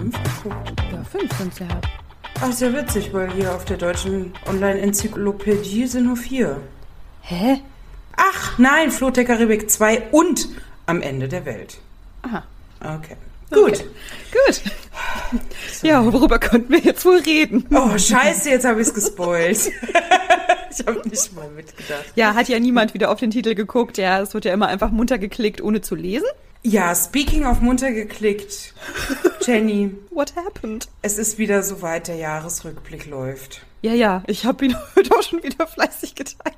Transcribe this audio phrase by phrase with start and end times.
[0.00, 0.82] fünf geguckt?
[0.92, 1.66] Ja, fünf sind's ja.
[2.40, 6.56] Ach, sehr witzig, weil hier auf der deutschen Online-Enzyklopädie sind nur vier.
[7.22, 7.60] Hä?
[8.16, 10.48] Ach, nein, Fluch der Karibik 2 und
[10.86, 11.78] am Ende der Welt.
[12.22, 12.42] Aha.
[12.80, 13.16] Okay.
[13.50, 13.84] Gut.
[14.32, 14.62] Gut.
[15.82, 17.64] Ja, worüber könnten wir jetzt wohl reden?
[17.72, 19.70] Oh, scheiße, jetzt habe ich es gespoilt.
[20.70, 22.04] ich habe nicht mal mitgedacht.
[22.16, 23.96] Ja, hat ja niemand wieder auf den Titel geguckt.
[23.96, 26.26] Ja, es wird ja immer einfach munter geklickt, ohne zu lesen.
[26.62, 28.74] Ja, speaking of munter geklickt.
[29.46, 30.88] Jenny, What happened?
[31.02, 33.62] es ist wieder soweit, der Jahresrückblick läuft.
[33.82, 36.56] Ja, ja, ich habe ihn heute auch schon wieder fleißig geteilt.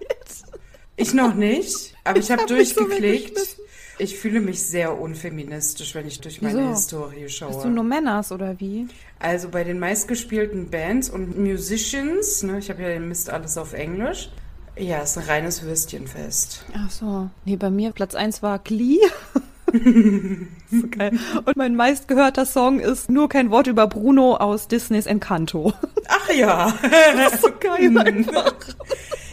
[0.96, 3.30] Ich noch nicht, aber ich, Ich habe hab so durchgeklickt.
[3.30, 3.65] weggeschmissen.
[3.98, 6.71] ich fühle mich sehr unfeministisch, wenn ich durch meine Wieso?
[6.71, 7.66] Historie Hast du schaue.
[7.71, 8.88] nur Männers oder wie?
[9.21, 13.73] Also bei den meistgespielten Bands und Musicians, ne, ich habe ja den Mist alles auf
[13.73, 14.30] Englisch.
[14.76, 16.65] Ja, ist ein reines Würstchenfest.
[16.74, 17.30] Ach so.
[17.45, 18.98] Nee, bei mir Platz 1 war Glee.
[20.70, 21.18] so geil.
[21.45, 25.73] Und mein meistgehörter Song ist Nur kein Wort über Bruno aus Disneys Encanto.
[26.09, 26.73] Ach ja.
[27.16, 28.54] Das ist so geil einfach.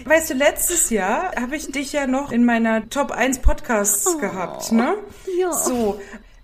[0.05, 4.71] Weißt du, letztes Jahr habe ich dich ja noch in meiner Top 1 Podcasts gehabt,
[4.71, 4.95] ne?
[5.39, 5.51] ja.
[5.51, 5.99] So.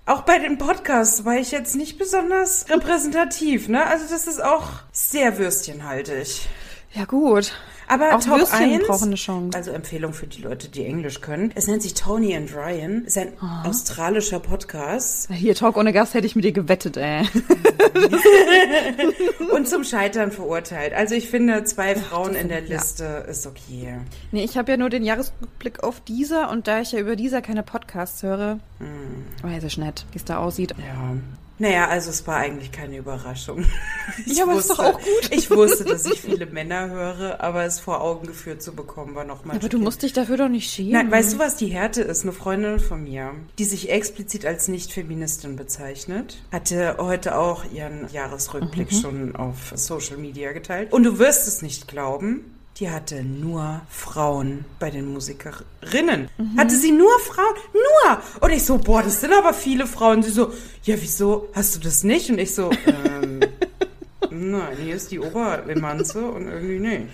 [0.07, 3.87] Auch bei den Podcasts war ich jetzt nicht besonders repräsentativ, ne?
[3.87, 6.47] Also das ist auch sehr würstchenhaltig.
[6.93, 7.53] Ja, gut.
[7.87, 9.57] Aber Auch Top Würstchen 1, brauchen eine Chance.
[9.57, 11.51] also Empfehlung für die Leute, die Englisch können.
[11.55, 13.33] Es nennt sich Tony and Ryan, ist ein
[13.63, 17.23] australischer Podcast Hier, Talk ohne Gast hätte ich mit dir gewettet, ey.
[19.55, 20.93] und zum Scheitern verurteilt.
[20.93, 23.99] Also ich finde, zwei Frauen in der Liste ist okay.
[24.31, 27.41] Nee, ich habe ja nur den Jahresrückblick auf dieser und da ich ja über dieser
[27.41, 28.59] keine Podcasts höre,
[29.41, 30.75] weiß ich nicht, wie es da aussieht.
[30.77, 31.15] Ja.
[31.57, 33.65] Naja, also es war eigentlich keine Überraschung.
[34.27, 35.29] Ich Ja, aber ist doch auch gut.
[35.31, 39.25] Ich wusste, dass ich viele Männer höre, aber es vor Augen geführt zu bekommen, war
[39.25, 40.91] nochmal Aber du musst dich dafür doch nicht schämen.
[40.91, 42.21] Nein, weißt du, was die Härte ist?
[42.23, 48.91] Eine Freundin von mir, die sich explizit als Nicht-Feministin bezeichnet, hatte heute auch ihren Jahresrückblick
[48.91, 48.95] Mhm.
[49.01, 50.93] schon auf Social Media geteilt.
[50.93, 56.29] Und du wirst es nicht glauben, die hatte nur Frauen bei den Musikerinnen.
[56.37, 56.57] Mhm.
[56.57, 57.55] Hatte sie nur Frauen?
[57.73, 58.17] Nur!
[58.41, 60.23] Und ich so, boah, das sind aber viele Frauen.
[60.23, 60.51] Sie so,
[60.83, 62.29] ja, wieso hast du das nicht?
[62.29, 63.39] Und ich so, ähm,
[64.29, 67.07] nein, hier ist die Oberemanze und irgendwie nicht.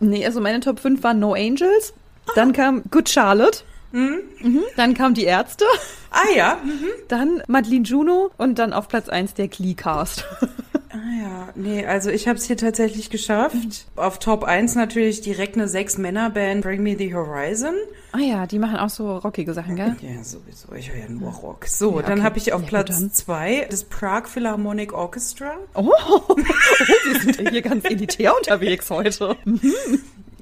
[0.00, 1.92] Nee, also meine Top 5 waren No Angels,
[2.34, 3.60] dann kam Good Charlotte,
[3.92, 4.62] Mhm.
[4.76, 5.66] dann kam Die Ärzte,
[6.10, 6.88] Ah ja, mhm.
[7.08, 10.24] dann Madeline Juno und dann auf Platz 1 der Glee-Cast.
[10.92, 13.86] Ah ja, nee, also ich habe es hier tatsächlich geschafft.
[13.96, 17.72] Auf Top 1 natürlich direkt eine Sechs-Männer-Band, Bring Me the Horizon.
[18.12, 19.96] ah ja, die machen auch so rockige Sachen, gell?
[20.02, 21.66] Ja, sowieso, ich höre ja nur Rock.
[21.66, 22.22] So, Ja, dann okay.
[22.22, 23.10] habe ich auf Ja, Platz dann.
[23.10, 25.54] 2 das Prague Philharmonic Orchestra.
[25.74, 25.90] Oh,
[26.28, 29.36] oh, wir sind ja hier ganz elitär unterwegs heute.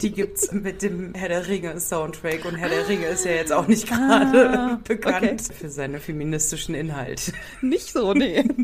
[0.03, 3.53] Die gibt's mit dem Herr der Ringe Soundtrack und Herr der Ringe ist ja jetzt
[3.53, 5.55] auch nicht gerade Ah, bekannt okay.
[5.61, 7.33] für seine feministischen Inhalte.
[7.61, 8.43] Nicht so, nee.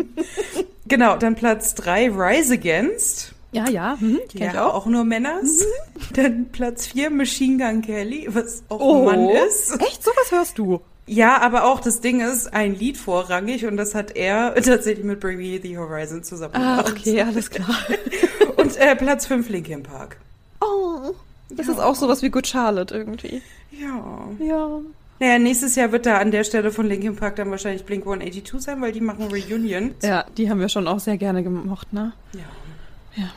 [0.89, 3.33] Genau, dann Platz 3 Rise Against.
[3.53, 4.75] Ja, ja, mhm, ich Ja, auch.
[4.75, 5.65] auch nur Männers.
[6.13, 9.81] Dann Platz 4 Machine Gun Kelly, was auch Oh, ein Mann ist.
[9.81, 10.81] Echt, sowas hörst du?
[11.07, 15.21] Ja, aber auch das Ding ist ein Lied vorrangig und das hat er tatsächlich mit
[15.21, 16.95] Bring Me the Horizon zusammen Ah, gemacht.
[16.99, 17.77] okay, alles klar.
[18.57, 20.17] Und äh, Platz 5 Linkin Park.
[20.61, 21.13] Oh,
[21.51, 23.41] das ist auch sowas wie Good Charlotte irgendwie.
[23.71, 24.29] Ja.
[24.41, 24.81] Ja.
[25.19, 28.61] Naja, nächstes Jahr wird da an der Stelle von Linkin Park dann wahrscheinlich Blink 182
[28.61, 29.95] sein, weil die machen Reunion.
[30.03, 32.13] Ja, die haben wir schon auch sehr gerne gemocht, ne?
[32.35, 32.41] Ja.
[33.23, 33.31] Ja.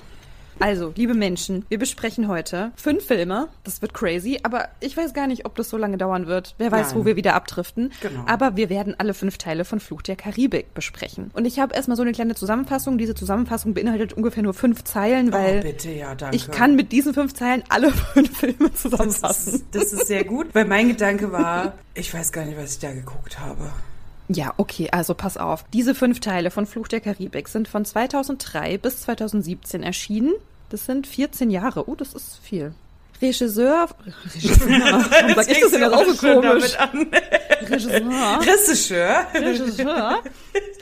[0.59, 3.47] Also, liebe Menschen, wir besprechen heute fünf Filme.
[3.63, 6.55] Das wird crazy, aber ich weiß gar nicht, ob das so lange dauern wird.
[6.57, 6.99] Wer weiß, Nein.
[6.99, 7.91] wo wir wieder abdriften.
[8.01, 8.23] Genau.
[8.27, 11.31] Aber wir werden alle fünf Teile von Fluch der Karibik besprechen.
[11.33, 12.97] Und ich habe erstmal so eine kleine Zusammenfassung.
[12.97, 16.35] Diese Zusammenfassung beinhaltet ungefähr nur fünf Zeilen, weil oh, bitte, ja, danke.
[16.35, 19.55] ich kann mit diesen fünf Zeilen alle fünf Filme das zusammenfassen.
[19.55, 22.79] ist, das ist sehr gut, weil mein Gedanke war, ich weiß gar nicht, was ich
[22.79, 23.71] da geguckt habe.
[24.31, 25.65] Ja, okay, also pass auf.
[25.73, 30.33] Diese fünf Teile von Fluch der Karibik sind von 2003 bis 2017 erschienen.
[30.69, 31.89] Das sind 14 Jahre.
[31.89, 32.73] Oh, das ist viel.
[33.21, 33.89] Regisseur.
[34.35, 34.69] Regisseur.
[35.09, 36.77] Warum sag ich das denn auch so komisch?
[37.69, 38.39] Regisseur.
[38.39, 39.27] Regisseur.
[39.33, 40.23] Regisseur.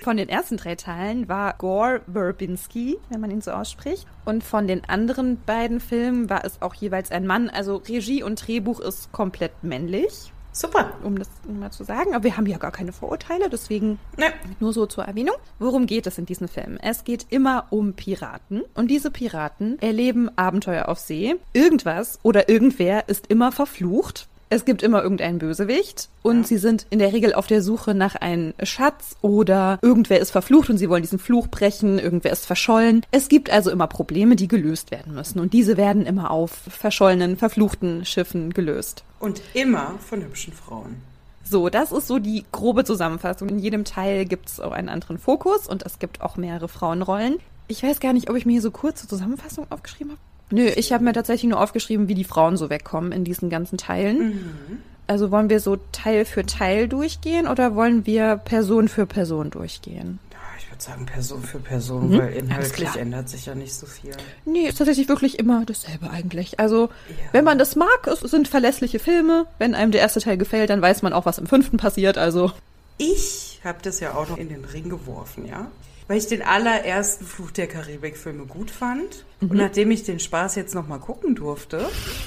[0.03, 4.05] Von den ersten drei Teilen war Gore Verbinski, wenn man ihn so ausspricht.
[4.25, 7.49] Und von den anderen beiden Filmen war es auch jeweils ein Mann.
[7.49, 10.91] Also Regie und Drehbuch ist komplett männlich, Super.
[11.03, 12.13] um das mal zu sagen.
[12.15, 14.25] Aber wir haben ja gar keine Vorurteile, deswegen Ne.
[14.59, 15.35] nur so zur Erwähnung.
[15.59, 16.79] Worum geht es in diesen Filmen?
[16.81, 18.63] Es geht immer um Piraten.
[18.73, 21.35] Und diese Piraten erleben Abenteuer auf See.
[21.53, 24.27] Irgendwas oder irgendwer ist immer verflucht.
[24.49, 28.15] Es gibt immer irgendeinen Bösewicht und sie sind in der Regel auf der Suche nach
[28.15, 33.01] einem Schatz oder irgendwer ist verflucht und sie wollen diesen Fluch brechen, irgendwer ist verschollen.
[33.11, 37.35] Es gibt also immer Probleme, die gelöst werden müssen und diese werden immer auf verschollenen,
[37.35, 39.03] verfluchten Schiffen gelöst.
[39.19, 40.95] Und immer von hübschen Frauen.
[41.43, 43.49] So, das ist so die grobe Zusammenfassung.
[43.49, 47.37] In jedem Teil gibt es auch einen anderen Fokus und es gibt auch mehrere Frauenrollen.
[47.67, 50.21] Ich weiß gar nicht, ob ich mir hier so kurze Zusammenfassung aufgeschrieben habe.
[50.49, 53.77] Nö, ich habe mir tatsächlich nur aufgeschrieben, wie die Frauen so wegkommen in diesen ganzen
[53.77, 54.19] Teilen.
[54.29, 54.77] Mhm.
[55.07, 60.19] Also wollen wir so Teil für Teil durchgehen oder wollen wir Person für Person durchgehen?
[60.31, 63.85] Ja, Ich würde sagen Person für Person, Mhm, weil inhaltlich ändert sich ja nicht so
[63.85, 64.11] viel.
[64.45, 66.59] Nee, ist tatsächlich wirklich immer dasselbe eigentlich.
[66.59, 67.15] Also, Ja.
[67.31, 69.45] wenn man das mag, es sind verlässliche Filme.
[69.59, 72.17] Wenn einem der erste Teil gefällt, dann weiß man auch, was im fünften passiert.
[72.17, 72.51] Also,
[72.97, 75.67] Ich habe das ja auch noch in den Ring geworfen, ja.
[76.07, 79.25] Weil ich den allerersten Fluch der Karibik-Filme gut fand.
[79.41, 79.51] Mhm.
[79.51, 81.85] Und nachdem ich den Spaß jetzt nochmal gucken durfte,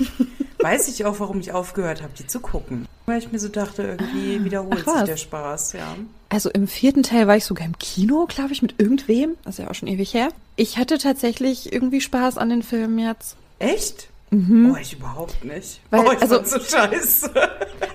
[0.59, 2.87] weiß ich auch, warum ich aufgehört habe, die zu gucken.
[3.07, 4.99] Weil ich mir so dachte, irgendwie wiederholt Ach, was?
[5.01, 5.97] sich der Spaß, ja.
[6.29, 9.37] also im vierten Teil war ich sogar im Kino, glaube ich, mit irgendwem.
[9.45, 10.29] Das ist ja auch schon ewig her.
[10.57, 13.37] Ich hatte tatsächlich irgendwie Spaß an den Filmen jetzt.
[13.59, 14.10] Echt?
[14.33, 15.81] Oh, ich überhaupt nicht.
[15.91, 15.97] Mhm.
[15.97, 17.31] Weil, oh, ich also- so scheiße.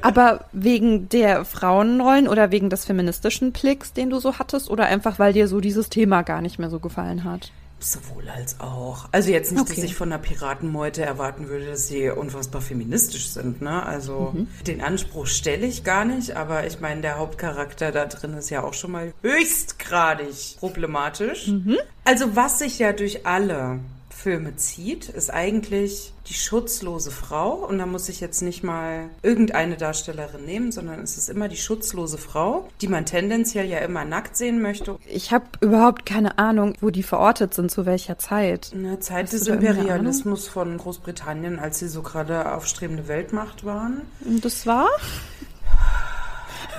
[0.02, 5.18] Aber wegen der Frauenrollen oder wegen des feministischen Blicks, den du so hattest, oder einfach,
[5.18, 7.52] weil dir so dieses Thema gar nicht mehr so gefallen hat?
[7.80, 9.10] Sowohl als auch.
[9.12, 9.76] Also jetzt nicht, Okay.
[9.76, 13.62] dass ich von einer Piratenmeute erwarten würde, dass sie unfassbar feministisch sind.
[13.62, 13.84] Ne?
[13.86, 14.48] Also Mhm.
[14.66, 18.64] den Anspruch stelle ich gar nicht, aber ich meine, der Hauptcharakter da drin ist ja
[18.64, 21.48] auch schon mal höchstgradig problematisch.
[21.48, 21.78] Mhm.
[22.06, 23.80] Also was sich ja durch alle
[24.26, 27.64] Filme zieht, ist eigentlich die schutzlose Frau.
[27.64, 31.58] Und da muss ich jetzt nicht mal irgendeine Darstellerin nehmen, sondern es ist immer die
[31.58, 34.98] schutzlose Frau, die man tendenziell ja immer nackt sehen möchte.
[35.06, 38.72] Ich habe überhaupt keine Ahnung, wo die verortet sind, zu welcher Zeit.
[38.74, 44.02] In der Zeit Hast des Imperialismus von Großbritannien, als sie so gerade aufstrebende Weltmacht waren.
[44.26, 44.90] Und das war?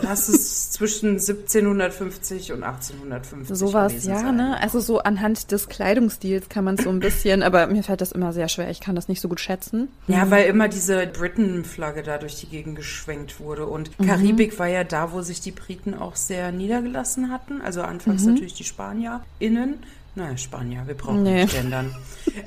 [0.02, 3.56] Das ist zwischen 1750 und 1850.
[3.56, 4.36] Sowas, ja, sein.
[4.36, 4.60] ne?
[4.60, 8.32] Also so anhand des Kleidungsstils kann man so ein bisschen, aber mir fällt das immer
[8.32, 8.70] sehr schwer.
[8.70, 9.88] Ich kann das nicht so gut schätzen.
[10.06, 13.66] Ja, weil immer diese Britain-Flagge da durch die Gegend geschwenkt wurde.
[13.66, 14.06] Und Mhm.
[14.06, 17.60] Karibik war ja da, wo sich die Briten auch sehr niedergelassen hatten.
[17.60, 18.32] Also anfangs Mhm.
[18.34, 19.76] natürlich die SpanierInnen.
[20.16, 21.42] Naja, Spanier, wir brauchen Nee.
[21.44, 21.94] nicht gendern.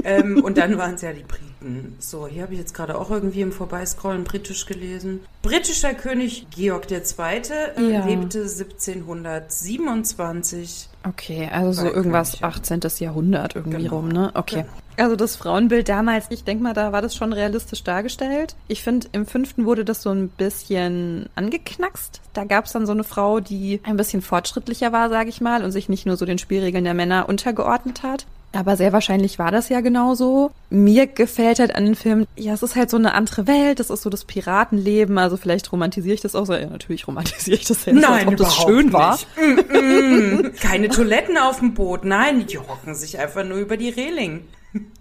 [0.04, 1.96] ähm, und dann waren es ja die Briten.
[2.00, 5.20] So, hier habe ich jetzt gerade auch irgendwie im Vorbeiscrollen britisch gelesen.
[5.44, 6.98] Britischer König Georg II.
[6.98, 8.06] Äh, Ja.
[8.06, 10.89] lebte 1727.
[11.08, 12.48] Okay, also so irgendwas König, ja.
[12.48, 12.80] 18.
[13.00, 13.96] Jahrhundert irgendwie Genau.
[13.96, 14.32] rum, ne?
[14.34, 14.66] Okay.
[14.98, 18.56] Also das Frauenbild damals, ich denke mal, da war das schon realistisch dargestellt.
[18.68, 22.20] Ich finde, im fünften wurde das so ein bisschen angeknackst.
[22.34, 25.64] Da gab es dann so eine Frau, die ein bisschen fortschrittlicher war, sage ich mal,
[25.64, 28.26] und sich nicht nur so den Spielregeln der Männer untergeordnet hat.
[28.52, 30.52] Aber sehr wahrscheinlich war das ja genauso.
[30.72, 33.92] Mir gefällt halt an den Filmen, ja, es ist halt so eine andere Welt, das
[33.92, 36.54] ist so das Piratenleben, also vielleicht romantisiere ich das auch so.
[36.54, 39.12] Ja, natürlich romantisiere ich das jetzt, als ob das schön war.
[39.12, 39.28] nicht.
[39.38, 40.54] Mm, mm.
[40.60, 42.06] Keine Toiletten auf dem Boot.
[42.06, 44.46] Nein, die hocken sich einfach nur über die Reling.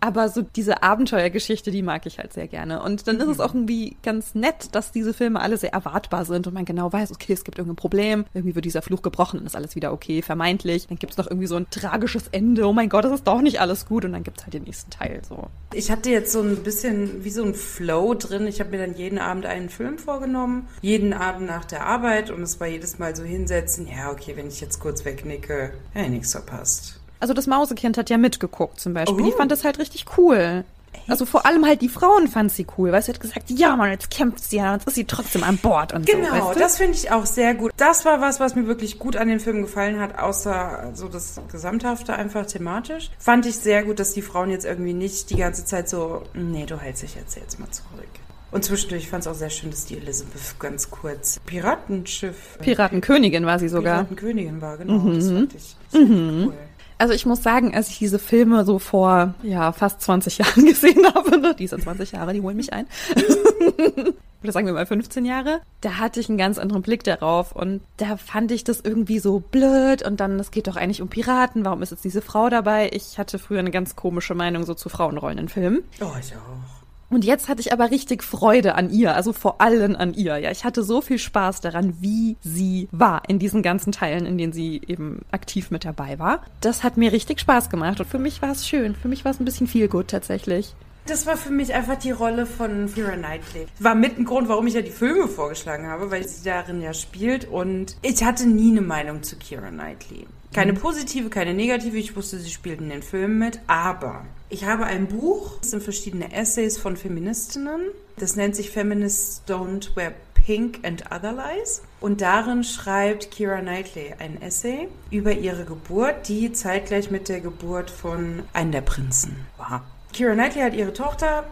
[0.00, 2.82] Aber so diese Abenteuergeschichte, die mag ich halt sehr gerne.
[2.82, 6.46] Und dann ist es auch irgendwie ganz nett, dass diese Filme alle sehr erwartbar sind
[6.46, 9.46] und man genau weiß, okay, es gibt irgendein Problem, irgendwie wird dieser Fluch gebrochen und
[9.46, 10.86] ist alles wieder okay, vermeintlich.
[10.86, 13.60] Dann gibt's noch irgendwie so ein tragisches Ende, oh mein Gott, es ist doch nicht
[13.60, 15.48] alles gut und dann gibt's halt den nächsten Teil so.
[15.74, 18.46] Ich hatte jetzt so ein bisschen wie so ein Flow drin.
[18.46, 22.42] Ich habe mir dann jeden Abend einen Film vorgenommen, jeden Abend nach der Arbeit und
[22.42, 26.32] es war jedes Mal so hinsetzen, ja, okay, wenn ich jetzt kurz wegnicke, ja, nichts
[26.32, 26.97] verpasst.
[27.20, 29.20] Also das Mausekind hat ja mitgeguckt zum Beispiel.
[29.20, 29.24] Oh.
[29.24, 30.64] Die fand das halt richtig cool.
[31.06, 33.90] Also vor allem halt die Frauen fand sie cool, weil sie hat gesagt, ja Mann,
[33.90, 36.16] jetzt kämpft sie ja, jetzt ist sie trotzdem an Bord und so.
[36.16, 36.60] Genau, weißt du?
[36.60, 37.72] das finde ich auch sehr gut.
[37.76, 41.40] Das war was, was mir wirklich gut an den Film gefallen hat, außer so das
[41.50, 43.10] Gesamthafte einfach thematisch.
[43.18, 46.66] Fand ich sehr gut, dass die Frauen jetzt irgendwie nicht die ganze Zeit so, nee,
[46.66, 48.08] du hältst dich jetzt, jetzt mal zurück.
[48.50, 52.58] Und zwischendurch fand es auch sehr schön, dass die Elizabeth ganz kurz Piratenschiff.
[52.60, 54.04] Piratenkönigin war sie sogar.
[54.04, 55.10] Piratenkönigin war, genau.
[55.10, 56.54] Das fand ich sehr cool.
[56.99, 61.07] Also ich muss sagen, als ich diese Filme so vor ja fast 20 Jahren gesehen
[61.14, 62.87] habe, ne, diese 20 Jahre, die holen mich ein.
[64.43, 67.81] Oder sagen wir mal 15 Jahre, da hatte ich einen ganz anderen Blick darauf und
[67.97, 71.64] da fand ich das irgendwie so blöd und dann, es geht doch eigentlich um Piraten,
[71.64, 72.88] warum ist jetzt diese Frau dabei?
[72.93, 75.83] Ich hatte früher eine ganz komische Meinung so zu Frauenrollen in Filmen.
[76.00, 76.77] Oh, ich auch.
[77.10, 80.36] Und jetzt hatte ich aber richtig Freude an ihr, also vor allem an ihr.
[80.38, 84.36] Ja, ich hatte so viel Spaß daran, wie sie war in diesen ganzen Teilen, in
[84.36, 86.42] denen sie eben aktiv mit dabei war.
[86.60, 88.94] Das hat mir richtig Spaß gemacht und für mich war es schön.
[88.94, 90.74] Für mich war es ein bisschen viel gut tatsächlich.
[91.06, 93.66] Das war für mich einfach die Rolle von Keira Knightley.
[93.78, 96.92] War mit ein Grund, warum ich ja die Filme vorgeschlagen habe, weil sie darin ja
[96.92, 97.46] spielt.
[97.46, 100.26] Und ich hatte nie eine Meinung zu Keira Knightley.
[100.52, 101.96] Keine positive, keine negative.
[101.96, 103.60] Ich wusste, sie spielt in den Filmen mit.
[103.66, 107.90] Aber ich habe ein Buch, das sind verschiedene Essays von Feministinnen.
[108.17, 111.83] Das nennt sich Feminists Don't Wear Pink and Other Lies.
[112.00, 117.90] Und darin schreibt Keira Knightley ein Essay über ihre Geburt, die zeitgleich mit der Geburt
[117.90, 119.85] von einem der Prinzen war.
[120.17, 121.45] Keira Knightley hat ihre Tochter,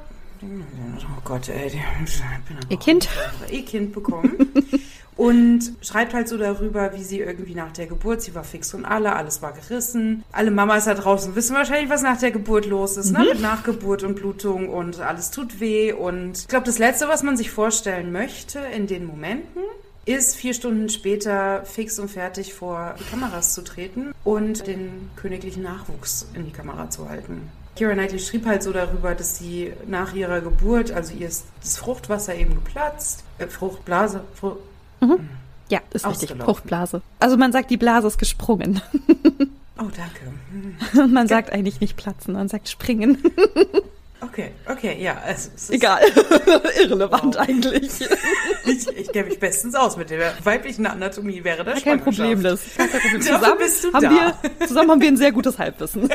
[0.43, 3.09] oh Gott, ey, ich bin Ihr Kind?
[3.51, 4.53] ihr Kind bekommen.
[5.17, 8.85] und schreibt halt so darüber, wie sie irgendwie nach der Geburt, sie war fix und
[8.85, 10.25] alle, alles war gerissen.
[10.31, 13.21] Alle Mamas da draußen wissen wahrscheinlich, was nach der Geburt los ist, ne?
[13.21, 13.25] mhm.
[13.25, 13.31] ne?
[13.33, 15.93] Mit Nachgeburt und Blutung und alles tut weh.
[15.93, 19.63] Und ich glaube, das Letzte, was man sich vorstellen möchte in den Momenten,
[20.05, 25.63] ist vier Stunden später fix und fertig vor die Kameras zu treten und den königlichen
[25.63, 27.51] Nachwuchs in die Kamera zu halten.
[27.75, 31.77] Kira Knightley schrieb halt so darüber, dass sie nach ihrer Geburt, also ihr ist das
[31.77, 34.61] Fruchtwasser eben geplatzt, äh, Fruchtblase, Frucht,
[35.01, 35.29] mhm.
[35.69, 37.03] ja, ist richtig, Fruchtblase.
[37.21, 38.81] Also man sagt, die Blase ist gesprungen.
[39.79, 41.09] Oh, danke.
[41.13, 43.23] man sagt eigentlich nicht platzen, man sagt springen.
[44.21, 45.23] Okay, okay, ja.
[45.27, 46.01] Es, es Egal.
[46.81, 47.49] Irrelevant wow.
[47.49, 47.91] eigentlich.
[48.65, 52.61] ich, ich kenne mich bestens aus mit der weiblichen Anatomie wäre das Kein Problem, das.
[52.77, 53.21] Kein Problem.
[53.21, 54.11] Zusammen, bist du haben da.
[54.11, 56.09] Wir, zusammen haben wir ein sehr gutes Halbwissen.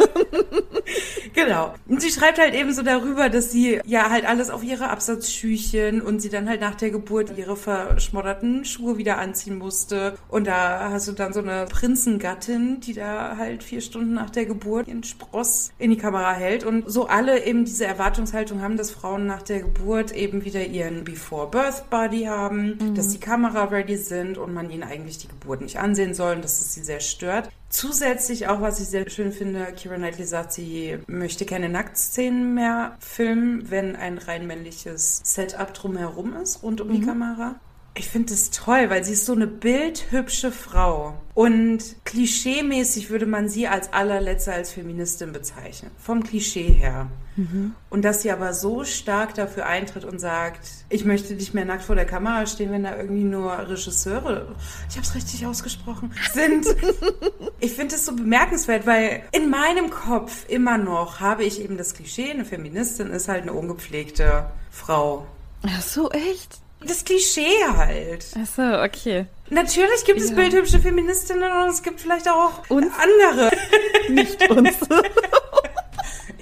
[1.34, 1.76] genau.
[1.88, 6.02] Und sie schreibt halt eben so darüber, dass sie ja halt alles auf ihre Absatzschüchen
[6.02, 10.18] und sie dann halt nach der Geburt ihre verschmodderten Schuhe wieder anziehen musste.
[10.28, 14.46] Und da hast du dann so eine Prinzengattin, die da halt vier Stunden nach der
[14.46, 18.92] Geburt ihren Spross in die Kamera hält und so alle eben diese Erwartungshaltung haben, dass
[18.92, 22.96] Frauen nach der Geburt eben wieder ihren Before-Birth-Body haben, mhm.
[22.96, 26.44] dass die Kamera ready sind und man ihnen eigentlich die Geburt nicht ansehen soll und
[26.44, 27.50] dass es sie sehr stört.
[27.70, 32.98] Zusätzlich auch, was ich sehr schön finde, Kira Knightley sagt, sie möchte keine Nacktszenen mehr
[33.00, 36.94] filmen, wenn ein rein männliches Setup drumherum ist, rund um mhm.
[36.94, 37.56] die Kamera.
[37.94, 41.14] Ich finde es toll, weil sie ist so eine bildhübsche Frau.
[41.34, 45.92] Und klischeemäßig würde man sie als allerletzte als Feministin bezeichnen.
[45.98, 47.08] Vom Klischee her.
[47.36, 47.74] Mhm.
[47.90, 51.84] Und dass sie aber so stark dafür eintritt und sagt, ich möchte nicht mehr nackt
[51.84, 54.56] vor der Kamera stehen, wenn da irgendwie nur Regisseure,
[54.90, 56.68] ich habe es richtig ausgesprochen, sind.
[57.60, 61.94] ich finde es so bemerkenswert, weil in meinem Kopf immer noch habe ich eben das
[61.94, 65.26] Klischee, eine Feministin ist halt eine ungepflegte Frau.
[65.64, 66.61] Ach so, echt?
[66.86, 68.26] Das Klischee halt.
[68.36, 69.26] Ach so, okay.
[69.50, 70.26] Natürlich gibt ja.
[70.26, 72.88] es bildhübsche Feministinnen und es gibt vielleicht auch uns?
[72.98, 73.52] andere.
[74.10, 74.78] Nicht uns.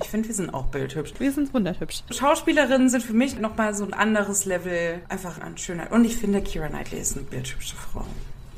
[0.01, 1.13] Ich finde, wir sind auch bildhübsch.
[1.19, 2.01] Wir sind wunderhübsch.
[2.11, 5.91] Schauspielerinnen sind für mich nochmal so ein anderes Level einfach an Schönheit.
[5.91, 8.05] Und ich finde, Kira Knightley ist eine bildhübsche Frau.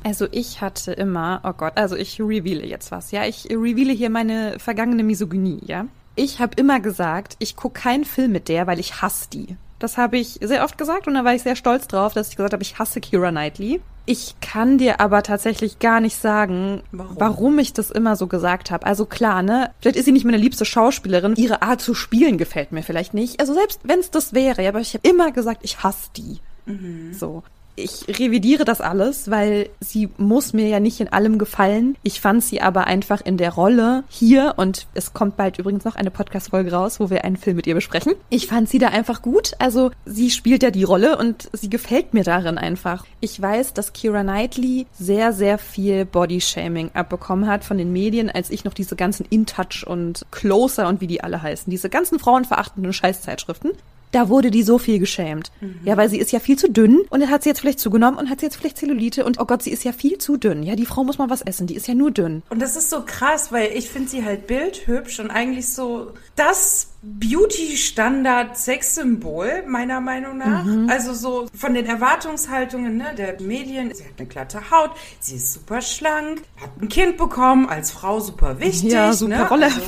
[0.04, 3.26] Also ich hatte immer, oh Gott, also ich reveale jetzt was, ja.
[3.26, 5.86] Ich reveale hier meine vergangene Misogynie, ja.
[6.16, 9.56] Ich habe immer gesagt, ich gucke keinen Film mit der, weil ich hasse die.
[9.82, 12.36] Das habe ich sehr oft gesagt und da war ich sehr stolz drauf, dass ich
[12.36, 13.82] gesagt habe, ich hasse Kira Knightley.
[14.06, 18.70] Ich kann dir aber tatsächlich gar nicht sagen, warum, warum ich das immer so gesagt
[18.70, 18.86] habe.
[18.86, 19.72] Also klar, ne?
[19.80, 21.36] Vielleicht ist sie nicht meine liebste Schauspielerin.
[21.36, 23.40] Ihre Art zu spielen gefällt mir vielleicht nicht.
[23.40, 26.40] Also selbst wenn es das wäre, aber ich habe immer gesagt, ich hasse die.
[26.66, 27.14] Mhm.
[27.14, 27.44] So
[27.82, 31.98] ich revidiere das alles, weil sie muss mir ja nicht in allem gefallen.
[32.04, 35.96] Ich fand sie aber einfach in der Rolle hier und es kommt bald übrigens noch
[35.96, 38.14] eine Podcast-Folge raus, wo wir einen Film mit ihr besprechen.
[38.30, 39.54] Ich fand sie da einfach gut.
[39.60, 43.06] Also sie spielt ja die Rolle und sie gefällt mir darin einfach.
[43.20, 48.50] Ich weiß, dass Kira Knightley sehr, sehr viel Bodyshaming abbekommen hat von den Medien, als
[48.50, 52.94] ich noch diese ganzen In-Touch und Closer und wie die alle heißen, diese ganzen frauenverachtenden
[52.94, 53.72] Scheißzeitschriften
[54.12, 55.52] da wurde die so viel geschämt.
[55.62, 55.80] Mhm.
[55.86, 58.18] Ja, weil sie ist ja viel zu dünn und dann hat sie jetzt vielleicht zugenommen
[58.18, 60.64] und hat sie jetzt vielleicht Zellulite und oh Gott, sie ist ja viel zu dünn.
[60.64, 62.44] Ja, die Frau muss mal was essen, die ist ja nur dünn.
[62.50, 66.88] Und das ist so krass, weil ich finde sie halt bildhübsch und eigentlich so das
[67.04, 70.64] Beauty-Standard-Sexsymbol, meiner Meinung nach.
[70.64, 70.88] Mhm.
[70.88, 73.92] Also so von den Erwartungshaltungen ne, der Medien.
[73.94, 78.20] Sie hat eine glatte Haut, sie ist super schlank, hat ein Kind bekommen, als Frau
[78.20, 78.92] super wichtig.
[78.92, 79.50] Ja, super ne?
[79.50, 79.82] Rolle also,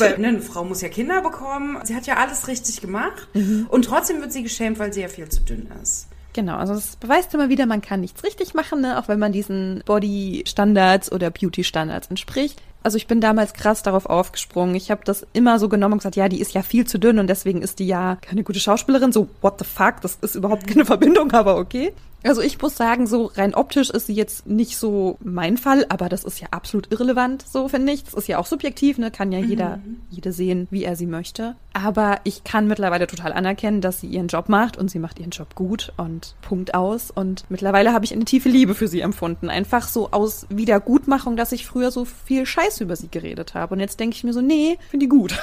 [0.00, 1.78] weil, ne, eine Frau muss ja Kinder bekommen.
[1.84, 3.28] Sie hat ja alles richtig gemacht.
[3.34, 3.65] Mhm.
[3.68, 6.08] Und trotzdem wird sie geschämt, weil sie ja viel zu dünn ist.
[6.32, 8.98] Genau, also das beweist immer wieder, man kann nichts richtig machen, ne?
[8.98, 12.60] auch wenn man diesen Body-Standards oder Beauty-Standards entspricht.
[12.86, 14.76] Also ich bin damals krass darauf aufgesprungen.
[14.76, 17.18] Ich habe das immer so genommen und gesagt, ja, die ist ja viel zu dünn
[17.18, 19.10] und deswegen ist die ja keine gute Schauspielerin.
[19.10, 21.92] So, what the fuck, das ist überhaupt keine Verbindung, aber okay.
[22.26, 26.08] Also ich muss sagen, so rein optisch ist sie jetzt nicht so mein Fall, aber
[26.08, 28.04] das ist ja absolut irrelevant, so finde ich.
[28.04, 29.10] Das ist ja auch subjektiv, ne?
[29.10, 30.00] Kann ja jeder, mhm.
[30.10, 31.54] jede sehen, wie er sie möchte.
[31.72, 35.30] Aber ich kann mittlerweile total anerkennen, dass sie ihren Job macht und sie macht ihren
[35.30, 37.10] Job gut und Punkt aus.
[37.10, 39.50] Und mittlerweile habe ich eine tiefe Liebe für sie empfunden.
[39.50, 43.74] Einfach so aus Wiedergutmachung, dass ich früher so viel Scheiß über sie geredet habe.
[43.74, 45.34] Und jetzt denke ich mir so, nee, finde die gut.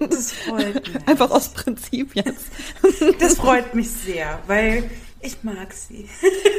[0.00, 1.08] Das freut mich.
[1.08, 2.46] Einfach aus Prinzip jetzt.
[3.20, 4.90] Das freut mich sehr, weil
[5.20, 6.08] ich mag sie.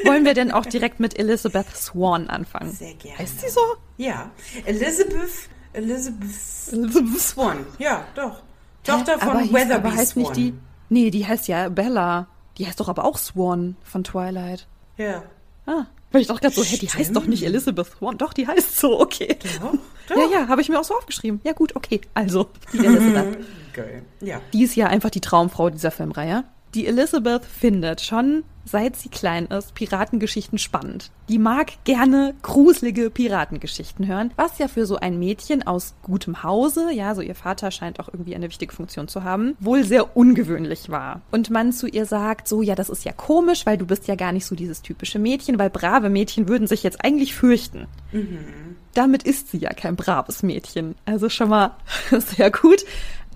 [0.06, 2.72] Wollen wir denn auch direkt mit Elizabeth Swan anfangen?
[2.72, 3.20] Sehr gerne.
[3.20, 3.60] Heißt sie so?
[3.98, 4.32] Ja.
[4.66, 6.30] Elizabeth, Elizabeth,
[6.72, 7.66] Elizabeth Swan.
[7.80, 8.42] Ja, doch.
[8.84, 10.24] Tochter von aber Weatherby aber heißt Swan.
[10.24, 10.54] Nicht die,
[10.90, 12.28] nee, die heißt ja Bella.
[12.58, 14.68] Die heißt doch aber auch Swan von Twilight.
[14.98, 15.24] Ja.
[15.66, 15.86] Ah.
[16.16, 18.18] Weil ich doch gerade so, hä, die heißt doch nicht Elizabeth Swan.
[18.18, 19.38] Doch, die heißt so, okay.
[19.60, 19.74] Doch,
[20.08, 20.16] doch.
[20.16, 21.42] Ja, ja, habe ich mir auch so aufgeschrieben.
[21.44, 22.00] Ja, gut, okay.
[22.14, 23.46] Also, die Elizabeth.
[23.74, 24.02] Geil.
[24.22, 24.40] Ja.
[24.54, 26.46] Die ist ja einfach die Traumfrau dieser Filmreihe
[26.76, 31.12] Die Elizabeth findet schon seit sie klein ist, Piratengeschichten spannend.
[31.30, 36.92] Die mag gerne gruselige Piratengeschichten hören, was ja für so ein Mädchen aus gutem Hause,
[36.92, 40.90] ja, so ihr Vater scheint auch irgendwie eine wichtige Funktion zu haben, wohl sehr ungewöhnlich
[40.90, 41.22] war.
[41.32, 44.16] Und man zu ihr sagt, so, ja, das ist ja komisch, weil du bist ja
[44.16, 47.88] gar nicht so dieses typische Mädchen, weil brave Mädchen würden sich jetzt eigentlich fürchten.
[48.12, 48.76] Mhm.
[48.94, 50.96] Damit ist sie ja kein braves Mädchen.
[51.06, 51.76] Also schon mal
[52.12, 52.86] sehr gut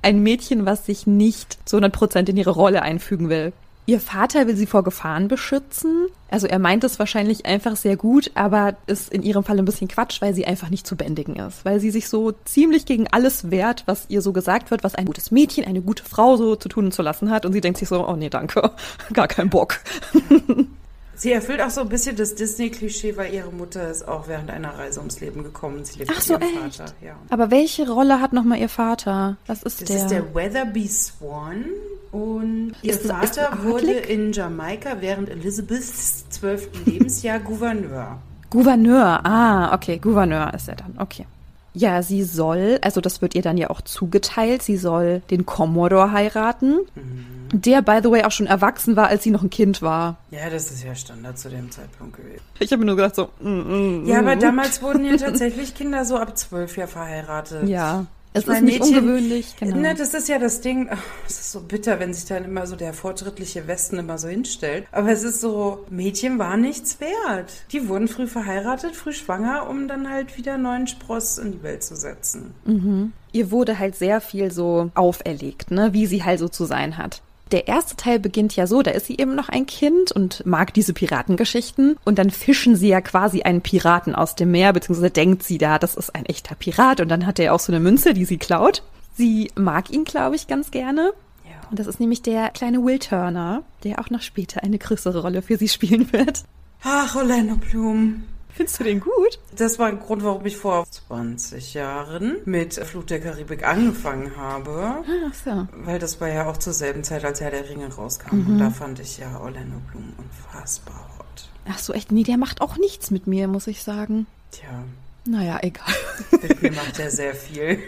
[0.01, 3.53] ein Mädchen, was sich nicht zu 100% in ihre Rolle einfügen will.
[3.89, 6.09] Ihr Vater will sie vor Gefahren beschützen.
[6.29, 9.87] Also er meint es wahrscheinlich einfach sehr gut, aber ist in ihrem Fall ein bisschen
[9.87, 11.65] Quatsch, weil sie einfach nicht zu bändigen ist.
[11.65, 15.05] Weil sie sich so ziemlich gegen alles wehrt, was ihr so gesagt wird, was ein
[15.05, 17.47] gutes Mädchen, eine gute Frau so zu tun und zu lassen hat.
[17.47, 18.71] Und sie denkt sich so, oh nee, danke,
[19.13, 19.79] gar keinen Bock.
[21.19, 24.77] Sie erfüllt auch so ein bisschen das Disney-Klischee, weil ihre Mutter ist auch während einer
[24.77, 25.83] Reise ums Leben gekommen.
[25.83, 26.77] Sie lebt Ach so, mit ihrem echt?
[26.77, 26.93] Vater.
[27.03, 27.15] Ja.
[27.29, 29.35] Aber welche Rolle hat nochmal ihr Vater?
[29.45, 29.95] Was ist das der?
[29.97, 31.65] Das ist der Weatherby Swan.
[32.13, 38.17] Und ihr ist, Vater ist wurde in Jamaika während Elizabeths zwölften Lebensjahr Gouverneur.
[38.49, 41.25] Gouverneur, ah, okay, Gouverneur ist er dann, okay.
[41.73, 46.11] Ja, sie soll, also das wird ihr dann ja auch zugeteilt, sie soll den Commodore
[46.11, 47.25] heiraten, mhm.
[47.51, 50.17] der, by the way, auch schon erwachsen war, als sie noch ein Kind war.
[50.31, 52.41] Ja, das ist ja Standard zu dem Zeitpunkt gewesen.
[52.59, 54.39] Ich habe mir nur gedacht so, mm, mm, Ja, aber mm.
[54.39, 57.67] damals wurden ja tatsächlich Kinder so ab zwölf Jahr verheiratet.
[57.67, 58.05] Ja.
[58.33, 59.77] Es ist nicht Mädchen, ungewöhnlich, genau.
[59.77, 60.89] Ne, das ist ja das Ding,
[61.27, 64.86] es ist so bitter, wenn sich dann immer so der fortschrittliche Westen immer so hinstellt.
[64.91, 67.51] Aber es ist so, Mädchen waren nichts wert.
[67.71, 71.83] Die wurden früh verheiratet, früh schwanger, um dann halt wieder neuen Spross in die Welt
[71.83, 72.53] zu setzen.
[72.65, 73.13] Mhm.
[73.31, 77.21] Ihr wurde halt sehr viel so auferlegt, ne, wie sie halt so zu sein hat
[77.51, 80.73] der erste Teil beginnt ja so, da ist sie eben noch ein Kind und mag
[80.73, 85.43] diese Piratengeschichten und dann fischen sie ja quasi einen Piraten aus dem Meer, beziehungsweise denkt
[85.43, 88.13] sie da, das ist ein echter Pirat und dann hat er auch so eine Münze,
[88.13, 88.83] die sie klaut.
[89.15, 91.11] Sie mag ihn, glaube ich, ganz gerne.
[91.43, 91.69] Ja.
[91.69, 95.41] Und das ist nämlich der kleine Will Turner, der auch noch später eine größere Rolle
[95.41, 96.43] für sie spielen wird.
[96.83, 98.23] Ach, Orlando Bloom.
[98.53, 99.39] Findest du den gut?
[99.55, 105.03] Das war ein Grund, warum ich vor 20 Jahren mit Flut der Karibik angefangen habe.
[105.27, 105.67] Ach so.
[105.85, 108.35] Weil das war ja auch zur selben Zeit, als Herr der Ringe rauskam.
[108.35, 108.47] Mhm.
[108.47, 111.49] Und da fand ich ja Orlando Bloom unfassbar hot.
[111.69, 112.12] Ach so, echt?
[112.12, 114.27] Nee, der macht auch nichts mit mir, muss ich sagen.
[114.51, 114.83] Tja.
[115.25, 115.93] Naja, egal.
[116.41, 117.79] Mit mir macht er sehr viel.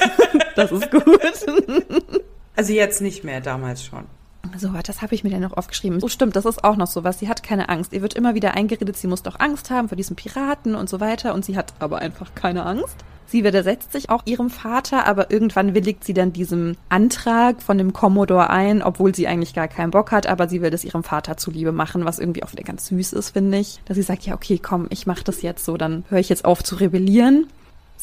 [0.56, 1.02] das ist gut.
[2.54, 4.04] Also jetzt nicht mehr, damals schon.
[4.56, 6.00] So, das habe ich mir dann noch aufgeschrieben.
[6.00, 7.18] So stimmt, das ist auch noch so was.
[7.18, 7.92] Sie hat keine Angst.
[7.92, 11.00] Ihr wird immer wieder eingeredet, sie muss doch Angst haben vor diesen Piraten und so
[11.00, 11.34] weiter.
[11.34, 12.96] Und sie hat aber einfach keine Angst.
[13.32, 17.94] Sie widersetzt sich auch ihrem Vater, aber irgendwann willigt sie dann diesem Antrag von dem
[17.94, 21.38] Commodore ein, obwohl sie eigentlich gar keinen Bock hat, aber sie will es ihrem Vater
[21.38, 23.80] zuliebe machen, was irgendwie auch wieder ganz süß ist, finde ich.
[23.86, 26.44] Dass sie sagt, ja, okay, komm, ich mache das jetzt so, dann höre ich jetzt
[26.44, 27.46] auf zu rebellieren.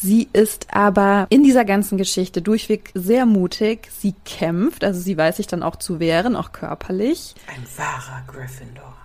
[0.02, 3.90] Sie ist aber in dieser ganzen Geschichte durchweg sehr mutig.
[3.98, 7.34] Sie kämpft, also sie weiß sich dann auch zu wehren, auch körperlich.
[7.46, 8.96] Ein wahrer Gryffindor.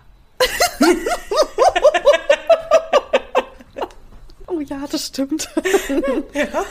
[4.48, 5.50] oh ja, das stimmt.
[6.34, 6.66] Ja.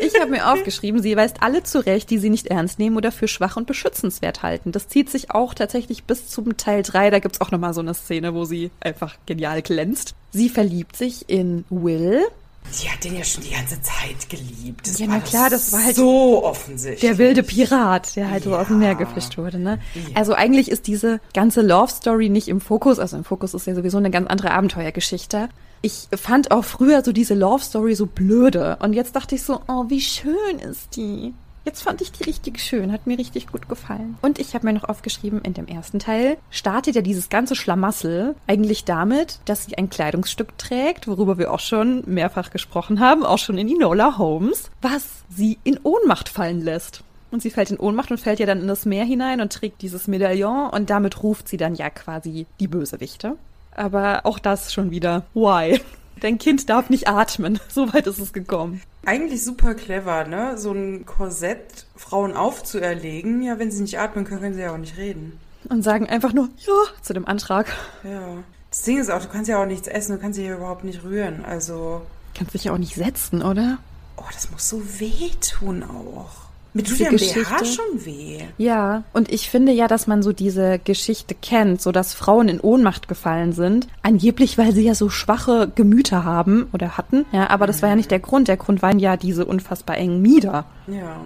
[0.00, 3.26] Ich habe mir aufgeschrieben, sie weist alle zurecht, die sie nicht ernst nehmen oder für
[3.26, 4.70] schwach und beschützenswert halten.
[4.70, 7.10] Das zieht sich auch tatsächlich bis zum Teil 3.
[7.10, 10.14] Da gibt's auch nochmal so eine Szene, wo sie einfach genial glänzt.
[10.30, 12.22] Sie verliebt sich in Will,
[12.70, 14.86] Sie hat den ja schon die ganze Zeit geliebt.
[14.86, 17.00] Das ja, na klar, das war halt so offensichtlich.
[17.00, 18.50] Der wilde Pirat, der halt ja.
[18.50, 19.78] so aus dem Meer gefischt wurde, ne?
[19.94, 20.02] Ja.
[20.14, 23.74] Also eigentlich ist diese ganze Love Story nicht im Fokus, also im Fokus ist ja
[23.74, 25.48] sowieso eine ganz andere Abenteuergeschichte.
[25.80, 29.60] Ich fand auch früher so diese Love Story so blöde und jetzt dachte ich so,
[29.68, 31.34] oh, wie schön ist die.
[31.68, 34.16] Jetzt fand ich die richtig schön, hat mir richtig gut gefallen.
[34.22, 38.34] Und ich habe mir noch aufgeschrieben, in dem ersten Teil startet ja dieses ganze Schlamassel
[38.46, 43.36] eigentlich damit, dass sie ein Kleidungsstück trägt, worüber wir auch schon mehrfach gesprochen haben, auch
[43.36, 47.04] schon in Enola Holmes, was sie in Ohnmacht fallen lässt.
[47.30, 49.82] Und sie fällt in Ohnmacht und fällt ja dann in das Meer hinein und trägt
[49.82, 53.36] dieses Medaillon und damit ruft sie dann ja quasi die Bösewichte.
[53.72, 55.26] Aber auch das schon wieder.
[55.34, 55.82] Why?
[56.20, 57.60] Dein Kind darf nicht atmen.
[57.68, 58.82] So weit ist es gekommen.
[59.04, 60.58] Eigentlich super clever, ne?
[60.58, 63.42] So ein Korsett Frauen aufzuerlegen.
[63.42, 65.38] Ja, wenn sie nicht atmen können, können sie ja auch nicht reden.
[65.68, 67.72] Und sagen einfach nur Ja zu dem Antrag.
[68.04, 68.38] Ja.
[68.70, 70.84] Das Ding ist auch, du kannst ja auch nichts essen, du kannst dich ja überhaupt
[70.84, 71.44] nicht rühren.
[71.44, 72.02] Also.
[72.34, 73.78] Kannst dich ja auch nicht setzen, oder?
[74.16, 76.47] Oh, das muss so wehtun auch.
[76.74, 78.38] Mit tut ja BH schon weh.
[78.58, 82.60] Ja, und ich finde ja, dass man so diese Geschichte kennt, so dass Frauen in
[82.60, 83.88] Ohnmacht gefallen sind.
[84.02, 87.24] Angeblich, weil sie ja so schwache Gemüter haben oder hatten.
[87.32, 88.48] Ja, aber das war ja nicht der Grund.
[88.48, 90.66] Der Grund waren ja diese unfassbar engen Mieder.
[90.86, 91.16] Ja.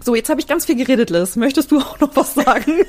[0.00, 1.36] So, jetzt habe ich ganz viel geredet, Liz.
[1.36, 2.72] Möchtest du auch noch was sagen?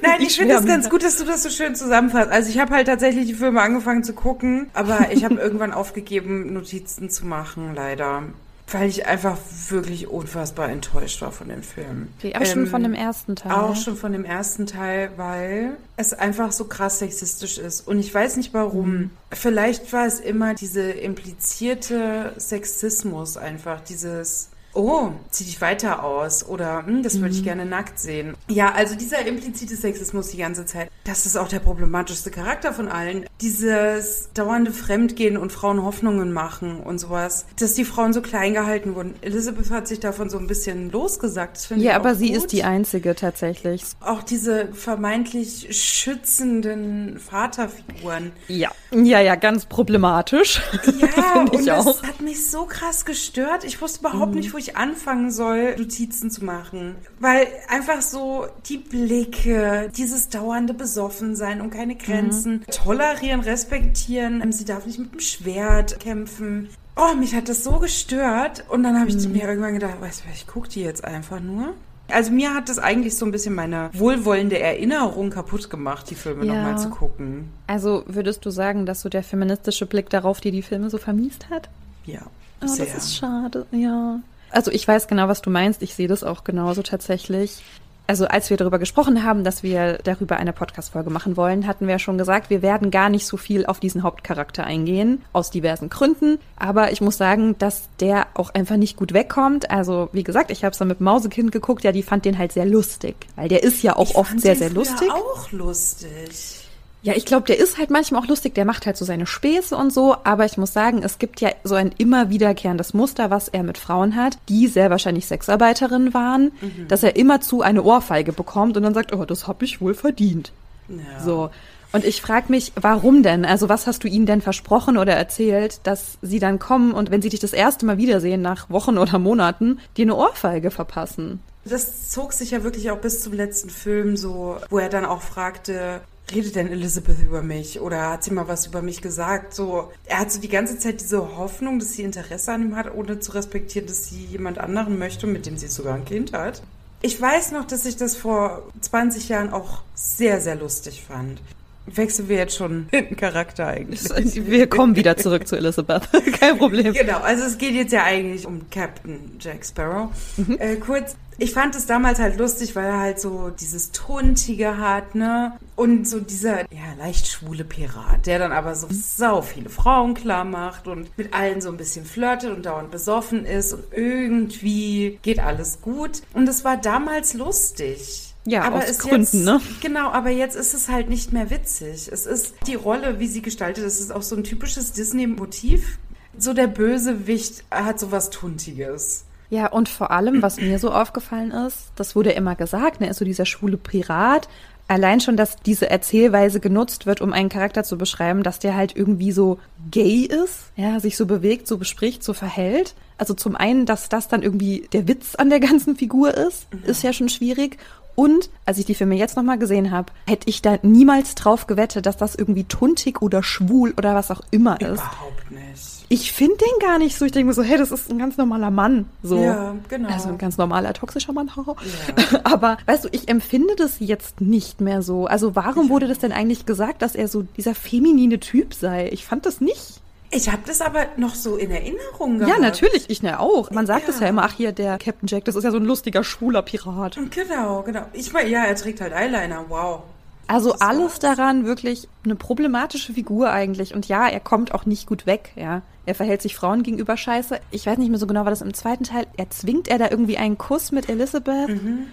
[0.00, 2.30] Nein, ich finde es ganz gut, dass du das so schön zusammenfasst.
[2.30, 6.52] Also ich habe halt tatsächlich die Filme angefangen zu gucken, aber ich habe irgendwann aufgegeben,
[6.52, 8.22] Notizen zu machen, leider.
[8.68, 12.08] Weil ich einfach wirklich unfassbar enttäuscht war von dem Film.
[12.18, 13.52] Okay, aber schon von dem ersten Teil.
[13.52, 17.86] Auch schon von dem ersten Teil, weil es einfach so krass sexistisch ist.
[17.86, 18.90] Und ich weiß nicht warum.
[18.90, 19.10] Mhm.
[19.30, 26.86] Vielleicht war es immer diese implizierte Sexismus einfach, dieses oh, zieh dich weiter aus oder
[26.86, 28.34] hm, das würde ich gerne nackt sehen.
[28.48, 32.88] Ja, also dieser implizite Sexismus die ganze Zeit, das ist auch der problematischste Charakter von
[32.88, 33.26] allen.
[33.40, 38.94] Dieses dauernde Fremdgehen und Frauen Hoffnungen machen und sowas, dass die Frauen so klein gehalten
[38.94, 39.14] wurden.
[39.22, 41.56] Elizabeth hat sich davon so ein bisschen losgesagt.
[41.56, 42.36] Das ja, aber sie gut.
[42.36, 43.82] ist die einzige tatsächlich.
[44.00, 48.32] Auch diese vermeintlich schützenden Vaterfiguren.
[48.48, 48.70] Ja.
[48.92, 50.60] Ja, ja, ganz problematisch.
[51.00, 52.02] Ja, und das auch.
[52.02, 53.64] hat mich so krass gestört.
[53.64, 56.96] Ich wusste überhaupt nicht, wo ich anfangen soll, Notizen zu machen.
[57.20, 64.40] Weil einfach so die Blicke, dieses dauernde Besoffensein und keine Grenzen, tolerieren, respektieren.
[64.42, 66.68] Ähm, Sie darf nicht mit dem Schwert kämpfen.
[66.96, 68.64] Oh, mich hat das so gestört.
[68.68, 71.74] Und dann habe ich mir irgendwann gedacht, weißt du, ich gucke die jetzt einfach nur.
[72.08, 76.46] Also mir hat das eigentlich so ein bisschen meine wohlwollende Erinnerung kaputt gemacht, die Filme
[76.46, 76.54] Ja.
[76.54, 77.50] nochmal zu gucken.
[77.66, 81.50] Also würdest du sagen, dass so der feministische Blick darauf dir die Filme so vermiest
[81.50, 81.68] hat?
[82.04, 82.20] Ja,
[82.62, 82.86] Oh, sehr.
[82.86, 84.20] das ist schade, ja.
[84.50, 85.82] Also ich weiß genau, was du meinst.
[85.82, 87.62] Ich sehe das auch genauso tatsächlich.
[88.08, 91.98] Also als wir darüber gesprochen haben, dass wir darüber eine Podcast-Folge machen wollen, hatten wir
[91.98, 96.38] schon gesagt, wir werden gar nicht so viel auf diesen Hauptcharakter eingehen, aus diversen Gründen.
[96.54, 99.72] Aber ich muss sagen, dass der auch einfach nicht gut wegkommt.
[99.72, 102.52] Also wie gesagt, ich habe es dann mit Mausekind geguckt, ja, die fand den halt
[102.52, 103.16] sehr lustig.
[103.34, 105.10] Weil der ist ja auch Ich oft sehr, sehr lustig.
[105.10, 106.65] auch lustig.
[107.06, 109.76] Ja, ich glaube, der ist halt manchmal auch lustig, der macht halt so seine Späße
[109.76, 113.46] und so, aber ich muss sagen, es gibt ja so ein immer wiederkehrendes Muster, was
[113.46, 116.50] er mit Frauen hat, die sehr wahrscheinlich Sexarbeiterinnen waren,
[116.88, 120.50] dass er immerzu eine Ohrfeige bekommt und dann sagt, oh, das hab ich wohl verdient.
[120.88, 120.96] Ja.
[121.24, 121.50] So.
[121.92, 123.44] Und ich frage mich, warum denn?
[123.44, 127.22] Also was hast du ihnen denn versprochen oder erzählt, dass sie dann kommen und wenn
[127.22, 131.38] sie dich das erste Mal wiedersehen, nach Wochen oder Monaten, dir eine Ohrfeige verpassen?
[131.64, 135.22] Das zog sich ja wirklich auch bis zum letzten Film so, wo er dann auch
[135.22, 136.00] fragte,
[136.32, 139.54] redet denn Elizabeth über mich oder hat sie mal was über mich gesagt?
[139.54, 142.92] So, er hat so die ganze Zeit diese Hoffnung, dass sie Interesse an ihm hat,
[142.94, 146.62] ohne zu respektieren, dass sie jemand anderen möchte, mit dem sie sogar ein Kind hat.
[147.02, 151.40] Ich weiß noch, dass ich das vor 20 Jahren auch sehr, sehr lustig fand.
[151.86, 154.02] Wechseln wir jetzt schon in den Charakter eigentlich.
[154.46, 156.08] Wir kommen wieder zurück zu Elizabeth.
[156.40, 156.92] Kein Problem.
[156.92, 160.10] Genau, also es geht jetzt ja eigentlich um Captain Jack Sparrow.
[160.58, 165.14] Äh, kurz, ich fand es damals halt lustig, weil er halt so dieses Tuntige hat,
[165.14, 165.52] ne?
[165.74, 170.44] Und so dieser, ja, leicht schwule Pirat, der dann aber so sau viele Frauen klar
[170.44, 175.38] macht und mit allen so ein bisschen flirtet und dauernd besoffen ist und irgendwie geht
[175.38, 176.22] alles gut.
[176.32, 178.25] Und es war damals lustig.
[178.46, 179.60] Ja, aber aus ist Gründen, jetzt, ne?
[179.82, 182.08] Genau, aber jetzt ist es halt nicht mehr witzig.
[182.10, 185.98] Es ist die Rolle, wie sie gestaltet ist, ist auch so ein typisches Disney-Motiv.
[186.38, 189.24] So der Bösewicht hat so was Tuntiges.
[189.50, 193.18] Ja, und vor allem, was mir so aufgefallen ist, das wurde immer gesagt, ne, ist
[193.18, 194.48] so dieser schwule Pirat.
[194.88, 198.96] Allein schon, dass diese Erzählweise genutzt wird, um einen Charakter zu beschreiben, dass der halt
[198.96, 199.58] irgendwie so
[199.90, 202.94] gay ist, ja, sich so bewegt, so bespricht, so verhält.
[203.18, 207.02] Also zum einen, dass das dann irgendwie der Witz an der ganzen Figur ist, ist
[207.02, 207.78] ja schon schwierig.
[208.14, 212.06] Und als ich die Filme jetzt nochmal gesehen habe, hätte ich da niemals drauf gewettet,
[212.06, 215.02] dass das irgendwie tuntig oder schwul oder was auch immer ist.
[215.02, 215.95] Überhaupt nicht.
[216.08, 217.24] Ich finde den gar nicht so.
[217.24, 219.06] Ich denke mir so, hey, das ist ein ganz normaler Mann.
[219.22, 219.38] So.
[219.42, 220.08] Ja, genau.
[220.08, 221.50] Also ein ganz normaler, toxischer Mann.
[221.56, 221.74] haha.
[222.44, 225.26] Aber weißt du, ich empfinde das jetzt nicht mehr so.
[225.26, 229.08] Also warum wurde das denn eigentlich gesagt, dass er so dieser feminine Typ sei?
[229.12, 230.00] Ich fand das nicht.
[230.30, 232.60] Ich habe das aber noch so in Erinnerung Ja, gehabt.
[232.60, 233.70] natürlich, ich ne auch.
[233.70, 234.22] Man sagt es Ja.
[234.24, 237.16] ja immer, ach hier, der Captain Jack, das ist ja so ein lustiger, schwuler Pirat.
[237.30, 238.02] Genau, genau.
[238.12, 239.64] Ich meine, ja, er trägt halt Eyeliner.
[239.68, 240.00] Wow.
[240.48, 243.94] Also alles daran wirklich eine problematische Figur eigentlich.
[243.94, 245.82] Und ja, er kommt auch nicht gut weg, ja.
[246.06, 247.58] Er verhält sich Frauen gegenüber scheiße.
[247.72, 249.26] Ich weiß nicht mehr so genau, war das im zweiten Teil.
[249.36, 251.68] Er zwingt er da irgendwie einen Kuss mit Elizabeth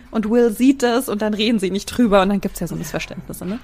[0.10, 2.76] und Will sieht das und dann reden sie nicht drüber und dann gibt's ja so
[2.76, 3.60] Missverständnisse, ne?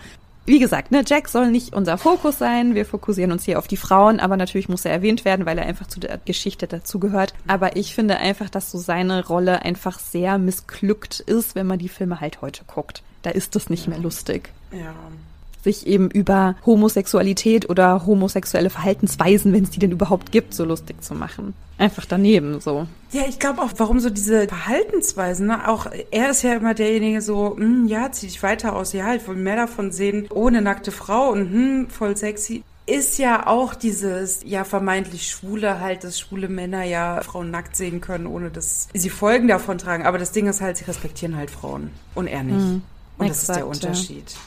[0.50, 2.74] Wie gesagt, ne, Jack soll nicht unser Fokus sein.
[2.74, 5.68] Wir fokussieren uns hier auf die Frauen, aber natürlich muss er erwähnt werden, weil er
[5.68, 7.36] einfach zu der Geschichte dazugehört.
[7.46, 11.88] Aber ich finde einfach, dass so seine Rolle einfach sehr missglückt ist, wenn man die
[11.88, 13.04] Filme halt heute guckt.
[13.22, 14.96] Da ist das nicht mehr lustig Ja.
[15.64, 21.04] Sich eben über Homosexualität oder homosexuelle Verhaltensweisen, wenn es die denn überhaupt gibt, so lustig
[21.04, 21.54] zu machen.
[21.78, 22.88] Einfach daneben so.
[23.12, 25.68] Ja, ich glaube auch, warum so diese Verhaltensweisen, ne?
[25.68, 29.28] Auch er ist ja immer derjenige so, hm, ja, zieh dich weiter aus, ja, ich
[29.28, 32.64] will mehr davon sehen, ohne nackte Frau und hm, voll sexy.
[32.86, 38.02] Ist ja auch dieses, ja, vermeintlich Schwule halt, dass schwule Männer ja Frauen nackt sehen
[38.02, 40.06] können, ohne dass sie Folgen davon tragen.
[40.06, 42.56] Aber das Ding ist halt, sie respektieren halt Frauen und er nicht.
[43.20, 44.40] und das ist der exakt, ja.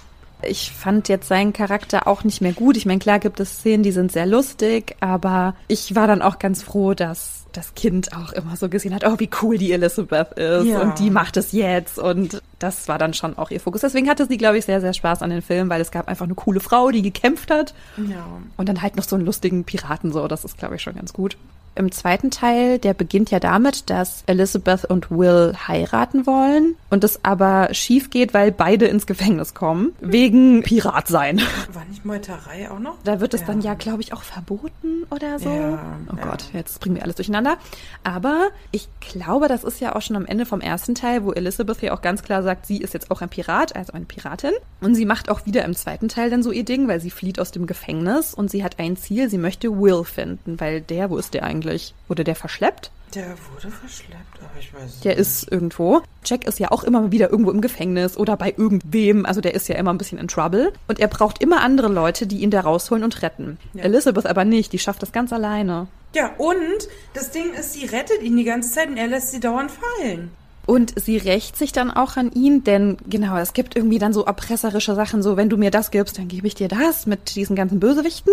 [0.47, 2.77] Ich fand jetzt seinen Charakter auch nicht mehr gut.
[2.77, 6.39] Ich meine, klar gibt es Szenen, die sind sehr lustig, aber ich war dann auch
[6.39, 10.33] ganz froh, dass das Kind auch immer so gesehen hat, oh, wie cool die Elizabeth
[10.39, 10.81] ist Ja.
[10.81, 13.83] und die macht es jetzt und das war dann schon auch ihr Fokus.
[13.83, 16.25] Deswegen hatte sie, glaube ich, sehr, sehr Spaß an den Film, weil es gab einfach
[16.25, 18.25] eine coole Frau, die gekämpft hat Ja.
[18.57, 20.27] und dann halt noch so einen lustigen Piraten so.
[20.29, 21.37] Das ist, glaube ich, schon ganz gut.
[21.75, 27.25] Im zweiten Teil, der beginnt ja damit, dass Elizabeth und Will heiraten wollen und es
[27.25, 29.93] aber schief geht, weil beide ins Gefängnis kommen.
[30.01, 31.41] Wegen Pirat sein.
[31.73, 32.97] War nicht Meuterei auch noch?
[33.05, 33.47] Da wird es Ja.
[33.47, 35.49] dann ja, glaube ich, auch verboten oder so.
[35.51, 35.79] Ja,
[36.13, 36.25] oh ja.
[36.25, 37.57] Gott, jetzt bringen wir alles durcheinander.
[38.05, 41.81] Aber ich glaube, das ist ja auch schon am Ende vom ersten Teil, wo Elizabeth
[41.81, 44.53] ja auch ganz klar sagt, sie ist jetzt auch ein Pirat, also eine Piratin.
[44.83, 47.41] Und sie macht auch wieder im zweiten Teil dann so ihr Ding, weil sie flieht
[47.41, 51.17] aus dem Gefängnis und sie hat ein Ziel, sie möchte Will finden, weil der, wo
[51.17, 51.62] ist der eigentlich?
[52.09, 52.91] Wurde der verschleppt?
[53.15, 55.21] Der wurde verschleppt, aber ich weiß es Der nicht.
[55.21, 56.01] ist irgendwo.
[56.25, 59.27] Jack ist ja auch immer wieder irgendwo im Gefängnis oder bei irgendwem.
[59.27, 60.73] Also der ist ja immer ein bisschen in Trouble.
[60.89, 63.59] Und er braucht immer andere Leute, die ihn da rausholen und retten.
[63.75, 63.83] Ja.
[63.85, 64.73] Elizabeth aber nicht.
[64.73, 65.89] Die schafft das ganz alleine.
[66.15, 69.41] Ja, und das Ding ist, sie rettet ihn die ganze Zeit und er lässt sie
[69.41, 70.31] dauernd fallen.
[70.65, 74.25] Und sie rächt sich dann auch an ihn, denn genau, es gibt irgendwie dann so
[74.25, 77.57] erpresserische Sachen, so wenn du mir das gibst, dann gebe ich dir das mit diesen
[77.57, 78.33] ganzen Bösewichten.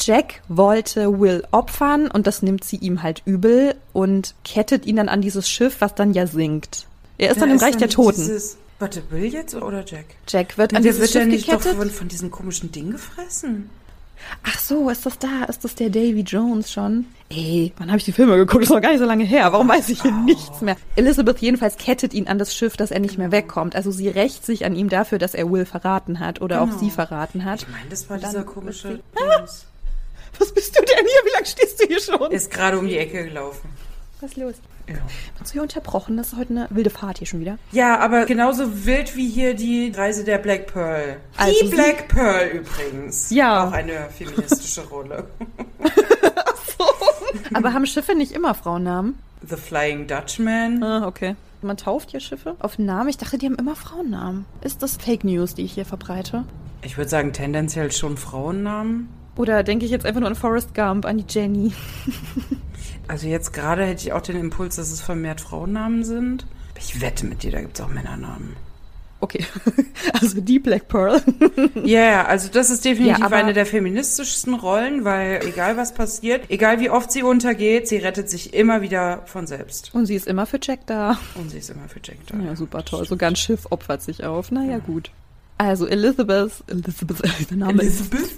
[0.00, 5.08] Jack wollte Will opfern und das nimmt sie ihm halt übel und kettet ihn dann
[5.08, 6.86] an dieses Schiff, was dann ja sinkt.
[7.18, 8.20] Er ist Ja, dann im Reich dann der Toten.
[8.20, 10.04] Dieses, warte, Bill jetzt oder Jack?
[10.28, 11.76] Jack wird an der dieses wird ja Schiff nicht doch gekettet.
[11.78, 13.70] von, von diesem komischen Ding gefressen.
[14.44, 15.44] Ach so, ist das da?
[15.48, 17.06] Ist das der Davy Jones schon?
[17.30, 18.62] Ey, wann habe ich die Filme geguckt?
[18.62, 19.52] Das ist noch gar nicht so lange her.
[19.52, 20.76] Warum weiß ich hier nichts mehr?
[20.96, 23.76] Elizabeth jedenfalls kettet ihn an das Schiff, dass er nicht mehr wegkommt.
[23.76, 26.74] Also sie rächt sich an ihm dafür, dass er Will verraten hat oder Genau.
[26.74, 27.62] auch sie verraten hat.
[27.62, 29.00] Ich meine, das war dieser ist komische
[29.38, 29.66] Dings.
[30.38, 31.24] Was bist du denn hier?
[31.24, 32.30] Wie lange stehst du hier schon?
[32.30, 33.68] Ist gerade um die Ecke gelaufen.
[34.20, 34.54] Was ist los?
[34.88, 34.94] Ja.
[35.38, 36.16] Bist du hier unterbrochen?
[36.16, 37.58] Das ist heute eine wilde Fahrt hier schon wieder.
[37.72, 41.18] Ja, aber genauso wild wie hier die Reise der Black Pearl.
[41.36, 43.30] Also die sie- Black Pearl übrigens.
[43.30, 43.68] Ja.
[43.68, 45.26] Auch eine feministische Rolle.
[47.54, 49.18] Aber haben Schiffe nicht immer Frauennamen?
[49.46, 50.82] The Flying Dutchman.
[50.82, 51.36] Ah, okay.
[51.62, 53.08] Man tauft ja Schiffe auf Namen.
[53.08, 54.44] Ich dachte, die haben immer Frauennamen.
[54.62, 56.44] Ist das Fake News, die ich hier verbreite?
[56.82, 59.08] Ich würde sagen, tendenziell schon Frauennamen.
[59.38, 61.72] Oder denke ich jetzt einfach nur an Forrest Gump, an die Jenny?
[63.10, 66.46] Also jetzt gerade hätte ich auch den Impuls, dass es vermehrt Frauennamen sind.
[66.78, 68.54] Ich wette mit dir, da gibt es auch Männernamen.
[69.20, 69.46] Okay.
[70.20, 71.22] Also die Black Pearl.
[71.84, 76.50] Ja, ja, also das ist definitiv Ja, eine der feministischsten Rollen, weil egal was passiert,
[76.50, 79.94] egal wie oft sie untergeht, sie rettet sich immer wieder von selbst.
[79.94, 81.18] Und sie ist immer für Jack da.
[81.34, 82.36] Und sie ist immer für Jack da.
[82.38, 83.06] Ja, super toll.
[83.06, 84.50] Sogar ein Schiff opfert sich auf.
[84.50, 85.10] Naja, gut.
[85.58, 88.30] Also Elizabeth, Elizabeth, der Name Elizabeth?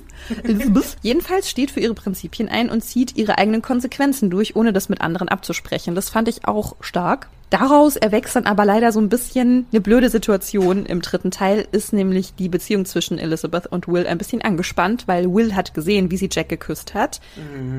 [0.43, 4.89] Elizabeth, jedenfalls steht für ihre Prinzipien ein und zieht ihre eigenen Konsequenzen durch, ohne das
[4.89, 5.95] mit anderen abzusprechen.
[5.95, 7.29] Das fand ich auch stark.
[7.51, 10.87] Daraus erwächst dann aber leider so ein bisschen eine blöde Situation.
[10.87, 15.33] Im dritten Teil ist nämlich die Beziehung zwischen Elizabeth und Will ein bisschen angespannt, weil
[15.35, 17.21] Will hat gesehen, wie sie Jack geküsst hat.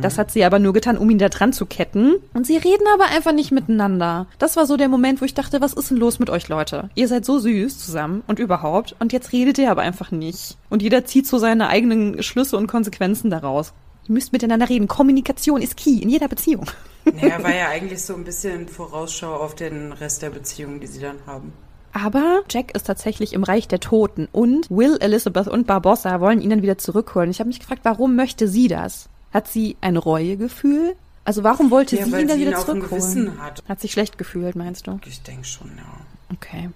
[0.01, 2.15] Das hat sie aber nur getan, um ihn da dran zu ketten.
[2.33, 4.27] Und sie reden aber einfach nicht miteinander.
[4.39, 6.89] Das war so der Moment, wo ich dachte, was ist denn los mit euch Leute?
[6.95, 8.95] Ihr seid so süß zusammen und überhaupt.
[8.99, 10.57] Und jetzt redet ihr aber einfach nicht.
[10.69, 13.73] Und jeder zieht so seine eigenen Schlüsse und Konsequenzen daraus.
[14.07, 14.89] Ihr müsst miteinander reden.
[14.89, 16.65] Kommunikation ist key in jeder Beziehung.
[17.05, 21.01] Naja, war ja eigentlich so ein bisschen Vorausschau auf den Rest der Beziehung, die sie
[21.01, 21.53] dann haben.
[21.93, 26.49] Aber Jack ist tatsächlich im Reich der Toten und Will, Elizabeth und Barbossa wollen ihn
[26.49, 27.29] dann wieder zurückholen.
[27.31, 29.09] Ich habe mich gefragt, warum möchte sie das?
[29.33, 30.95] Hat sie ein Reuegefühl?
[31.25, 33.41] Also warum wollte Ja, sie ihn dann sie ihn wieder dem zurückholen?
[33.41, 33.63] Hat.
[33.67, 34.99] Hat sich schlecht gefühlt, meinst du?
[35.05, 36.33] Ich denke schon, ja.
[36.33, 36.69] Okay.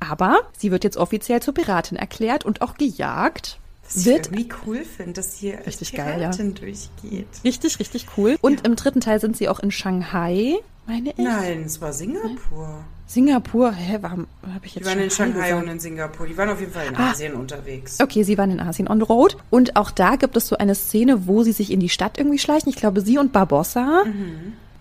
[0.00, 3.58] Aber sie wird jetzt offiziell zur Piratin erklärt und auch gejagt.
[3.94, 6.30] Was Wird- ich cool finde, dass hier Richtig geil, ja.
[6.30, 7.26] Durchgeht.
[7.44, 8.36] Richtig, richtig cool.
[8.40, 10.54] Und im dritten Teil sind sie auch in Shanghai,
[10.86, 11.18] meine ich.
[11.18, 12.84] Nein, es war Singapur.
[13.06, 13.72] Singapur.
[13.72, 15.62] Hä, warum habe ich Die jetzt waren in Shanghai gesagt?
[15.64, 16.26] und in Singapur.
[16.26, 17.10] Die waren auf jeden Fall in Ah.
[17.10, 18.00] Asien unterwegs.
[18.00, 19.36] Okay, sie waren in Asien on the road.
[19.50, 22.38] Und auch da gibt es so eine Szene, wo sie sich in die Stadt irgendwie
[22.38, 22.70] schleichen.
[22.70, 24.04] Ich glaube, sie und Barbossa.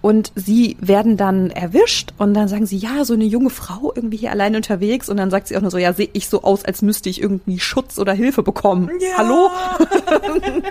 [0.02, 4.18] Und sie werden dann erwischt und dann sagen sie, ja, so eine junge Frau irgendwie
[4.18, 5.10] hier allein unterwegs.
[5.10, 7.22] Und dann sagt sie auch nur so, ja, sehe ich so aus, als müsste ich
[7.22, 8.90] irgendwie Schutz oder Hilfe bekommen.
[9.00, 9.18] Ja.
[9.18, 9.50] Hallo?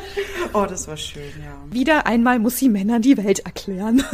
[0.52, 1.72] oh, das war schön, ja.
[1.72, 4.02] Wieder einmal muss sie Männern die Welt erklären.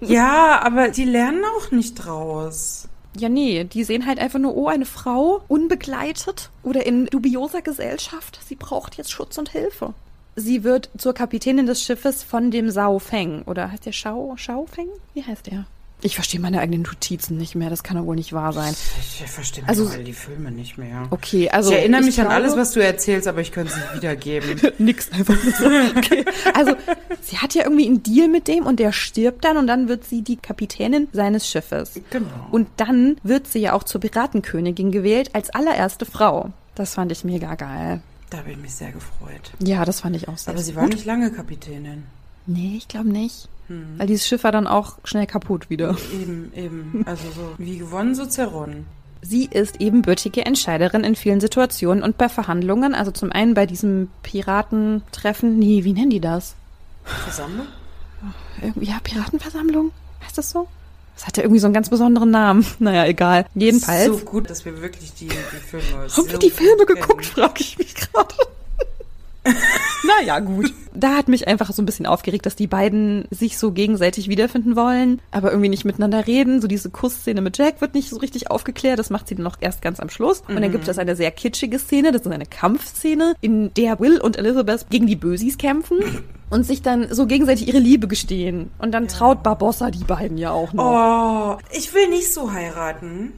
[0.00, 2.88] Ja, aber die lernen auch nicht draus.
[3.18, 8.38] Ja, nee, die sehen halt einfach nur, oh, eine Frau, unbegleitet oder in dubioser Gesellschaft.
[8.46, 9.94] Sie braucht jetzt Schutz und Hilfe.
[10.36, 13.42] Sie wird zur Kapitänin des Schiffes von dem Sao Feng.
[13.46, 14.88] Oder heißt der Shao, Shao Feng?
[15.14, 15.64] Wie heißt der?
[16.02, 17.70] Ich verstehe meine eigenen Notizen nicht mehr.
[17.70, 18.74] Das kann doch wohl nicht wahr sein.
[19.00, 21.04] Ich verstehe Also- all die Filme nicht mehr.
[21.10, 21.70] Okay, also.
[21.70, 24.60] ich erinnere mich an glaube- alles, was du erzählst, aber ich könnte es nicht wiedergeben.
[24.78, 25.34] Nix einfach.
[25.96, 26.26] Okay.
[26.52, 26.74] Also,
[27.22, 30.04] sie hat ja irgendwie einen Deal mit dem und der stirbt dann und dann wird
[30.04, 31.94] sie die Kapitänin seines Schiffes.
[32.10, 32.26] genau.
[32.50, 36.50] Und dann wird sie ja auch zur Piratenkönigin gewählt als allererste Frau.
[36.74, 38.02] Das fand ich mega geil.
[38.30, 39.52] Da habe ich mich sehr gefreut.
[39.60, 40.82] Ja, das fand ich auch sehr Aber sie gut.
[40.82, 42.04] war nicht lange Kapitänin.
[42.46, 43.48] Nee, ich glaube nicht.
[43.68, 45.96] Weil dieses Schiff war dann auch schnell kaputt wieder.
[46.12, 47.02] Eben, eben.
[47.04, 48.86] Also so wie gewonnen, so zerronnen.
[49.22, 54.08] Sie ist ebenbürtige Entscheiderin in vielen Situationen und bei Verhandlungen, also zum einen bei diesem
[54.22, 56.54] Piratentreffen, nee, wie nennen die das?
[57.02, 57.66] Versammlung?
[58.80, 59.90] Ja, Piratenversammlung?
[60.24, 60.68] Heißt das so?
[61.16, 62.64] Das hat ja irgendwie so einen ganz besonderen Namen.
[62.78, 63.46] Naja, egal.
[63.54, 64.06] Jedenfalls.
[64.06, 67.60] So gut, dass wir wirklich die, die Filme Haben so wir die Filme geguckt, frage
[67.60, 68.34] ich mich gerade.
[70.04, 70.72] naja, gut.
[70.98, 74.76] Da hat mich einfach so ein bisschen aufgeregt, dass die beiden sich so gegenseitig wiederfinden
[74.76, 76.60] wollen, aber irgendwie nicht miteinander reden.
[76.60, 78.98] So diese Kussszene mit Jack wird nicht so richtig aufgeklärt.
[78.98, 80.42] Das macht sie dann noch erst ganz am Schluss.
[80.48, 82.12] Und dann gibt es eine sehr kitschige Szene.
[82.12, 85.98] Das ist eine Kampfszene, in der Will und Elizabeth gegen die Bösis kämpfen
[86.50, 88.70] und sich dann so gegenseitig ihre Liebe gestehen.
[88.78, 91.58] Und dann traut Barbossa die beiden ja auch noch.
[91.58, 93.32] Oh, ich will nicht so heiraten,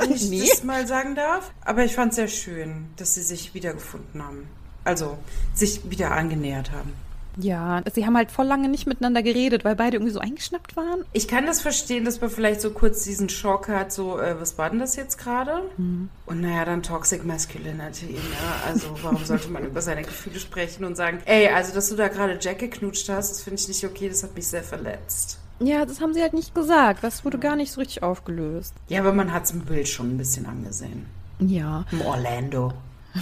[0.00, 0.40] wenn ich Nee.
[0.48, 1.52] das mal sagen darf.
[1.64, 4.48] Aber ich fand es sehr schön, dass sie sich wiedergefunden haben.
[4.86, 5.18] Also
[5.52, 6.92] sich wieder angenähert haben.
[7.38, 11.04] Ja, sie haben halt voll lange nicht miteinander geredet, weil beide irgendwie so eingeschnappt waren.
[11.12, 14.56] Ich kann das verstehen, dass man vielleicht so kurz diesen Schock hat, so, äh, was
[14.56, 15.60] war denn das jetzt gerade?
[15.76, 18.20] Und naja, dann Toxic Masculinity, ne?
[18.66, 22.08] Also warum sollte man über seine Gefühle sprechen und sagen, ey, also dass du da
[22.08, 25.38] gerade Jack geknutscht hast, das finde ich nicht okay, das hat mich sehr verletzt.
[25.58, 27.02] Ja, das haben sie halt nicht gesagt.
[27.02, 28.74] Das wurde gar nicht so richtig aufgelöst.
[28.88, 31.06] Ja, aber man hat es im Bild schon ein bisschen angesehen.
[31.38, 32.72] Ja, Im Orlando.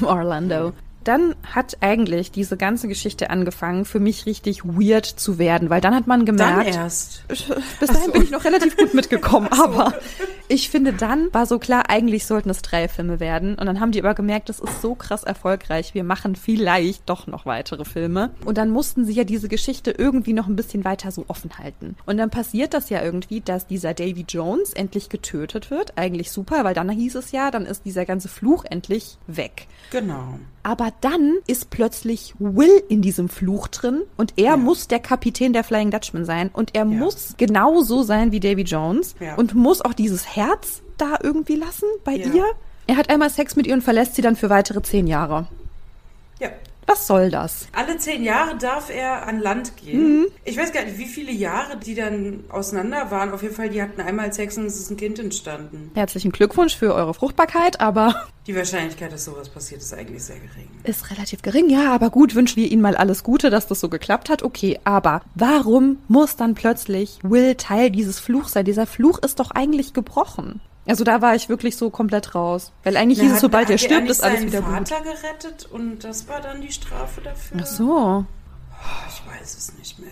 [0.03, 0.73] Orlando.
[1.05, 5.95] Dann hat eigentlich diese ganze Geschichte angefangen, für mich richtig weird zu werden, weil dann
[5.95, 7.25] hat man Dann gemerkt, erst.
[7.29, 9.95] bis dahin bin ich noch relativ gut mitgekommen, aber
[10.49, 13.55] ich finde, dann war so klar, eigentlich sollten es drei Filme werden.
[13.55, 17.27] Und dann haben die aber gemerkt, das ist so krass erfolgreich, wir machen vielleicht doch
[17.27, 18.31] noch weitere Filme.
[18.45, 21.97] Und dann mussten sie ja diese Geschichte irgendwie noch ein bisschen weiter so offen halten.
[22.07, 25.97] Und dann passiert das ja irgendwie, dass dieser Davy Jones endlich getötet wird.
[25.97, 29.67] Eigentlich super, weil dann hieß es ja, dann ist dieser ganze Fluch endlich weg.
[29.91, 30.39] Genau.
[30.67, 34.57] Aber dann ist plötzlich Will in diesem Fluch drin und er Ja.
[34.57, 39.15] muss der Kapitän der Flying Dutchman sein und er muss genauso sein wie Davy Jones
[39.21, 39.35] Ja.
[39.37, 42.27] und muss auch dieses Herz da irgendwie lassen bei Ja.
[42.33, 42.45] ihr.
[42.87, 45.47] Er hat einmal Sex mit ihr und verlässt sie dann für weitere zehn Jahre.
[46.41, 46.49] Ja.
[46.87, 47.67] Was soll das?
[47.73, 50.21] Alle zehn Jahre darf er an Land gehen.
[50.21, 50.27] Mhm.
[50.45, 53.33] Ich weiß gar nicht, wie viele Jahre die dann auseinander waren.
[53.33, 55.91] Auf jeden Fall, die hatten einmal Sex und es ist ein Kind entstanden.
[55.95, 60.69] Herzlichen Glückwunsch für eure Fruchtbarkeit, aber Die Wahrscheinlichkeit, dass sowas passiert, ist eigentlich sehr gering.
[60.85, 61.71] ist relativ gering.
[61.71, 64.43] Ja, aber gut, wünschen wir ihnen mal alles Gute, dass das so geklappt hat.
[64.43, 68.65] Okay, aber warum muss dann plötzlich Will Teil dieses Fluchs sein?
[68.67, 70.61] Dieser Fluch ist doch eigentlich gebrochen.
[70.87, 72.73] Also da war ich wirklich so komplett raus.
[72.83, 74.89] Weil eigentlich hieß es, sobald er stirbt, ist alles wieder seinen gut.
[74.89, 77.61] Vater gerettet und das war dann die Strafe dafür.
[77.63, 78.27] Ach so.
[79.09, 80.11] Ich weiß es nicht mehr.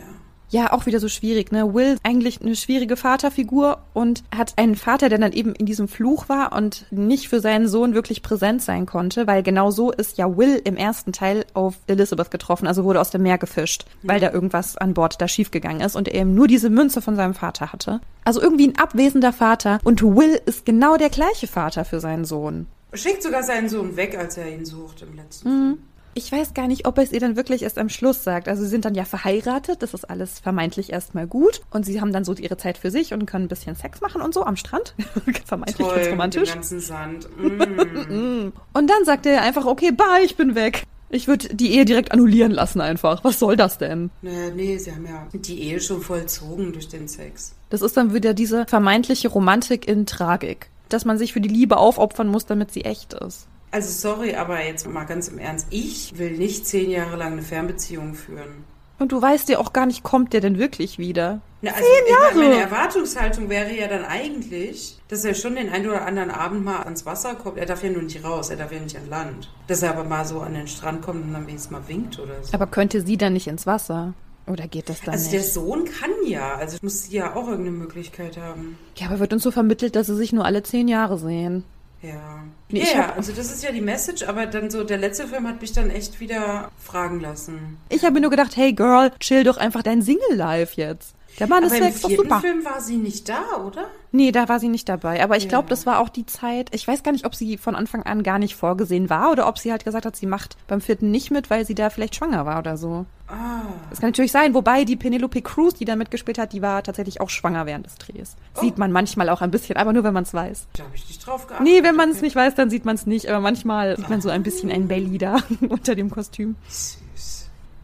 [0.52, 1.72] Ja, auch wieder so schwierig, ne?
[1.72, 6.28] Will eigentlich eine schwierige Vaterfigur und hat einen Vater, der dann eben in diesem Fluch
[6.28, 10.36] war und nicht für seinen Sohn wirklich präsent sein konnte, weil genau so ist ja
[10.36, 14.30] Will im ersten Teil auf Elizabeth getroffen, also wurde aus dem Meer gefischt, weil da
[14.30, 17.72] irgendwas an Bord da schiefgegangen ist und er eben nur diese Münze von seinem Vater
[17.72, 18.02] hatte.
[18.26, 22.66] Also irgendwie ein abwesender Vater und Will ist genau der gleiche Vater für seinen Sohn.
[22.92, 25.54] Schickt sogar seinen Sohn weg, als er ihn sucht im letzten Mhm.
[25.68, 25.78] Film.
[26.14, 28.48] Ich weiß gar nicht, ob er es ihr dann wirklich erst am Schluss sagt.
[28.48, 31.62] Also sie sind dann ja verheiratet, das ist alles vermeintlich erstmal gut.
[31.70, 34.20] Und sie haben dann so ihre Zeit für sich und können ein bisschen Sex machen
[34.20, 34.94] und so am Strand.
[35.46, 36.54] vermeintlich Toll, ganz romantisch.
[36.54, 37.28] ganzen Sand.
[37.38, 38.52] Mm.
[38.74, 40.84] Und dann sagt er einfach, okay, bye, ich bin weg.
[41.08, 43.22] Ich würde die Ehe direkt annullieren lassen einfach.
[43.22, 44.10] Was soll das denn?
[44.22, 47.54] naja, nee, sie haben ja die Ehe schon vollzogen durch den Sex.
[47.68, 50.70] Das ist dann wieder diese vermeintliche Romantik in Tragik.
[50.88, 53.46] Dass man sich für die Liebe aufopfern muss, damit sie echt ist.
[53.72, 55.66] Also sorry, aber jetzt mal ganz im Ernst.
[55.70, 58.64] Ich will nicht zehn Jahre lang eine Fernbeziehung führen.
[58.98, 61.40] Und du weißt ja auch gar nicht, kommt der denn wirklich wieder?
[61.62, 65.88] Na, also ich meine, meine Erwartungshaltung wäre ja dann eigentlich, dass er schon den einen
[65.88, 67.58] oder anderen Abend mal ans Wasser kommt.
[67.58, 69.50] Er darf ja nur nicht raus, er darf ja nicht an Land.
[69.66, 72.34] Dass er aber mal so an den Strand kommt und dann wenigstens mal winkt oder
[72.42, 72.52] so.
[72.52, 74.14] Aber könnte sie dann nicht ins Wasser?
[74.46, 75.52] Oder geht das dann also der nicht?
[75.52, 78.78] Sohn kann ja, also muss sie ja auch irgendeine Möglichkeit haben.
[78.96, 81.64] Ja, aber wird uns so vermittelt, dass sie sich nur alle zehn Jahre sehen.
[82.02, 82.42] Ja.
[82.68, 85.46] Nee, ja, hab- also das ist ja die Message, aber dann so, der letzte Film
[85.46, 87.78] hat mich dann echt wieder fragen lassen.
[87.90, 91.14] Ich habe mir nur gedacht, hey Girl, chill doch einfach dein Single-Life jetzt.
[91.38, 92.40] Der Mann Aber ist im weg, ist doch vierten super.
[92.40, 93.86] Film war sie nicht da, oder?
[94.12, 95.22] Nee, da war sie nicht dabei.
[95.24, 95.70] Aber ich glaube, Ja.
[95.70, 96.68] das war auch die Zeit.
[96.74, 99.58] Ich weiß gar nicht, ob sie von Anfang an gar nicht vorgesehen war oder ob
[99.58, 102.44] sie halt gesagt hat, sie macht beim vierten nicht mit, weil sie da vielleicht schwanger
[102.44, 103.06] war oder so.
[103.28, 103.62] Ah.
[103.88, 104.52] Das kann natürlich sein.
[104.52, 107.94] Wobei die Penelope Cruz, die da mitgespielt hat, die war tatsächlich auch schwanger während des
[107.96, 108.36] Drehs.
[108.60, 108.78] Sieht Oh.
[108.80, 110.66] man manchmal auch ein bisschen, aber nur wenn man es weiß.
[110.74, 111.66] Da habe ich nicht drauf geachtet.
[111.66, 112.26] Nee, wenn man es Okay.
[112.26, 113.28] nicht weiß, dann sieht man es nicht.
[113.30, 115.38] Aber manchmal sieht man so ein bisschen ein Belly da
[115.70, 116.56] unter dem Kostüm.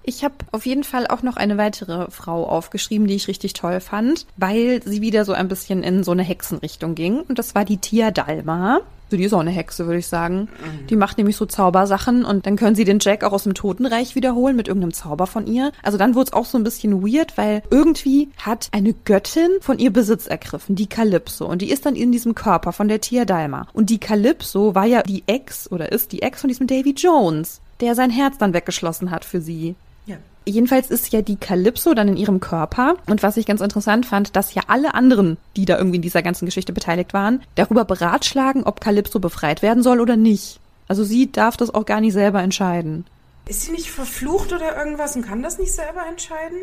[0.09, 3.79] Ich habe auf jeden Fall auch noch eine weitere Frau aufgeschrieben, die ich richtig toll
[3.79, 7.21] fand, weil sie wieder so ein bisschen in so eine Hexenrichtung ging.
[7.21, 8.81] Und das war die Tia Dalma.
[9.11, 10.49] So, die ist auch eine Hexe, würde ich sagen.
[10.89, 14.15] Die macht nämlich so Zaubersachen und dann können sie den Jack auch aus dem Totenreich
[14.15, 15.73] wiederholen mit irgendeinem Zauber von ihr.
[15.83, 19.79] Also dann wurde es auch so ein bisschen weird, weil irgendwie hat eine Göttin von
[19.79, 21.45] ihr Besitz ergriffen, die Kalypso.
[21.45, 23.69] Und die ist dann in diesem Körper von der Tia Dalma.
[23.75, 27.61] Und die Kalypso war ja die Ex oder ist die Ex von diesem Davy Jones,
[27.83, 29.75] der sein Herz dann weggeschlossen hat für sie.
[30.49, 32.97] Jedenfalls ist ja die Kalypso dann in ihrem Körper.
[33.07, 36.23] Und was ich ganz interessant fand, dass ja alle anderen, die da irgendwie in dieser
[36.23, 40.59] ganzen Geschichte beteiligt waren, darüber beratschlagen, ob Kalypso befreit werden soll oder nicht.
[40.89, 43.05] Also sie darf das auch gar nicht selber entscheiden.
[43.47, 46.59] Ist sie nicht verflucht oder irgendwas und kann das nicht selber entscheiden?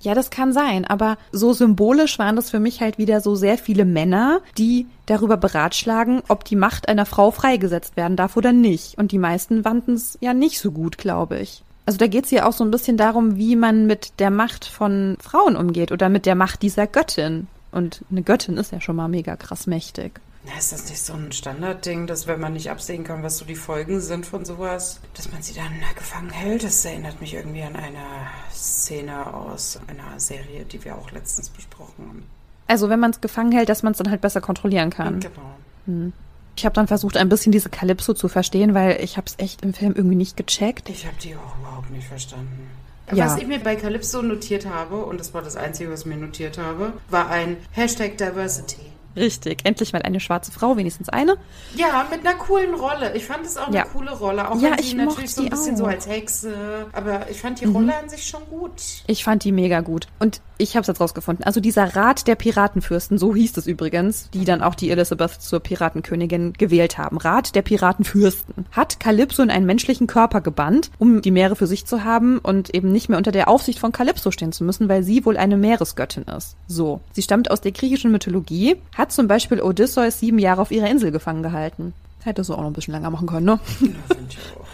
[0.00, 3.58] Ja, das kann sein, aber so symbolisch waren das für mich halt wieder so sehr
[3.58, 8.98] viele Männer, die darüber beratschlagen, ob die Macht einer Frau freigesetzt werden darf oder nicht.
[8.98, 11.62] Und die meisten fanden es ja nicht so gut, glaube ich.
[11.90, 14.64] Also da geht es ja auch so ein bisschen darum, wie man mit der Macht
[14.64, 17.48] von Frauen umgeht oder mit der Macht dieser Göttin.
[17.72, 20.20] Und eine Göttin ist ja schon mal mega krass mächtig.
[20.44, 23.44] Na, ist das nicht so ein Standardding, dass wenn man nicht absehen kann, was so
[23.44, 26.62] die Folgen sind von sowas, dass man sie dann gefangen hält?
[26.62, 28.06] Das erinnert mich irgendwie an eine
[28.52, 32.22] Szene aus einer Serie, die wir auch letztens besprochen haben.
[32.68, 35.18] Also wenn man es gefangen hält, dass man es dann halt besser kontrollieren kann.
[35.18, 36.12] Genau.
[36.56, 39.62] Ich habe dann versucht, ein bisschen diese Kalypso zu verstehen, weil ich habe es echt
[39.62, 40.88] im Film irgendwie nicht gecheckt.
[40.88, 42.68] Ich habe die auch überhaupt nicht verstanden.
[43.12, 43.26] Ja.
[43.26, 46.16] Was ich mir bei Calypso notiert habe, und das war das Einzige, was ich mir
[46.16, 48.82] notiert habe, war ein Hashtag Diversity.
[49.20, 51.36] Richtig, endlich mal eine schwarze Frau, wenigstens eine.
[51.76, 53.14] Ja, mit einer coolen Rolle.
[53.14, 53.82] Ich fand es auch Ja.
[53.82, 54.50] eine coole Rolle.
[54.50, 55.88] Auch Ja, wenn ich sie natürlich so ein bisschen so auch.
[55.88, 55.94] Mhm.
[55.94, 56.86] als Hexe.
[56.92, 58.72] Aber ich fand die Rolle an sich schon gut.
[59.06, 60.08] Ich fand die mega gut.
[60.18, 61.44] Und ich habe es jetzt rausgefunden.
[61.44, 65.60] Also dieser Rat der Piratenfürsten, so hieß es übrigens, die dann auch die Elizabeth zur
[65.60, 67.16] Piratenkönigin gewählt haben.
[67.18, 71.86] Rat der Piratenfürsten hat Kalypso in einen menschlichen Körper gebannt, um die Meere für sich
[71.86, 75.02] zu haben und eben nicht mehr unter der Aufsicht von Kalypso stehen zu müssen, weil
[75.02, 76.56] sie wohl eine Meeresgöttin ist.
[76.66, 77.00] So.
[77.12, 81.10] Sie stammt aus der griechischen Mythologie, hat zum Beispiel Odysseus sieben Jahre auf ihrer Insel
[81.10, 81.92] gefangen gehalten.
[82.22, 83.60] Hätte so auch noch ein bisschen länger machen können, ne?
[83.80, 84.66] Ja, finde ich auch.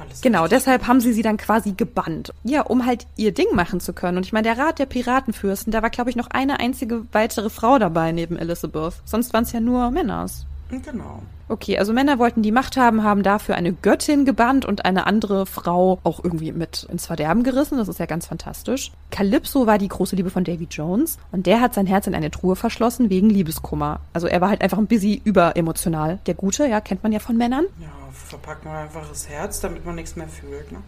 [0.00, 2.32] Alles Genau, deshalb haben sie sie dann quasi gebannt.
[2.42, 4.16] Ja, um halt ihr Ding machen zu können.
[4.16, 7.50] Und ich meine, der Rat der Piratenfürsten, da war, glaube ich, noch eine einzige weitere
[7.50, 8.94] Frau dabei neben Elizabeth.
[9.04, 10.46] Sonst waren es ja nur Männers.
[10.70, 11.22] Genau.
[11.48, 15.46] Okay, also Männer wollten die Macht haben, haben dafür eine Göttin gebannt und eine andere
[15.46, 17.76] Frau auch irgendwie mit ins Verderben gerissen.
[17.76, 18.92] Das ist ja ganz fantastisch.
[19.10, 22.30] Calypso war die große Liebe von Davy Jones und der hat sein Herz in eine
[22.30, 24.00] Truhe verschlossen wegen Liebeskummer.
[24.12, 26.20] Also er war halt einfach ein bisschen überemotional.
[26.26, 27.64] Der Gute, ja, kennt man ja von Männern.
[27.80, 30.70] Ja, verpackt man einfach das Herz, damit man nichts mehr fühlt.
[30.70, 30.78] Ne?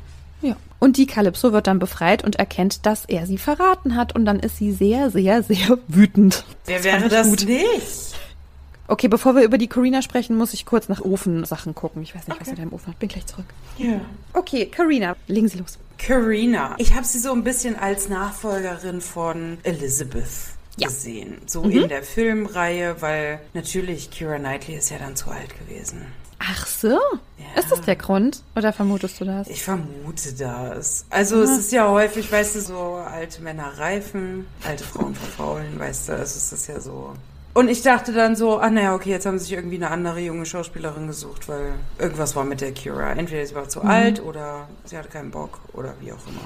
[0.42, 0.56] Ja.
[0.78, 4.14] Und die Calypso wird dann befreit und erkennt, dass er sie verraten hat.
[4.14, 6.44] Und dann ist sie sehr, sehr, sehr wütend.
[6.66, 7.46] Wer wäre das gut.
[7.46, 8.14] nicht?
[8.92, 12.02] Okay, bevor wir über die Carina sprechen, muss ich kurz nach Ofensachen gucken.
[12.02, 12.50] Ich weiß nicht, was Okay.
[12.50, 12.98] in deinem Ofen hat.
[12.98, 13.46] Bin gleich zurück.
[13.78, 14.02] Ja.
[14.34, 15.78] Okay, Carina, legen Sie los.
[15.96, 16.74] Karina.
[16.76, 20.28] Ich habe sie so ein bisschen als Nachfolgerin von Elizabeth
[20.76, 20.88] Ja.
[20.88, 21.38] gesehen.
[21.46, 26.02] So in der Filmreihe, weil natürlich Kira Knightley ist ja dann zu alt gewesen.
[26.38, 26.98] Ach so?
[27.56, 28.42] Ist das der Grund?
[28.56, 29.48] Oder vermutest du das?
[29.48, 31.06] Ich vermute das.
[31.08, 36.08] Also es ist ja häufig, weißt du, so alte Männer reifen, alte Frauen verfaulen, weißt
[36.10, 37.14] du, also es ist ja so.
[37.54, 40.20] Und ich dachte dann so, ah naja, okay, jetzt haben sie sich irgendwie eine andere
[40.20, 43.12] junge Schauspielerin gesucht, weil irgendwas war mit der Kira.
[43.12, 46.40] Entweder sie war zu alt oder sie hatte keinen Bock oder wie auch immer.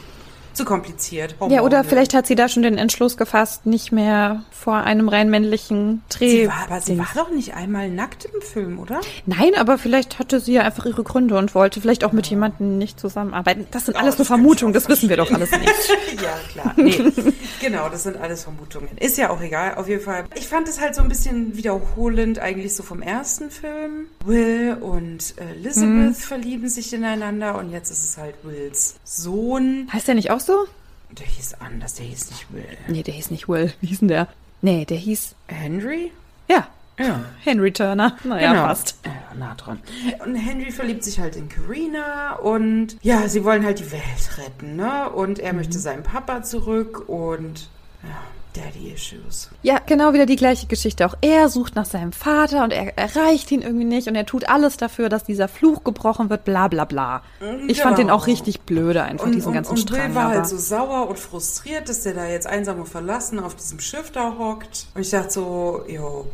[0.57, 1.37] Zu kompliziert.
[1.49, 5.29] Ja, oder vielleicht hat sie da schon den Entschluss gefasst, nicht mehr vor einem rein
[5.31, 6.43] männlichen Dreh.
[6.43, 9.01] Sie war, aber sie war doch nicht einmal nackt im Film, oder?
[9.27, 12.79] Nein, aber vielleicht hatte sie ja einfach ihre Gründe und wollte vielleicht auch mit jemandem
[12.79, 13.67] nicht zusammenarbeiten.
[13.71, 15.63] Das sind alles Oh, nur das kann ich Vermutungen, das wissen wir doch alles nicht.
[16.23, 16.73] ja, klar.
[16.77, 16.99] Nee.
[17.61, 18.89] genau, das sind alles Vermutungen.
[18.99, 20.25] Ist ja auch egal, auf jeden Fall.
[20.35, 24.07] Ich fand es halt so ein bisschen wiederholend eigentlich so vom ersten Film.
[24.25, 26.15] Will und Elizabeth Mhm.
[26.15, 29.89] verlieben sich ineinander und jetzt ist es halt Wills Sohn.
[29.93, 30.67] Heißt der nicht auch so?
[31.11, 32.77] Der hieß anders, der hieß nicht Will.
[32.89, 33.73] Nee, der hieß nicht Will.
[33.81, 34.29] Wie hieß denn der?
[34.63, 36.13] Nee, der hieß, Henry?
[36.49, 36.67] ja,
[36.99, 37.21] Ja.
[37.45, 38.17] Henry Turner.
[38.25, 38.67] Naja, Genau.
[38.69, 38.97] fast.
[39.05, 39.81] Ja, nah dran.
[40.25, 44.77] Und Henry verliebt sich halt in Karina und ja, sie wollen halt die Welt retten,
[44.77, 45.11] ne?
[45.11, 47.69] Und er möchte seinen Papa zurück und
[48.03, 48.17] ja,
[48.57, 49.51] Daddy Issues.
[49.63, 51.05] Ja, genau wieder die gleiche Geschichte.
[51.07, 54.49] Auch er sucht nach seinem Vater und er erreicht ihn irgendwie nicht und er tut
[54.49, 57.23] alles dafür, dass dieser Fluch gebrochen wird, bla bla bla.
[57.69, 60.09] Ich fand den auch richtig blöde, einfach Und, diesen und, ganzen und Strang.
[60.09, 63.39] Will war aber- halt so sauer und frustriert, dass der da jetzt einsam und verlassen
[63.39, 64.87] auf diesem Schiff da hockt.
[64.95, 66.27] Und ich dachte so, jo,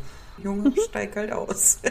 [0.42, 1.78] Junge, steig halt aus.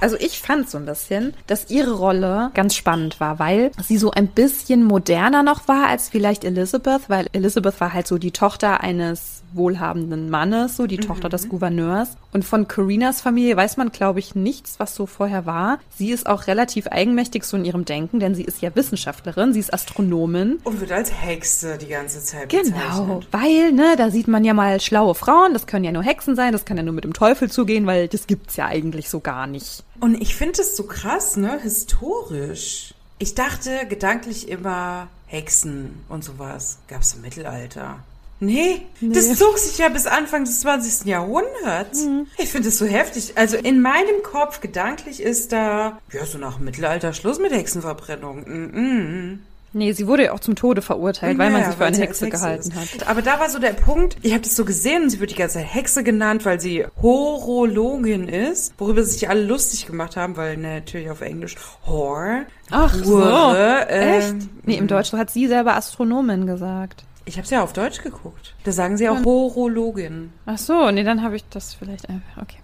[0.00, 4.10] Also ich fand so ein bisschen, dass ihre Rolle ganz spannend war, weil sie so
[4.10, 8.80] ein bisschen moderner noch war als vielleicht Elizabeth, weil Elizabeth war halt so die Tochter
[8.80, 12.10] eines wohlhabenden Mannes, so die Tochter des Gouverneurs.
[12.32, 15.78] Und von Carinas Familie weiß man, glaube ich, nichts, was so vorher war.
[15.96, 19.60] Sie ist auch relativ eigenmächtig so in ihrem Denken, denn sie ist ja Wissenschaftlerin, sie
[19.60, 20.58] ist Astronomin.
[20.64, 23.28] Und wird als Hexe die ganze Zeit Genau, bezeichnet.
[23.30, 26.52] weil, ne, da sieht man ja mal schlaue Frauen, das können ja nur Hexen sein,
[26.52, 29.46] das kann ja nur mit dem Teufel zugehen, weil das gibt's ja eigentlich so gar
[29.46, 29.84] nicht.
[30.00, 32.94] Und ich finde es so krass, ne, historisch.
[33.18, 37.98] Ich dachte gedanklich immer Hexen und sowas gab's im Mittelalter.
[38.40, 41.06] Nee, das zog sich ja bis Anfang des 20.
[41.06, 42.06] Jahrhunderts.
[42.38, 43.32] Ich finde es so heftig.
[43.36, 48.40] Also in meinem Kopf gedanklich ist da, ja, so nach Mittelalter Schluss mit Hexenverbrennung.
[48.40, 49.38] Mm -mm.
[49.76, 52.02] Nee, sie wurde ja auch zum Tode verurteilt, weil man Naja, sie für eine sie
[52.02, 53.00] Hexe als gehalten ist.
[53.00, 53.08] hat.
[53.08, 55.54] Aber da war so der Punkt, ich habe das so gesehen sie wird die ganze
[55.58, 61.10] Zeit Hexe genannt, weil sie Horologin ist, worüber sich alle lustig gemacht haben, weil natürlich
[61.10, 61.56] auf Englisch
[61.86, 62.46] Whore.
[62.70, 64.36] Ach so, Hure, äh, echt?
[64.62, 67.04] Nee, im Deutschen hat sie selber Astronomin gesagt.
[67.26, 68.54] Ich habe es ja auf Deutsch geguckt.
[68.64, 70.32] Da sagen sie auch Horologin.
[70.44, 72.58] Ach so, nee, dann habe ich das vielleicht einfach, okay.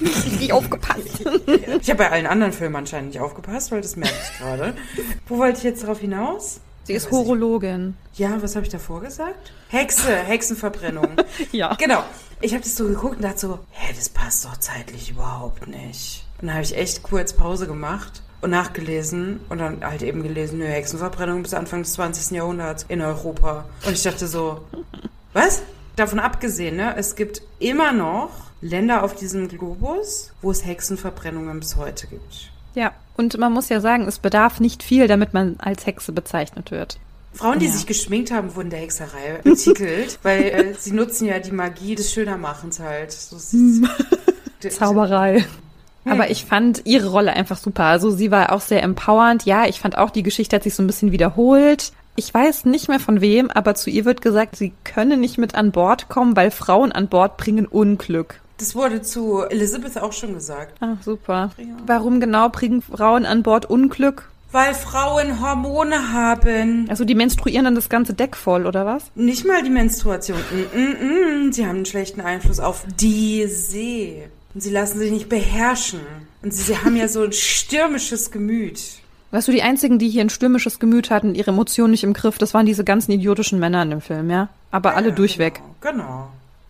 [0.00, 1.20] Richtig aufgepasst.
[1.80, 4.74] Ich habe bei allen anderen Filmen anscheinend nicht aufgepasst, weil das merke ich gerade.
[5.26, 6.60] Wo wollte ich jetzt darauf hinaus?
[6.84, 7.12] Sie ist ich.
[7.12, 7.96] Horologin.
[8.14, 9.52] Ja, was habe ich davor gesagt?
[9.68, 11.08] Hexe, Hexenverbrennung.
[11.52, 11.74] Ja.
[11.74, 12.02] Genau.
[12.40, 16.24] Ich habe das so geguckt und dachte so, hä, das passt doch zeitlich überhaupt nicht.
[16.40, 20.58] Und dann habe ich echt kurz Pause gemacht und nachgelesen und dann halt eben gelesen,
[20.60, 22.30] nö, Hexenverbrennung bis Anfang des 20.
[22.36, 23.64] Jahrhunderts in Europa.
[23.84, 24.60] Und ich dachte so,
[25.32, 25.62] was?
[25.96, 28.30] Davon abgesehen, ne, es gibt immer noch
[28.60, 32.50] Länder auf diesem Globus, wo es Hexenverbrennungen bis heute gibt.
[32.74, 36.70] Ja, und man muss ja sagen, es bedarf nicht viel, damit man als Hexe bezeichnet
[36.70, 36.98] wird.
[37.32, 37.72] Frauen, die Ja.
[37.72, 42.12] sich geschminkt haben, wurden der Hexerei betitelt, weil äh, sie nutzen ja die Magie des
[42.12, 43.10] Schönermachens halt.
[43.12, 43.36] So
[44.70, 45.44] Zauberei.
[46.12, 47.84] Aber ich fand ihre Rolle einfach super.
[47.84, 49.44] Also sie war auch sehr empowernd.
[49.44, 51.92] Ja, ich fand auch, die Geschichte hat sich so ein bisschen wiederholt.
[52.18, 55.54] Ich weiß nicht mehr von wem, aber zu ihr wird gesagt, sie könne nicht mit
[55.54, 58.40] an Bord kommen, weil Frauen an Bord bringen Unglück.
[58.58, 60.78] Das wurde zu Elizabeth auch schon gesagt.
[60.80, 61.50] Ach, super.
[61.84, 64.30] Warum genau bringen Frauen an Bord Unglück?
[64.50, 66.86] Weil Frauen Hormone haben.
[66.88, 69.10] Also die menstruieren dann das ganze Deck voll, oder was?
[69.14, 70.38] Nicht mal die Menstruation.
[70.72, 71.52] Mm, mm, mm.
[71.52, 74.28] Sie haben einen schlechten Einfluss auf die See.
[74.56, 76.00] Und sie lassen sich nicht beherrschen.
[76.40, 78.80] Und sie, sie haben ja so ein stürmisches Gemüt.
[79.30, 82.38] Weißt du, die einzigen, die hier ein stürmisches Gemüt hatten, ihre Emotionen nicht im Griff,
[82.38, 84.48] das waren diese ganzen idiotischen Männer in dem Film, ja?
[84.70, 85.60] Aber alle Ja, durchweg.
[85.82, 85.92] Genau.
[85.92, 86.28] genau.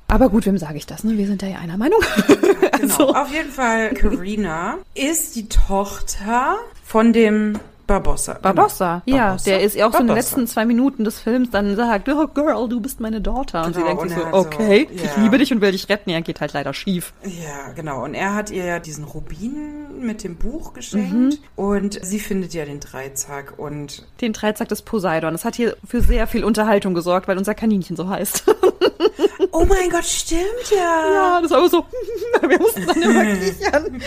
[0.09, 1.16] Aber gut, wem sage ich das, ne?
[1.16, 2.01] Wir sind da ja einer Meinung.
[2.26, 2.93] Genau.
[3.05, 7.57] Also- Auf jeden Fall, Karina ist die Tochter von dem
[7.87, 8.34] Barbossa.
[8.43, 9.16] Barbossa, Genau.
[9.16, 9.45] ja, Barbossa?
[9.51, 10.28] der ist ja auch so in den Barbossa.
[10.37, 13.64] letzten zwei Minuten des Films dann sagt, oh Girl, du bist meine Daughter.
[13.64, 15.11] Und sie Genau, denkt und sich so, hat so, okay, ich ja.
[15.22, 16.11] liebe dich und will dich retten.
[16.11, 17.12] Ja, geht halt leider schief.
[17.24, 18.03] Ja, genau.
[18.05, 20.74] Und er hat ihr ja diesen Rubin mit dem Buch Mhm.
[20.74, 21.41] geschenkt.
[21.55, 23.55] Und sie findet ja den Dreizack.
[23.59, 25.32] Und Den Dreizack des Poseidon.
[25.32, 28.45] Das hat hier für sehr viel Unterhaltung gesorgt, weil unser Kaninchen so heißt.
[29.57, 31.13] oh mein Gott, stimmt ja.
[31.13, 31.85] ja, das war aber so,
[32.49, 34.03] wir mussten dann immer kichern.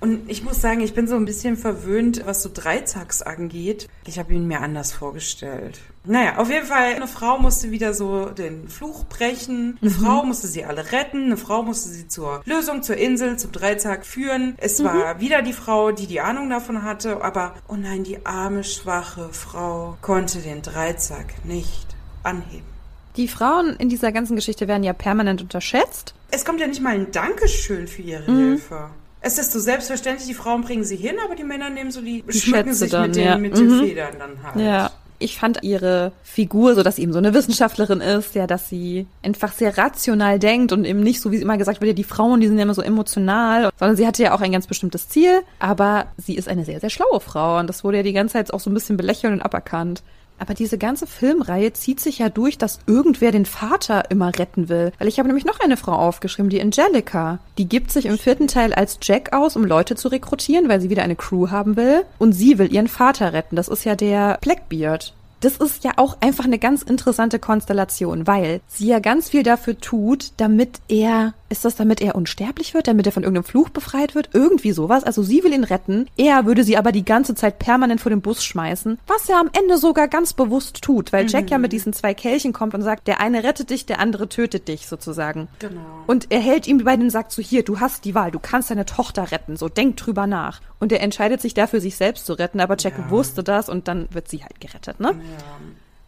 [0.00, 3.88] Und ich muss sagen, ich bin so ein bisschen verwöhnt, was so Dreizacks angeht.
[4.06, 5.80] Ich habe ihn mir anders vorgestellt.
[6.04, 9.78] Naja, auf jeden Fall, eine Frau musste wieder so den Fluch brechen.
[9.82, 11.26] Eine Frau musste sie alle retten.
[11.26, 14.54] Eine Frau musste sie zur Lösung, zur Insel, zum Dreizack führen.
[14.58, 17.22] Es war wieder die Frau, die die Ahnung davon hatte.
[17.22, 21.86] Aber, oh nein, die arme, schwache Frau konnte den Dreizack nicht
[22.22, 22.79] anheben.
[23.16, 26.14] Die Frauen in dieser ganzen Geschichte werden ja permanent unterschätzt.
[26.30, 28.38] Es kommt ja nicht mal ein Dankeschön für ihre Mhm.
[28.50, 28.90] Hilfe.
[29.20, 32.22] Es ist so selbstverständlich, die Frauen bringen sie hin, aber die Männer nehmen so die,
[32.22, 33.36] Die schmücken Schätze sich dann, mit, den, ja.
[33.36, 33.80] mit den Mhm.
[33.84, 34.56] Federn dann halt.
[34.64, 34.90] Ja.
[35.22, 39.06] Ich fand ihre Figur, so dass sie eben so eine Wissenschaftlerin ist, ja, dass sie
[39.22, 42.40] einfach sehr rational denkt und eben nicht so, wie immer gesagt wird, ja, die Frauen,
[42.40, 45.42] die sind ja immer so emotional, sondern sie hatte ja auch ein ganz bestimmtes Ziel,
[45.58, 48.54] aber sie ist eine sehr, sehr schlaue Frau und das wurde ja die ganze Zeit
[48.54, 50.02] auch so ein bisschen belächelt und aberkannt.
[50.40, 54.90] Aber diese ganze Filmreihe zieht sich ja durch, dass irgendwer den Vater immer retten will.
[54.98, 57.38] Weil ich habe nämlich noch eine Frau aufgeschrieben, die Angelica.
[57.58, 60.88] Die gibt sich im vierten Teil als Jack aus, um Leute zu rekrutieren, weil sie
[60.90, 62.04] wieder eine Crew haben will.
[62.18, 63.54] Und sie will ihren Vater retten.
[63.54, 65.12] Das ist ja der Blackbeard.
[65.40, 69.78] Das ist ja auch einfach eine ganz interessante Konstellation, weil sie ja ganz viel dafür
[69.78, 74.14] tut, damit er, ist das damit er unsterblich wird, damit er von irgendeinem Fluch befreit
[74.14, 75.04] wird, irgendwie sowas.
[75.04, 78.22] Also sie will ihn retten, er würde sie aber die ganze Zeit permanent vor den
[78.22, 81.92] Bus schmeißen, was er am Ende sogar ganz bewusst tut, weil Jack ja mit diesen
[81.92, 85.48] zwei Kelchen kommt und sagt, der eine rettet dich, der andere tötet dich sozusagen.
[85.58, 85.80] Genau.
[86.06, 88.70] Und er hält ihm bei den sagt so, hier, du hast die Wahl, du kannst
[88.70, 90.60] deine Tochter retten, so denk drüber nach.
[90.78, 93.10] Und er entscheidet sich dafür, sich selbst zu retten, aber Jack Ja.
[93.10, 95.08] wusste das und dann wird sie halt gerettet, ne?
[95.08, 95.44] Ja.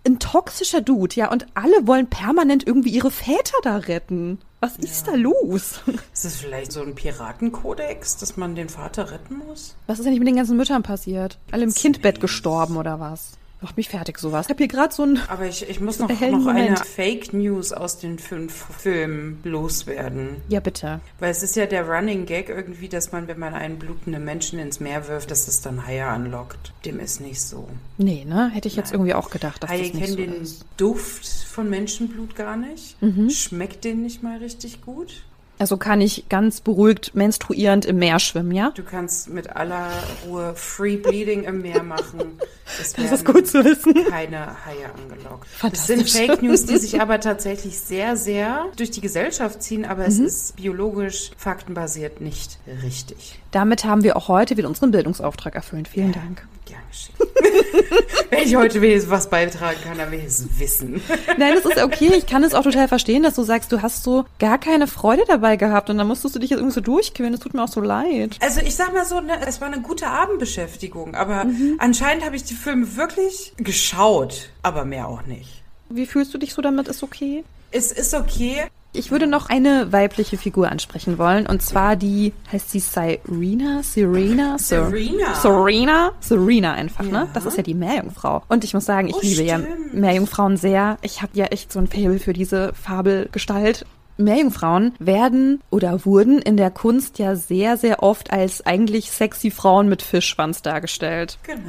[0.05, 4.39] Ein toxischer Dude, ja, und alle wollen permanent irgendwie ihre Väter da retten.
[4.63, 5.81] Was ist da los?
[6.13, 9.75] Ist das vielleicht so ein Piratenkodex, dass man den Vater retten muss?
[9.89, 11.41] Was ist denn nicht mit den ganzen Müttern passiert?
[11.51, 13.33] Alle im Kindbett gestorben oder was?
[13.63, 14.47] Macht mich fertig sowas.
[14.47, 16.81] Ich habe hier gerade so ein Aber ich, ich muss noch, noch eine Moment.
[16.81, 20.37] Fake News aus den fünf Filmen loswerden.
[20.49, 21.01] Ja, bitte.
[21.21, 24.59] Weil es ist ja der Running Gag irgendwie, dass man, wenn man einen blutenden Menschen
[24.59, 26.73] ins Meer wirft, dass es dann Haie anlockt.
[26.85, 27.69] Dem ist nicht so.
[27.99, 28.51] Nee, ne?
[28.53, 30.65] Hätte ich jetzt irgendwie auch gedacht, dass Haie das nicht kennen so den ist.
[30.77, 33.01] Duft von Menschenblut gar nicht.
[33.01, 33.31] Mhm.
[33.31, 35.23] Schmeckt den nicht mal richtig gut.
[35.63, 38.71] Also kann ich ganz beruhigt menstruierend im Meer schwimmen, ja?
[38.75, 39.91] Du kannst mit aller
[40.27, 42.33] Ruhe Free Bleeding im Meer machen.
[42.81, 43.95] Es Das ist gut zu wissen.
[44.11, 45.47] keine Haie angelockt.
[45.63, 50.03] Das sind Fake News, die sich aber tatsächlich sehr, sehr durch die Gesellschaft ziehen, aber
[50.03, 50.09] Mhm.
[50.09, 53.39] es ist biologisch faktenbasiert nicht richtig.
[53.53, 55.87] Damit haben wir auch heute wieder unseren Bildungsauftrag erfüllt.
[55.87, 56.45] Vielen Dank.
[56.65, 57.15] Gern geschehen.
[58.31, 61.03] Wenn ich heute wenigstens was beitragen kann, dann will ich es wissen.
[61.39, 62.13] Nein, das ist okay.
[62.17, 65.23] Ich kann es auch total verstehen, dass du sagst, du hast so gar keine Freude
[65.27, 67.33] dabei gehabt und dann musstest du dich jetzt irgendwie so durchquälen.
[67.33, 68.37] Das tut mir auch so leid.
[68.41, 71.77] Also ich sag mal so, ne, es war eine gute Abendbeschäftigung, aber Mhm.
[71.79, 75.63] anscheinend habe ich die Filme wirklich geschaut, aber mehr auch nicht.
[75.89, 76.89] Wie fühlst du dich so damit?
[76.89, 77.45] Ist okay?
[77.73, 78.65] Es ist okay.
[78.95, 83.83] Ich würde noch eine weibliche Figur ansprechen wollen und zwar die, heißt sie Serena?
[83.83, 84.59] Serena?
[84.59, 85.35] Ser- Serena.
[85.35, 86.13] Serena?
[86.21, 87.11] Serena einfach, ne?
[87.13, 87.29] Ja.
[87.33, 88.43] Das ist ja die Meerjungfrau.
[88.51, 89.95] Und ich muss sagen, ich Oh, liebe ja stimmt.
[89.95, 90.99] Meerjungfrauen sehr.
[91.01, 93.87] Ich habe ja echt so ein Faible für diese Fabelgestalt.
[94.19, 99.89] Meerjungfrauen werden oder wurden in der Kunst ja sehr, sehr oft als eigentlich sexy Frauen
[99.89, 101.39] mit Fischschwanz dargestellt.
[101.45, 101.61] Genau.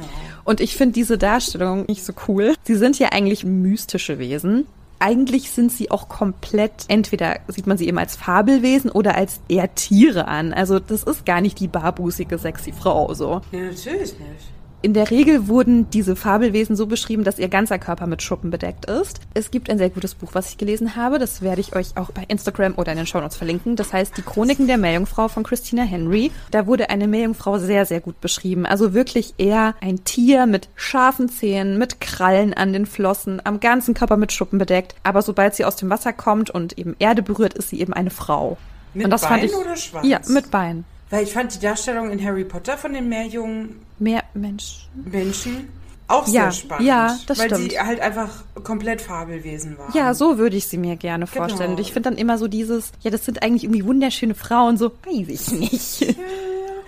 [0.44, 2.54] Und ich finde diese Darstellung nicht so cool.
[2.64, 4.66] Sie sind ja eigentlich mystische Wesen.
[5.04, 9.74] Eigentlich sind sie auch komplett, entweder sieht man sie eben als Fabelwesen oder als eher
[9.74, 10.54] Tiere an.
[10.54, 13.42] Also das ist gar nicht die barbusige, sexy Frau so.
[13.52, 14.50] Nee, natürlich nicht.
[14.84, 18.84] In der Regel wurden diese Fabelwesen so beschrieben, dass ihr ganzer Körper mit Schuppen bedeckt
[18.84, 19.18] ist.
[19.32, 21.18] Es gibt ein sehr gutes Buch, was ich gelesen habe.
[21.18, 23.76] Das werde ich euch auch bei Instagram oder in den Shownotes verlinken.
[23.76, 26.30] Das heißt Die Chroniken der Meerjungfrau von Christina Henry.
[26.50, 28.66] Da wurde eine Meerjungfrau sehr, sehr gut beschrieben.
[28.66, 33.94] Also wirklich eher ein Tier mit scharfen Zähnen, mit Krallen an den Flossen, am ganzen
[33.94, 34.96] Körper mit Schuppen bedeckt.
[35.02, 38.10] Aber sobald sie aus dem Wasser kommt und eben Erde berührt, ist sie eben eine
[38.10, 38.58] Frau.
[38.92, 40.06] Mit und das fand Bein ich, oder Schwanz?
[40.06, 40.84] Ja, mit Bein.
[41.14, 44.88] Weil ich fand die Darstellung in Harry Potter von den Meerjungen Mehr Mensch.
[45.04, 45.68] Menschen
[46.08, 46.86] auch Ja, sehr spannend.
[46.88, 47.70] ja, das weil stimmt.
[47.70, 48.30] sie halt einfach
[48.64, 49.92] komplett Fabelwesen waren.
[49.96, 51.36] Ja, so würde ich sie mir gerne Genau.
[51.36, 51.70] vorstellen.
[51.70, 54.90] Und ich finde dann immer so dieses, ja, das sind eigentlich irgendwie wunderschöne Frauen, so,
[55.06, 56.16] weiß ich nicht.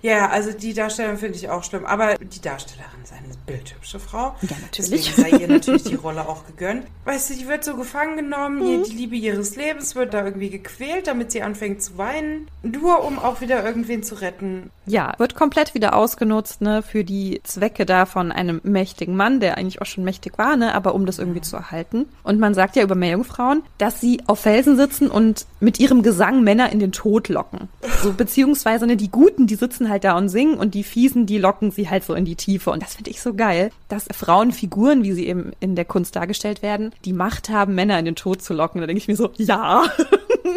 [0.03, 1.85] Ja, also die Darstellung finde ich auch schlimm.
[1.85, 4.35] Aber die Darstellerin ist eine bildhübsche Frau.
[4.43, 5.07] Ja, natürlich.
[5.15, 6.85] Deswegen sei ihr natürlich die Rolle auch gegönnt.
[7.05, 8.85] Weißt du, die wird so gefangen genommen, Mhm.
[8.85, 12.49] die Liebe ihres Lebens wird da irgendwie gequält, damit sie anfängt zu weinen.
[12.63, 14.71] Nur um auch wieder irgendwen zu retten.
[14.87, 19.57] Ja, wird komplett wieder ausgenutzt, ne, für die Zwecke da von einem mächtigen Mann, der
[19.59, 22.07] eigentlich auch schon mächtig war, ne, aber um das irgendwie zu erhalten.
[22.23, 26.43] Und man sagt ja über Meerjungfrauen, dass sie auf Felsen sitzen und mit ihrem Gesang
[26.45, 27.69] Männer in den Tod locken.
[28.03, 31.39] So, beziehungsweise, ne, die Guten, die sitzen halt da und singen und die Fiesen, die
[31.39, 32.71] locken sie halt so in die Tiefe.
[32.71, 36.63] Und das finde ich so geil, dass Frauenfiguren, wie sie eben in der Kunst dargestellt
[36.63, 38.81] werden, die Macht haben, Männer in den Tod zu locken.
[38.81, 39.85] Da denke ich mir so, ja.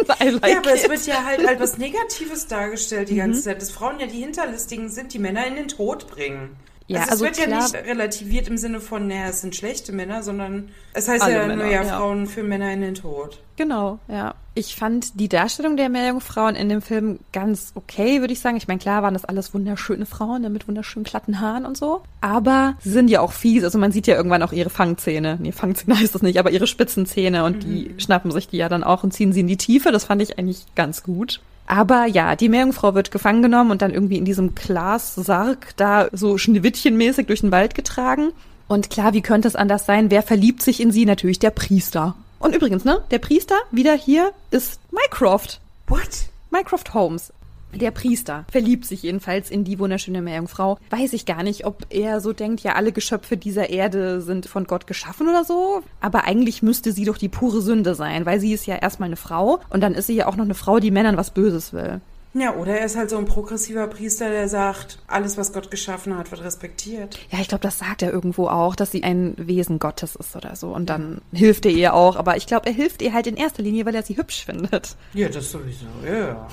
[0.07, 0.89] Like Ja, aber es it.
[0.89, 3.17] wird ja halt als was Negatives dargestellt die Mhm.
[3.19, 3.61] ganze Zeit.
[3.61, 6.55] Dass Frauen ja die Hinterlistigen sind, die Männer in den Tod bringen.
[6.89, 9.55] Ja, also, also es wird klar- ja nicht relativiert im Sinne von, naja, es sind
[9.55, 11.97] schlechte Männer, sondern es heißt ja Männer, nur ja, ja.
[11.97, 13.39] Frauen für Männer in den Tod.
[13.57, 14.33] Genau, ja.
[14.55, 18.57] Ich fand die Darstellung der Meerjungfrauen in dem Film ganz okay, würde ich sagen.
[18.57, 22.01] Ich meine, klar waren das alles wunderschöne Frauen ne, mit wunderschönen glatten Haaren und so.
[22.21, 23.63] Aber sie sind ja auch fies.
[23.63, 25.37] Also man sieht ja irgendwann auch ihre Fangzähne.
[25.39, 27.43] Nee, Fangzähne heißt das nicht, aber ihre Spitzenzähne.
[27.45, 29.91] Und die schnappen sich die ja dann auch und ziehen sie in die Tiefe.
[29.91, 31.39] Das fand ich eigentlich ganz gut.
[31.69, 36.39] Aber ja, die Meerjungfrau wird gefangen genommen und dann irgendwie in diesem Glassarg da so
[36.39, 38.31] schneewittchenmäßig durch den Wald getragen.
[38.67, 40.09] Und klar, wie könnte es anders sein?
[40.09, 41.05] Wer verliebt sich in sie?
[41.05, 42.15] Natürlich der Priester.
[42.39, 45.61] Und übrigens, ne, der Priester wieder hier ist Mycroft.
[45.87, 46.29] What?
[46.49, 47.31] Mycroft Holmes.
[47.73, 50.79] Der Priester verliebt sich jedenfalls in die wunderschöne Meerjungfrau.
[50.89, 54.65] Weiß ich gar nicht, ob er so denkt, ja, alle Geschöpfe dieser Erde sind von
[54.65, 55.81] Gott geschaffen oder so.
[56.01, 59.15] Aber eigentlich müsste sie doch die pure Sünde sein, weil sie ist ja erstmal eine
[59.15, 62.01] Frau und dann ist sie ja auch noch eine Frau, die Männern was Böses will.
[62.33, 66.15] Ja, oder er ist halt so ein progressiver Priester, der sagt, alles, was Gott geschaffen
[66.15, 67.17] hat, wird respektiert.
[67.31, 70.55] Ja, ich glaube, das sagt er irgendwo auch, dass sie ein Wesen Gottes ist oder
[70.55, 70.67] so.
[70.67, 72.17] Und dann hilft er ihr auch.
[72.17, 74.95] Aber ich glaube, er hilft ihr halt in erster Linie, weil er sie hübsch findet.
[75.13, 76.47] Ja, das sowieso, ja.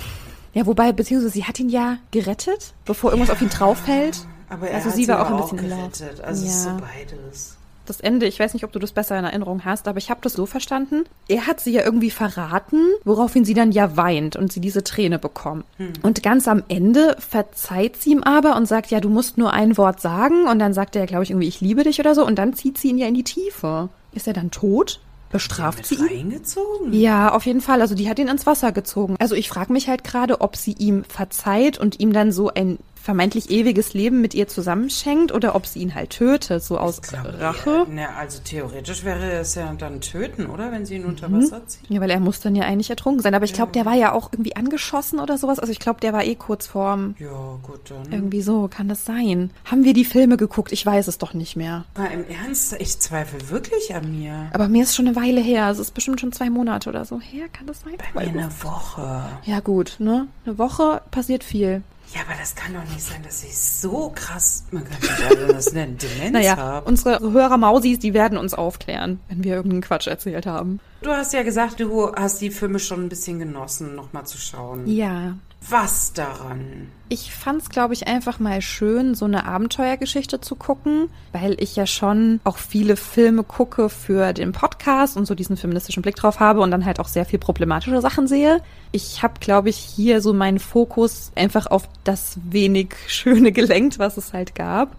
[0.57, 4.27] Ja, wobei, beziehungsweise sie hat ihn ja gerettet, bevor irgendwas auf ihn drauf fällt.
[4.49, 6.21] Aber er Also hat sie sie war auch ein bisschen gerettet.
[6.23, 6.79] Also es ist so Ja.
[6.81, 7.57] beides.
[7.85, 10.21] Das Ende, ich weiß nicht, ob du das besser in Erinnerung hast, aber ich habe
[10.23, 11.05] das so verstanden.
[11.29, 15.19] Er hat sie ja irgendwie verraten, woraufhin sie dann ja weint und sie diese Träne
[15.21, 15.65] bekommt.
[16.03, 19.77] Und ganz am Ende verzeiht sie ihm aber und sagt, ja, du musst nur ein
[19.77, 20.47] Wort sagen.
[20.49, 22.27] Und dann sagt er, glaube ich, irgendwie, ich liebe dich oder so.
[22.27, 23.89] Und dann zieht sie ihn ja in die Tiefe.
[24.13, 25.01] Ist er dann tot?
[25.31, 26.07] Bestraft sie ihn?
[26.07, 26.93] reingezogen?
[26.93, 27.81] Ja, auf jeden Fall.
[27.81, 29.17] Also die hat ihn ins Wasser gezogen.
[29.19, 32.79] Also ich frage mich halt gerade, ob sie ihm verzeiht und ihm dann so ein
[33.07, 37.41] vermeintlich ewiges Leben mit ihr zusammenschenkt oder ob sie ihn halt tötet, so aus glaube,
[37.41, 37.87] Rache.
[37.97, 40.73] Ja, also theoretisch wäre es ja dann töten, oder?
[40.73, 41.89] Wenn sie ihn unter Wasser zieht.
[41.89, 43.35] Ja, weil er muss dann ja eigentlich ertrunken sein.
[43.35, 45.61] Aber ich glaube, der war ja auch irgendwie angeschossen oder sowas.
[45.61, 47.15] Also ich glaube, der war eh kurz vorm.
[47.21, 48.13] Ja, gut, dann.
[48.13, 49.51] Irgendwie so kann das sein.
[49.65, 50.73] Haben wir die Filme geguckt?
[50.73, 51.85] Ich weiß es doch nicht mehr.
[51.97, 54.51] Mal im Ernst, ich zweifle wirklich an mir.
[54.53, 55.67] Aber mir ist schon eine Weile her.
[55.67, 57.47] Also es ist bestimmt schon zwei Monate oder so her.
[57.53, 57.95] Kann das sein?
[58.15, 59.23] Bei mir eine Woche.
[59.45, 60.27] Ja gut, ne?
[60.45, 61.83] Eine Woche passiert viel.
[62.15, 65.73] Ja, aber das kann doch nicht sein, dass ich so krass, man kann nicht das
[65.73, 66.89] nennen, Demenz Naja, habe.
[66.89, 70.81] unsere Hörer Mausis, die werden uns aufklären, wenn wir irgendeinen Quatsch erzählt haben.
[71.03, 74.87] Du hast ja gesagt, du hast die Filme schon ein bisschen genossen, nochmal zu schauen.
[74.87, 75.37] Ja.
[75.69, 76.89] Was daran?
[77.09, 81.87] Ich fand's, glaube ich, einfach mal schön, so eine Abenteuergeschichte zu gucken, weil ich ja
[81.87, 86.61] schon auch viele Filme gucke für den Podcast und so diesen feministischen Blick drauf habe
[86.61, 88.61] und dann halt auch sehr viel problematische Sachen sehe.
[88.91, 94.17] Ich habe, glaube ich, hier so meinen Fokus einfach auf das wenig Schöne gelenkt, was
[94.17, 94.97] es halt gab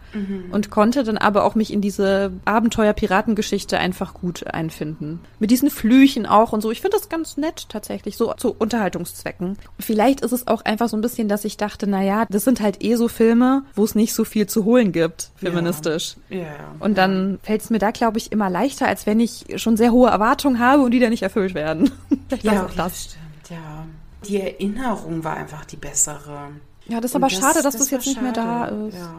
[0.52, 5.20] und konnte dann aber auch mich in diese Abenteuer-Piratengeschichte einfach gut einfinden.
[5.40, 6.72] Mit diesen Flüchen auch und so.
[6.72, 9.58] Ich finde das ganz nett tatsächlich, so zu Unterhaltungszwecken.
[9.80, 12.84] Vielleicht ist es auch einfach so ein bisschen, dass ich dachte, naja, das sind halt
[12.84, 16.16] eh so Filme, wo es nicht so viel zu holen gibt, feministisch.
[16.30, 16.76] Ja.
[16.80, 19.92] Und dann fällt es mir da, glaube ich, immer leichter, als wenn ich schon sehr
[19.92, 21.90] hohe Erwartungen habe und die dann nicht erfüllt werden.
[22.30, 23.04] Vielleicht Ja, okay, das.
[23.06, 23.86] stimmt, ja.
[24.28, 26.50] Die Erinnerung war einfach die bessere.
[26.86, 28.96] Ja, das ist Und aber schade, dass das, war jetzt nicht mehr da schade, ist.
[28.98, 29.14] Ja.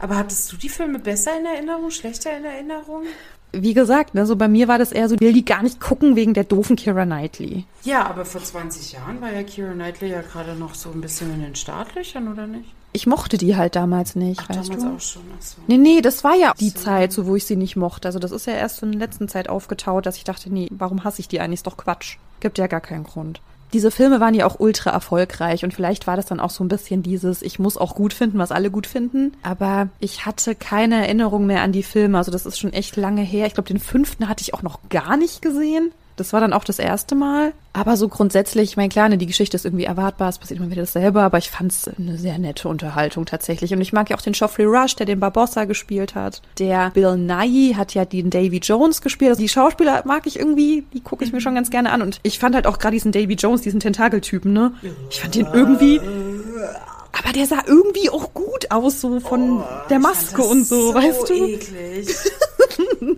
[0.00, 3.02] Aber hattest du die Filme besser in Erinnerung, schlechter in Erinnerung?
[3.62, 6.16] Wie gesagt, ne, so bei mir war das eher so, will die gar nicht gucken
[6.16, 7.64] wegen der doofen Kira Knightley.
[7.82, 11.32] Ja, aber vor 20 Jahren war ja Keira Knightley ja gerade noch so ein bisschen
[11.34, 12.68] in den Startlöchern, oder nicht?
[12.92, 14.94] Ich mochte die halt damals nicht, Ach, weißt damals du?
[14.94, 15.22] auch schon.
[15.36, 15.56] Ach so.
[15.66, 16.78] Nee, nee, das war ja die So.
[16.78, 18.06] Zeit, so wo ich sie nicht mochte.
[18.06, 20.68] Also das ist ja erst so in der letzten Zeit aufgetaut, dass ich dachte, nee,
[20.70, 21.58] warum hasse ich die eigentlich?
[21.58, 22.18] Ist doch Quatsch.
[22.40, 23.40] Gibt ja gar keinen Grund.
[23.74, 26.68] Diese Filme waren ja auch ultra erfolgreich und vielleicht war das dann auch so ein
[26.68, 29.32] bisschen dieses, ich muss auch gut finden, was alle gut finden.
[29.42, 32.18] Aber ich hatte keine Erinnerung mehr an die Filme.
[32.18, 33.48] Also das ist schon echt lange her.
[33.48, 35.90] Ich glaube, den fünften hatte ich auch noch gar nicht gesehen.
[36.16, 37.52] Das war dann auch das erste Mal.
[37.72, 40.70] Aber so grundsätzlich, ich meine, klar, ne, die Geschichte ist irgendwie erwartbar, es passiert immer
[40.70, 43.72] wieder dasselbe, aber ich fand es eine sehr nette Unterhaltung tatsächlich.
[43.72, 46.40] Und ich mag ja auch den Geoffrey Rush, der den Barbossa gespielt hat.
[46.58, 49.30] Der Bill Nighy hat ja den Davy Jones gespielt.
[49.30, 52.00] Also die Schauspieler mag ich irgendwie, die gucke ich mir schon ganz gerne an.
[52.00, 54.72] Und ich fand halt auch gerade diesen Davy Jones, diesen Tentakeltypen, ne?
[55.10, 56.00] Ich fand den irgendwie.
[57.16, 61.28] Aber der sah irgendwie auch gut aus, so von der Ich Maske und so, weißt
[61.28, 61.34] du?
[61.34, 62.08] eklig.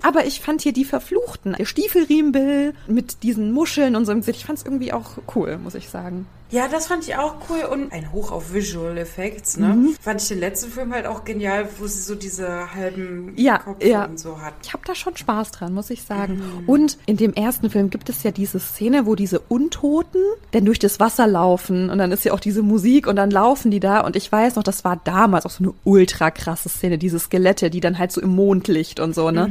[0.02, 4.40] Aber ich fand hier die Verfluchten, der Stiefelriemenbill mit diesen Muscheln und so im Gesicht,
[4.40, 6.26] ich fand es irgendwie auch cool, muss ich sagen.
[6.50, 9.66] Ja, das fand ich auch cool und ein Hoch auf Visual Effects, ne?
[9.68, 9.96] Mhm.
[10.00, 13.88] Fand ich den letzten Film halt auch genial, wo sie so diese halben Ja, Köpfe
[13.88, 14.04] ja.
[14.04, 14.54] und so hat.
[14.62, 16.40] Ich habe da schon Spaß dran, muss ich sagen.
[16.68, 20.22] Und in dem ersten Film gibt es ja diese Szene, wo diese Untoten
[20.52, 23.72] denn durch das Wasser laufen und dann ist ja auch diese Musik und dann laufen
[23.72, 26.96] die da und ich weiß noch, das war damals auch so eine ultra krasse Szene,
[26.96, 29.48] diese Skelette, die dann halt so im Mondlicht und so, ne?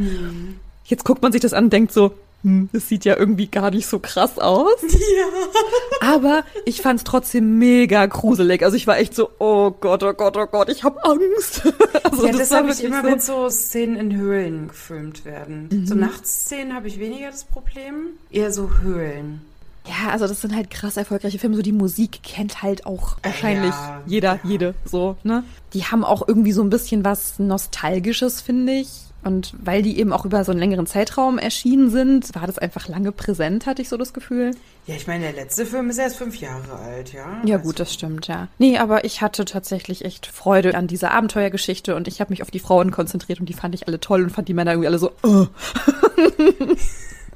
[0.86, 2.12] Jetzt guckt man sich das an und denkt so,
[2.44, 4.76] hm, das sieht ja irgendwie gar nicht so krass aus.
[4.84, 6.14] Ja.
[6.14, 8.64] Aber ich fand es trotzdem mega gruselig.
[8.64, 11.62] Also ich war echt so, oh Gott, oh Gott, oh Gott, ich habe Angst.
[12.04, 13.12] Also ja, das, war habe ich immer, so- Mhm.
[13.12, 15.86] wenn so Szenen in Höhlen gefilmt werden.
[15.86, 18.10] So Nachtszenen habe ich weniger das Problem.
[18.30, 19.42] Eher so Höhlen.
[19.88, 21.56] Ja, also das sind halt krass erfolgreiche Filme.
[21.56, 24.40] So die Musik kennt halt auch wahrscheinlich Ja, jeder, ja.
[24.44, 25.44] jede, so, ne?
[25.74, 28.90] Die haben auch irgendwie so ein bisschen was Nostalgisches, finde ich.
[29.26, 32.88] Und weil die eben auch über so einen längeren Zeitraum erschienen sind, war das einfach
[32.88, 34.52] lange präsent, hatte ich so das Gefühl.
[34.86, 37.42] Ja, ich meine, der letzte Film ist erst fünf Jahre alt, ja?
[37.44, 38.48] Ja, Also- gut, das stimmt, ja.
[38.60, 42.52] Nee, aber ich hatte tatsächlich echt Freude an dieser Abenteuergeschichte und ich habe mich auf
[42.52, 45.00] die Frauen konzentriert und die fand ich alle toll und fand die Männer irgendwie alle
[45.00, 45.12] so,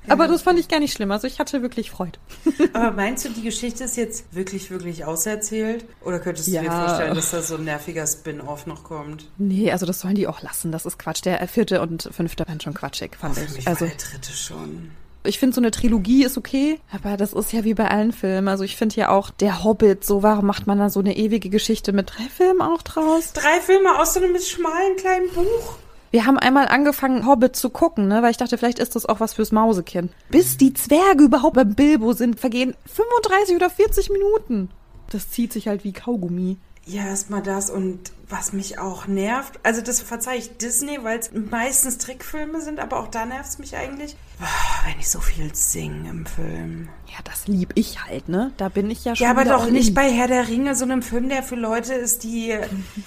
[0.10, 0.14] oh.
[0.14, 1.12] Aber das fand ich gar nicht schlimm.
[1.12, 2.20] Also ich hatte wirklich Freude.
[2.74, 5.86] Aber meinst du, die Geschichte ist jetzt wirklich, wirklich auserzählt?
[6.02, 6.86] Oder könntest du dir Ja.
[6.88, 9.30] vorstellen, dass da so ein nerviger Spin-off noch kommt?
[9.38, 10.72] Nee, also das sollen die auch lassen.
[10.72, 11.24] Das ist Quatsch.
[11.26, 13.56] Der vierte und fünfte waren schon quatschig, fand Für ich.
[13.58, 14.92] mich Also war der dritte schon.
[15.24, 18.48] ich finde so eine Trilogie ist okay, aber das ist ja wie bei allen Filmen.
[18.48, 21.50] Also ich finde ja auch der Hobbit, so warum macht man da so eine ewige
[21.50, 23.34] Geschichte mit drei Filmen auch draus?
[23.34, 25.78] Drei Filme aus so einem schmalen kleinen Buch.
[26.12, 29.20] Wir haben einmal angefangen, Hobbit zu gucken, ne, weil ich dachte, vielleicht ist das auch
[29.20, 30.12] was fürs Mausekind.
[30.30, 34.70] Bis die Zwerge überhaupt beim Bilbo sind, vergehen 35 oder 40 Minuten.
[35.12, 36.58] Das zieht sich halt wie Kaugummi.
[36.86, 41.32] Ja, erstmal das und was mich auch nervt, also das verzeihe ich Disney, weil es
[41.32, 45.54] meistens Trickfilme sind, aber auch da nervt es mich eigentlich, ah, wenn ich so viel
[45.54, 46.90] singe im Film.
[47.08, 48.54] Ja, das lieb ich halt, ne?
[48.58, 51.04] Da bin ich ja schon Ja, aber doch nicht bei Herr der Ringe, so einem
[51.04, 52.56] Film, der für Leute ist, die,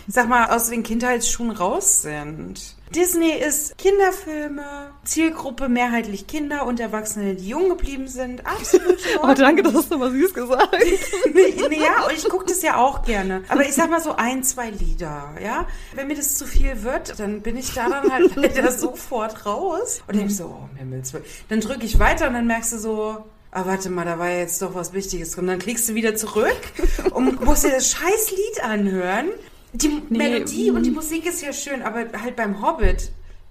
[0.07, 2.77] sag mal, aus den Kindheitsschuhen raus sind.
[2.93, 8.47] Disney ist Kinderfilme, Zielgruppe mehrheitlich Kinder und Erwachsene, die jung geblieben sind.
[8.47, 8.99] Absolut.
[9.23, 10.75] oh, danke, das hast du mal süß gesagt.
[11.71, 13.45] ja, und ich gucke das ja auch gerne.
[13.49, 15.67] Aber ich sag mal so ein, zwei Lieder, ja.
[15.95, 20.03] Wenn mir das zu viel wird, dann bin ich da dann halt leider sofort raus
[20.07, 21.25] und denke so, oh Himmels Willen.
[21.49, 24.39] Dann drücke ich weiter und dann merkst du so, ah, warte mal, da war ja
[24.39, 25.47] jetzt doch was Wichtiges drin.
[25.47, 26.61] Dann klickst du wieder zurück
[27.13, 29.31] und musst dir das scheiß Lied anhören.
[29.73, 30.95] Die nee, Melodie und die mm.
[30.95, 33.11] Musik ist ja schön, aber halt beim Hobbit,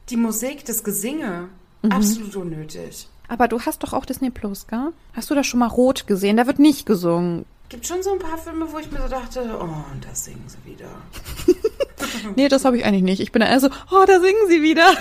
[0.10, 1.50] die Musik, das Gesinge,
[1.82, 1.92] mhm.
[1.92, 3.08] absolut unnötig.
[3.28, 4.92] Aber du hast doch auch Disney Plus, gell?
[5.14, 6.38] Hast du das schon mal rot gesehen?
[6.38, 7.46] Da wird nicht gesungen.
[7.70, 10.44] Gibt schon so ein paar Filme, wo ich mir so dachte, oh, und da singen
[10.48, 10.90] sie wieder.
[12.36, 13.22] nee, das habe ich eigentlich nicht.
[13.22, 14.92] Ich bin eher so, oh, da singen sie wieder.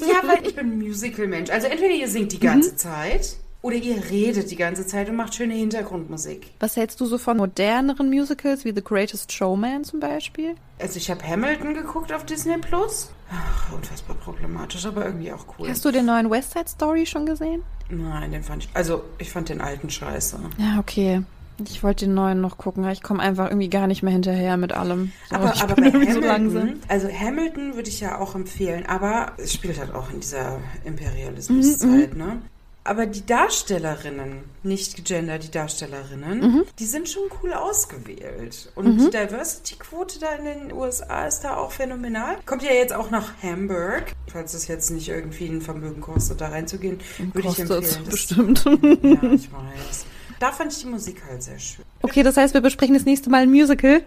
[0.00, 1.50] ja, weil ich bin Musical-Mensch.
[1.50, 2.76] Also entweder ihr singt die ganze mhm.
[2.76, 6.50] Zeit oder ihr redet die ganze Zeit und macht schöne Hintergrundmusik.
[6.60, 10.56] Was hältst du so von moderneren Musicals wie The Greatest Showman zum Beispiel?
[10.80, 13.10] Also ich habe Hamilton geguckt auf Disney Plus.
[13.30, 15.68] Ach, unfassbar problematisch, aber irgendwie auch cool.
[15.68, 17.62] Hast du den neuen West Side Story schon gesehen?
[17.88, 18.70] Nein, den fand ich.
[18.74, 20.38] Also ich fand den alten scheiße.
[20.58, 21.22] Ja, okay.
[21.68, 24.72] Ich wollte den neuen noch gucken, ich komme einfach irgendwie gar nicht mehr hinterher mit
[24.72, 25.12] allem.
[25.28, 26.74] So, aber, aber bei Hamilton, so langsam.
[26.88, 32.14] also Hamilton würde ich ja auch empfehlen, aber es spielt halt auch in dieser Imperialismuszeit,
[32.14, 32.26] mhm, mhm.
[32.26, 32.42] ne?
[32.84, 36.64] Aber die Darstellerinnen, nicht gegendert, die Darstellerinnen, mhm.
[36.78, 38.72] die sind schon cool ausgewählt.
[38.74, 38.98] Und mhm.
[38.98, 42.38] die Diversity-Quote da in den USA ist da auch phänomenal.
[42.44, 44.12] Kommt ja jetzt auch nach Hamburg.
[44.26, 46.98] Falls es jetzt nicht irgendwie ein Vermögen kostet, da reinzugehen,
[47.32, 47.82] würde ich empfehlen.
[47.82, 48.64] Das, bestimmt.
[49.02, 50.06] Ja, ich weiß
[50.42, 51.84] da fand ich die Musik halt sehr schön.
[52.02, 54.02] Okay, das heißt, wir besprechen das nächste Mal ein Musical.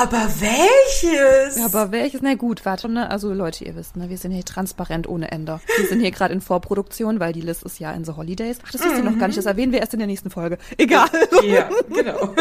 [0.00, 1.58] Aber welches?
[1.58, 2.22] Ja, aber welches?
[2.22, 3.08] Na gut, warte, ne?
[3.08, 4.10] Also Leute, ihr wisst, ne?
[4.10, 5.60] Wir sind hier transparent ohne Ende.
[5.76, 8.58] Wir sind hier gerade in Vorproduktion, weil die List ist ja in The Holidays.
[8.66, 9.38] Ach, das wisst ihr noch gar nicht.
[9.38, 10.58] Das erwähnen wir erst in der nächsten Folge.
[10.76, 11.08] Egal.
[11.44, 12.34] Ja, genau.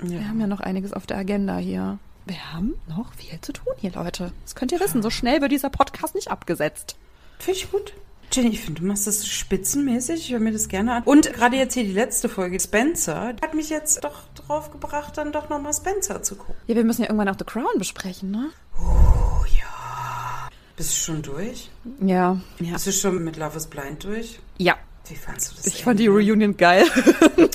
[0.00, 1.98] wir haben ja noch einiges auf der Agenda hier.
[2.24, 4.32] Wir haben noch viel zu tun hier, Leute.
[4.44, 5.02] Das könnt ihr wissen.
[5.02, 6.96] So schnell wird dieser Podcast nicht abgesetzt.
[7.38, 7.92] Finde ich gut.
[8.30, 10.20] Jenny, ich finde, du machst das spitzenmäßig.
[10.20, 11.02] Ich höre mir das gerne an.
[11.04, 15.32] Und gerade jetzt hier die letzte Folge, Spencer, hat mich jetzt doch drauf gebracht, dann
[15.32, 16.54] doch nochmal Spencer zu gucken.
[16.66, 18.50] Ja, wir müssen ja irgendwann auch The Crown besprechen, ne?
[18.78, 20.48] Oh, ja.
[20.76, 21.70] Bist du schon durch?
[22.00, 22.38] Ja.
[22.60, 22.72] ja.
[22.72, 24.38] Bist du schon mit Love is Blind durch?
[24.58, 24.76] Ja.
[25.08, 25.66] Wie fandst du das?
[25.66, 25.84] Ich Ende?
[25.84, 26.84] fand die Reunion geil.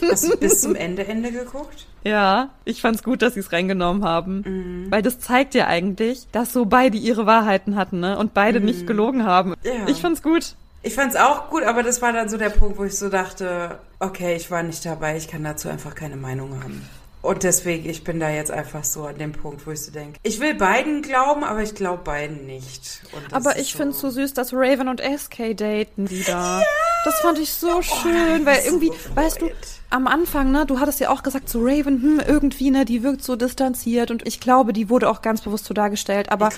[0.10, 1.86] Hast du bis zum Ende Ende geguckt?
[2.04, 4.44] Ja, ich fand's gut, dass sie es reingenommen haben.
[4.46, 4.92] Mhm.
[4.92, 8.18] Weil das zeigt ja eigentlich, dass so beide ihre Wahrheiten hatten, ne?
[8.18, 8.66] Und beide mhm.
[8.66, 9.54] nicht gelogen haben.
[9.64, 9.88] Ja.
[9.88, 10.56] Ich fand's gut.
[10.84, 13.80] Ich fand's auch gut, aber das war dann so der Punkt, wo ich so dachte,
[14.00, 16.88] okay, ich war nicht dabei, ich kann dazu einfach keine Meinung haben.
[17.22, 20.20] Und deswegen, ich bin da jetzt einfach so an dem Punkt, wo ich so denke,
[20.24, 23.02] ich will beiden glauben, aber ich glaube beiden nicht.
[23.32, 26.28] aber ich so finde es so süß, dass Raven und SK daten wieder.
[26.28, 26.62] Ja!
[27.06, 29.52] Das fand ich so oh, schön, weil irgendwie, so weißt du,
[29.90, 33.24] am Anfang, ne, du hattest ja auch gesagt, so Raven, hm, irgendwie, ne, die wirkt
[33.24, 36.50] so distanziert und ich glaube, die wurde auch ganz bewusst so dargestellt, aber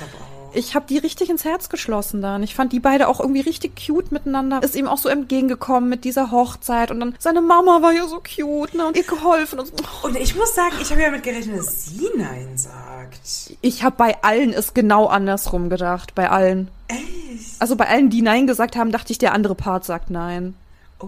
[0.56, 2.44] ich habe die richtig ins Herz geschlossen dann.
[2.44, 4.62] Ich fand die beide auch irgendwie richtig cute miteinander.
[4.64, 8.22] Ist ihm auch so entgegengekommen mit dieser Hochzeit und dann seine Mama war ja so
[8.22, 9.74] cute, ne, und ihr geholfen und so.
[10.04, 13.20] Und ich muss sagen, ich habe ja mit gerechnet, dass sie Nein sagt.
[13.62, 16.70] Ich habe bei allen es genau andersrum gedacht, bei allen.
[16.88, 17.60] Echt?
[17.60, 20.56] Also bei allen, die Nein gesagt haben, dachte ich, der andere Part sagt Nein.
[21.00, 21.08] Oh.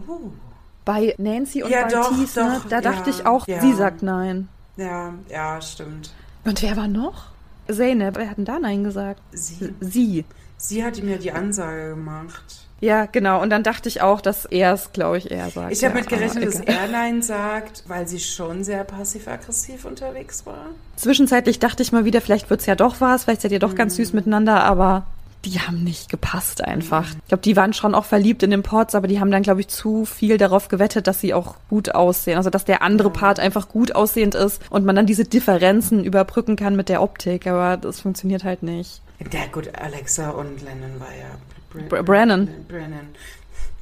[0.86, 3.62] Bei Nancy und ja, bei doch, Thies, ne, da dachte ich auch, ja.
[3.62, 4.48] sie sagt Nein.
[4.78, 6.12] Ja, ja, stimmt.
[6.46, 7.37] Und wer war noch?
[7.70, 9.22] Zeynep, wer hat denn da Nein gesagt?
[9.32, 9.74] Sie.
[9.80, 10.26] Sie.
[10.58, 12.68] Sie hat ihm ja die Ansage gemacht.
[12.80, 13.42] Ja, genau.
[13.42, 15.72] Und dann dachte ich auch, dass er es, glaube ich, eher sagt.
[15.72, 20.46] Ich habe ja, mit gerechnet, dass er Nein sagt, weil sie schon sehr passiv-aggressiv unterwegs
[20.46, 20.68] war.
[20.96, 23.72] Zwischenzeitlich dachte ich mal wieder, vielleicht wird es ja doch was, vielleicht seid ihr doch
[23.72, 23.78] mhm.
[23.78, 25.08] ganz süß miteinander, aber
[25.48, 27.06] die haben nicht gepasst einfach.
[27.10, 29.62] Ich glaube, die waren schon auch verliebt in den Ports, aber die haben dann, glaube
[29.62, 32.38] ich, zu viel darauf gewettet, dass sie auch gut aussehen.
[32.38, 36.58] Also, dass der andere Part einfach gut aussehend ist und man dann diese Differenzen überbrücken
[36.58, 37.48] kann mit der Optik.
[37.48, 39.02] Aber das funktioniert halt nicht.
[39.32, 41.88] Der gut, Alexa und Lennon war ja.
[41.88, 42.50] Br Brennan.
[42.68, 43.10] Brennan.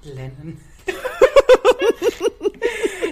[0.04, 0.60] Lennon.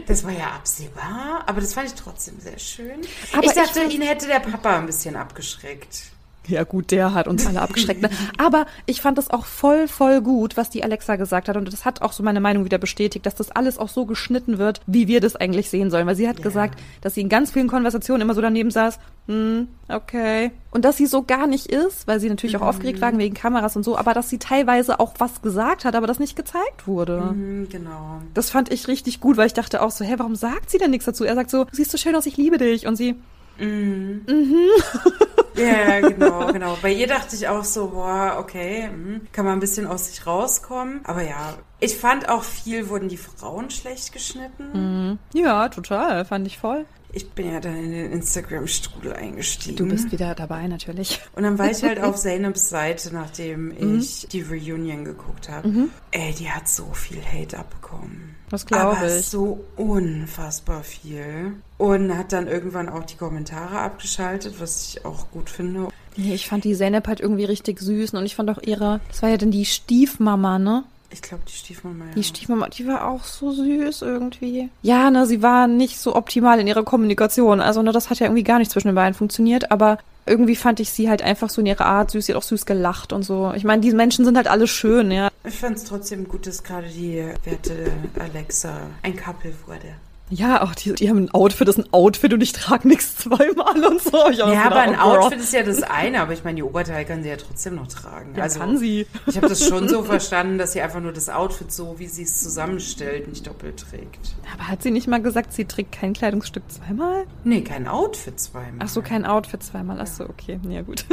[0.08, 3.02] das war ja absehbar, aber das fand ich trotzdem sehr schön.
[3.34, 6.13] Aber ich dachte, ich ihn hätte der Papa ein bisschen abgeschreckt.
[6.48, 8.02] Ja gut, der hat uns alle abgeschreckt.
[8.02, 8.10] Ne?
[8.38, 11.56] Aber ich fand das auch voll, voll gut, was die Alexa gesagt hat.
[11.56, 14.58] Und das hat auch so meine Meinung wieder bestätigt, dass das alles auch so geschnitten
[14.58, 16.06] wird, wie wir das eigentlich sehen sollen.
[16.06, 16.44] Weil sie hat ja.
[16.44, 20.52] gesagt, dass sie in ganz vielen Konversationen immer so daneben saß, hm, okay.
[20.72, 22.68] Und dass sie so gar nicht ist, weil sie natürlich auch mhm.
[22.68, 26.08] aufgeregt war wegen Kameras und so, aber dass sie teilweise auch was gesagt hat, aber
[26.08, 27.22] das nicht gezeigt wurde.
[27.34, 28.22] Mhm, genau.
[28.34, 30.92] Das fand ich richtig gut, weil ich dachte auch so, hä, warum sagt sie denn
[30.92, 31.24] nichts dazu?
[31.24, 32.86] Er sagt so, du siehst so schön aus, ich liebe dich.
[32.86, 33.16] Und sie,
[33.60, 34.22] Mhm.
[34.28, 34.70] Mhm.
[35.56, 36.78] ja, genau, genau.
[36.82, 40.26] Bei ihr dachte ich auch so, boah, okay, mh, kann man ein bisschen aus sich
[40.26, 41.02] rauskommen.
[41.04, 44.72] Aber ja, ich fand auch viel, wurden die Frauen schlecht geschnitten.
[44.74, 45.20] Mhm.
[45.34, 46.86] Ja, total, fand ich voll.
[47.16, 49.76] Ich bin ja dann in den Instagram-Strudel eingestiegen.
[49.78, 51.22] Du bist wieder dabei, natürlich.
[51.36, 54.00] Und dann war ich halt auf Zainabs Seite, nachdem Mhm.
[54.00, 55.90] ich die Reunion geguckt habe.
[56.10, 58.36] Ey, die hat so viel Hate abbekommen.
[58.54, 59.26] Das glaube ich.
[59.26, 61.54] so unfassbar viel.
[61.80, 65.88] Und hat dann irgendwann auch die Kommentare abgeschaltet, was ich auch gut finde.
[66.18, 69.24] Nee, ich fand die Zeynep halt irgendwie richtig süß und ich fand auch ihre, das
[69.24, 70.84] war ja dann die Stiefmama, ne?
[71.10, 72.14] Ich glaube, die Stiefmama, ja.
[72.14, 74.70] Die Stiefmama, die war auch so süß irgendwie.
[74.84, 77.60] Ja, ne, sie war nicht so optimal in ihrer Kommunikation.
[77.60, 80.80] Also, ne, das hat ja irgendwie gar nicht zwischen den beiden funktioniert, aber irgendwie fand
[80.80, 82.26] ich sie halt einfach so in ihrer Art süß.
[82.26, 83.52] Sie hat auch süß gelacht und so.
[83.56, 85.30] Ich meine, diese Menschen sind halt alle schön, ja.
[85.46, 89.96] Ich fand es trotzdem gut, dass gerade die werte Alexa ein Couple wurde.
[90.34, 93.18] Ja, auch die, die haben ein Outfit, das ist ein Outfit und ich trage nichts
[93.18, 94.18] zweimal und so.
[94.32, 95.20] Ja, gedacht, aber ein oh.
[95.26, 97.88] Outfit ist ja das eine, aber ich meine, die Oberteile kann sie ja trotzdem noch
[97.88, 98.34] tragen.
[98.36, 99.06] Ja, also kann sie.
[99.28, 102.24] Ich habe das schon so verstanden, dass sie einfach nur das Outfit so, wie sie
[102.24, 104.36] es zusammenstellt, nicht doppelt trägt.
[104.52, 107.26] Aber hat sie nicht mal gesagt, sie trägt kein Kleidungsstück zweimal?
[107.44, 108.80] Nee, kein Outfit zweimal.
[108.80, 110.00] Ach so, kein Outfit zweimal.
[110.02, 110.60] Ach so, okay.
[110.68, 111.06] Ja, gut.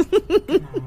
[0.47, 0.81] Genau.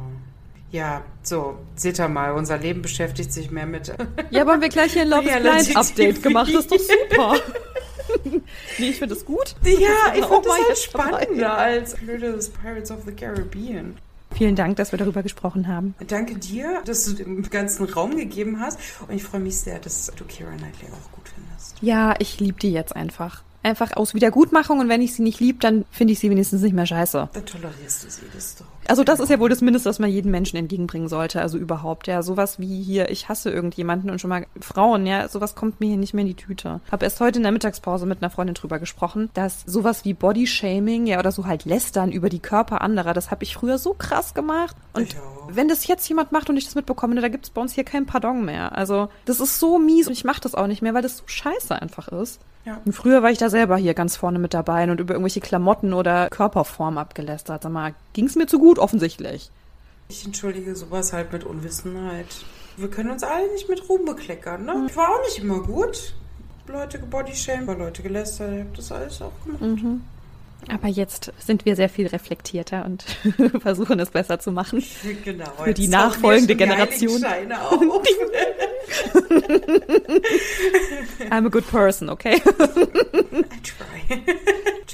[0.73, 3.95] Ja, so, seht ihr mal, unser Leben beschäftigt sich mehr mit.
[4.31, 6.53] Ja, aber haben wir gleich hier ein Love is Blind Update gemacht.
[6.53, 7.37] Das ist doch super.
[8.79, 9.55] nee, ich finde das gut.
[9.65, 11.23] Ja, ich finde mal halt jetzt dabei.
[11.23, 13.97] spannender als blödes Pirates of the Caribbean.
[14.35, 15.95] Vielen Dank, dass wir darüber gesprochen haben.
[16.09, 18.79] Danke dir, dass du dem ganzen Raum gegeben hast.
[19.07, 21.77] Und ich freue mich sehr, dass du Kira Knightley auch gut findest.
[21.81, 23.43] Ja, ich liebe die jetzt einfach.
[23.63, 26.75] Einfach aus Wiedergutmachung und wenn ich sie nicht lieb, dann finde ich sie wenigstens nicht
[26.75, 27.31] mehr scheiße.
[27.33, 28.67] Dann tolerierst du sie, das ist doch.
[28.89, 31.41] Also das ist ja wohl das Mindeste, was man jedem Menschen entgegenbringen sollte.
[31.41, 32.23] Also überhaupt, ja.
[32.23, 35.97] Sowas wie hier, ich hasse irgendjemanden und schon mal Frauen, ja, sowas kommt mir hier
[35.97, 36.81] nicht mehr in die Tüte.
[36.91, 41.07] Habe erst heute in der Mittagspause mit einer Freundin drüber gesprochen, dass sowas wie Bodyshaming,
[41.07, 44.35] ja, oder so halt Lästern über die Körper anderer, das habe ich früher so krass
[44.35, 44.77] gemacht.
[44.93, 45.44] Und auch.
[45.49, 48.07] Wenn das jetzt jemand macht und ich das mitbekomme, da gibt's bei uns hier kein
[48.07, 48.77] Pardon mehr.
[48.77, 51.25] Also das ist so mies und ich mache das auch nicht mehr, weil das so
[51.27, 52.41] scheiße einfach ist.
[52.65, 52.81] Ja.
[52.85, 55.93] Und früher war ich da selber hier ganz vorne mit dabei und über irgendwelche Klamotten
[55.93, 57.63] oder Körperform abgelästert.
[57.63, 59.51] Sag mal, ging's mir zu gut, offensichtlich.
[60.09, 62.27] Ich entschuldige sowas halt mit Unwissenheit.
[62.77, 64.87] Wir können uns alle nicht mit Ruhm bekleckern, ne?
[64.89, 66.15] Ich war auch nicht immer gut.
[66.67, 70.01] Leute gebodyshamed, war Leute gelästert, ich hab das alles auch gemacht.
[70.69, 73.05] Aber jetzt sind wir sehr viel reflektierter und
[73.61, 74.83] versuchen es besser zu machen.
[75.25, 75.51] Genau.
[75.63, 77.23] Für die nachfolgende Generation.
[81.31, 82.37] I'm a good person, okay?
[82.37, 82.41] I
[83.63, 84.05] try.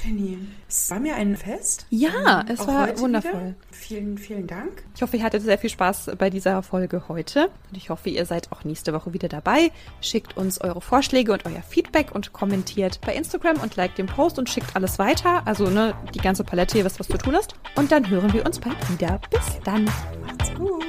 [0.03, 1.85] Jenny, es war mir ein Fest.
[1.89, 3.31] Ja, es Auch war wundervoll.
[3.31, 3.55] Wieder.
[3.91, 4.83] Vielen, vielen Dank.
[4.95, 7.49] Ich hoffe, ihr hattet sehr viel Spaß bei dieser Folge heute.
[7.69, 9.69] Und ich hoffe, ihr seid auch nächste Woche wieder dabei.
[9.99, 14.39] Schickt uns eure Vorschläge und euer Feedback und kommentiert bei Instagram und liked den Post
[14.39, 15.45] und schickt alles weiter.
[15.45, 17.53] Also, ne, die ganze Palette, ihr wisst, was zu tun ist.
[17.75, 19.19] Und dann hören wir uns bald wieder.
[19.29, 19.83] Bis dann.
[20.25, 20.85] Macht's gut.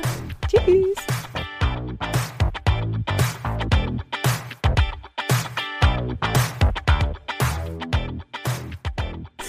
[0.46, 1.21] Tschüss.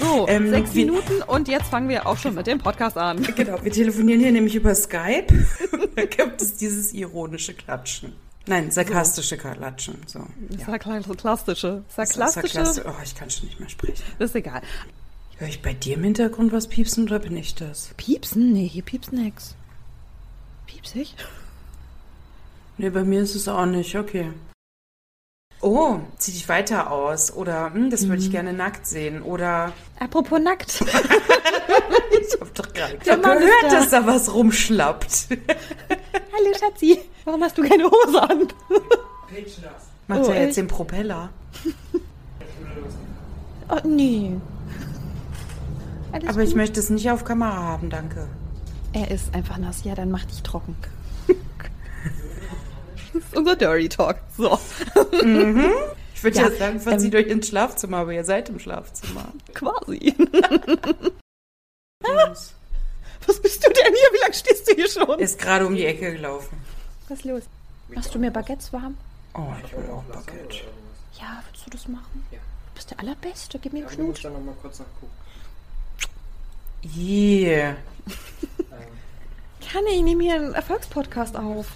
[0.04, 3.22] So, Ähm, sechs wie- Minuten und jetzt fangen wir auch schon mit dem Podcast an.
[3.36, 5.28] Genau, wir telefonieren hier nämlich über Skype.
[5.96, 8.14] da gibt es dieses ironische Klatschen.
[8.46, 9.96] Nein, sarkastische Klatschen.
[10.06, 10.20] So.
[10.66, 11.84] Sarkastische.
[11.88, 12.54] Sarkastische.
[12.54, 12.86] Sarkastische.
[12.88, 14.04] Oh, ich kann schon nicht mehr sprechen.
[14.20, 14.62] Das ist egal.
[15.38, 17.92] Höre ich bei dir im Hintergrund was piepsen oder bin ich das?
[17.98, 18.52] Piepsen?
[18.54, 19.56] Nee, hier piepst nix.
[20.68, 21.16] Piepsig?
[22.78, 23.96] Nee, bei mir ist es auch nicht.
[23.96, 24.32] Okay.
[25.64, 27.34] Oh, zieh dich weiter aus.
[27.34, 29.22] Oder, hm, das würde ich gerne nackt sehen.
[29.22, 30.82] Oder, Apropos nackt.
[32.22, 33.70] ich hab doch gerade gehört, da.
[33.70, 35.28] dass da was rumschlappt.
[35.30, 37.00] Hallo Schatzi.
[37.24, 38.48] Warum hast du keine Hose an?
[40.08, 40.58] Macht Oh, er jetzt echt?
[40.58, 41.30] den Propeller?
[43.70, 44.34] Oh, nee.
[46.12, 46.58] Alles Aber ich gut.
[46.58, 48.28] möchte es nicht auf Kamera haben, danke.
[48.92, 49.86] Er ist einfach nass.
[49.86, 50.76] Ja, dann mach dich trocken.
[53.34, 54.18] Das ist unser Dirty Talk.
[54.38, 54.60] So.
[56.16, 59.32] Ich würde Ja, ja, sagen, verzieht ähm, euch ins Schlafzimmer, aber ihr seid im Schlafzimmer.
[59.54, 60.16] Quasi.
[63.26, 64.10] Was bist du denn hier?
[64.14, 65.20] Wie lange stehst du hier schon?
[65.20, 66.58] Ist gerade um die Ecke gelaufen.
[67.08, 67.44] Was ist los?
[67.90, 68.98] Machst du mir Baguettes warm?
[69.34, 70.64] Oh, ich will auch Bucket.
[71.20, 72.26] Ja, willst du das machen?
[72.32, 72.38] Du
[72.76, 73.60] bist der Allerbeste.
[73.60, 74.26] Gib mir einen Ich muss Knut.
[74.26, 75.12] da nochmal kurz nachgucken.
[76.98, 77.76] Yeah.
[79.72, 81.68] Kann ich nehme hier einen Erfolgspodcast auf.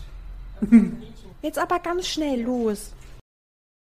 [1.48, 2.92] Jetzt aber ganz schnell los.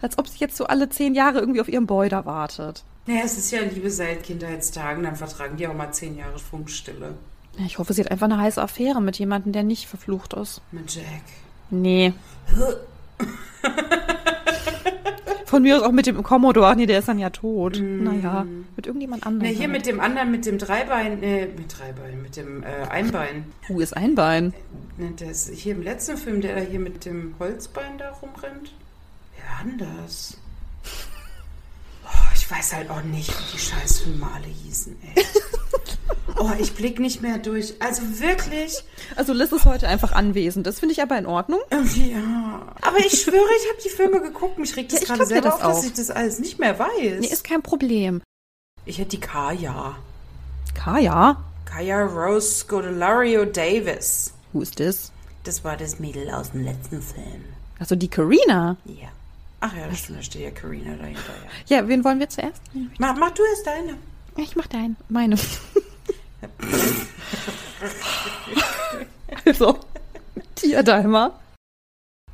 [0.03, 2.83] Als ob sie jetzt so alle zehn Jahre irgendwie auf ihrem Boy da wartet.
[3.07, 7.15] Naja, es ist ja Liebe seit Kindheitstagen, dann vertragen die auch mal zehn Jahre Funkstille.
[7.57, 10.61] Ja, Ich hoffe, sie hat einfach eine heiße Affäre mit jemandem, der nicht verflucht ist.
[10.73, 11.23] Mit Jack.
[11.71, 12.13] Nee.
[15.53, 16.67] Von mir aus auch mit dem Commodore.
[16.69, 17.79] Ach nee, der ist dann ja tot.
[17.79, 19.55] Naja, mit irgendjemand Na, anderem.
[19.55, 23.45] hier mit dem anderen, mit dem Dreibein, äh, mit Dreibein, mit dem äh, Einbein.
[23.69, 24.55] Hu ist ein Bein.
[24.97, 28.73] Ne, Der ist hier im letzten Film, der da hier mit dem Holzbein da rumrennt.
[29.37, 30.09] Wer war
[32.53, 35.25] weiß halt auch nicht, wie die Scheißfilme alle hießen, ey.
[36.39, 37.75] Oh, ich blick nicht mehr durch.
[37.81, 38.83] Also wirklich.
[39.17, 40.67] Also Liz ist heute einfach anwesend.
[40.67, 41.61] Das finde ich aber in Ordnung.
[41.71, 42.75] Ja.
[42.81, 44.59] Aber ich schwöre, ich habe die Filme geguckt.
[44.59, 45.85] Mich regt das Ja, gerade selber das auf, dass auch.
[45.85, 47.21] ich das alles nicht mehr weiß.
[47.21, 48.23] Nee, ist kein Problem.
[48.87, 49.95] ich hätte die Kaya.
[50.75, 51.37] Kaya?
[51.65, 54.33] Kaya Rose Scodelario Davis.
[54.53, 55.13] Who is this?
[55.45, 57.45] Das war das Mädel aus dem letzten Film.
[57.79, 58.77] Also die Karina.
[58.87, 59.09] Ja.
[59.65, 61.21] Ach ja, das da steht ja Karina dahinter.
[61.67, 62.61] Ja, wen wollen wir zuerst?
[62.99, 63.97] Mach, mach du erst deine.
[64.37, 64.97] Ich mach deinen.
[65.09, 65.39] Meine.
[69.45, 69.79] also,
[70.57, 71.39] Tierdalmer.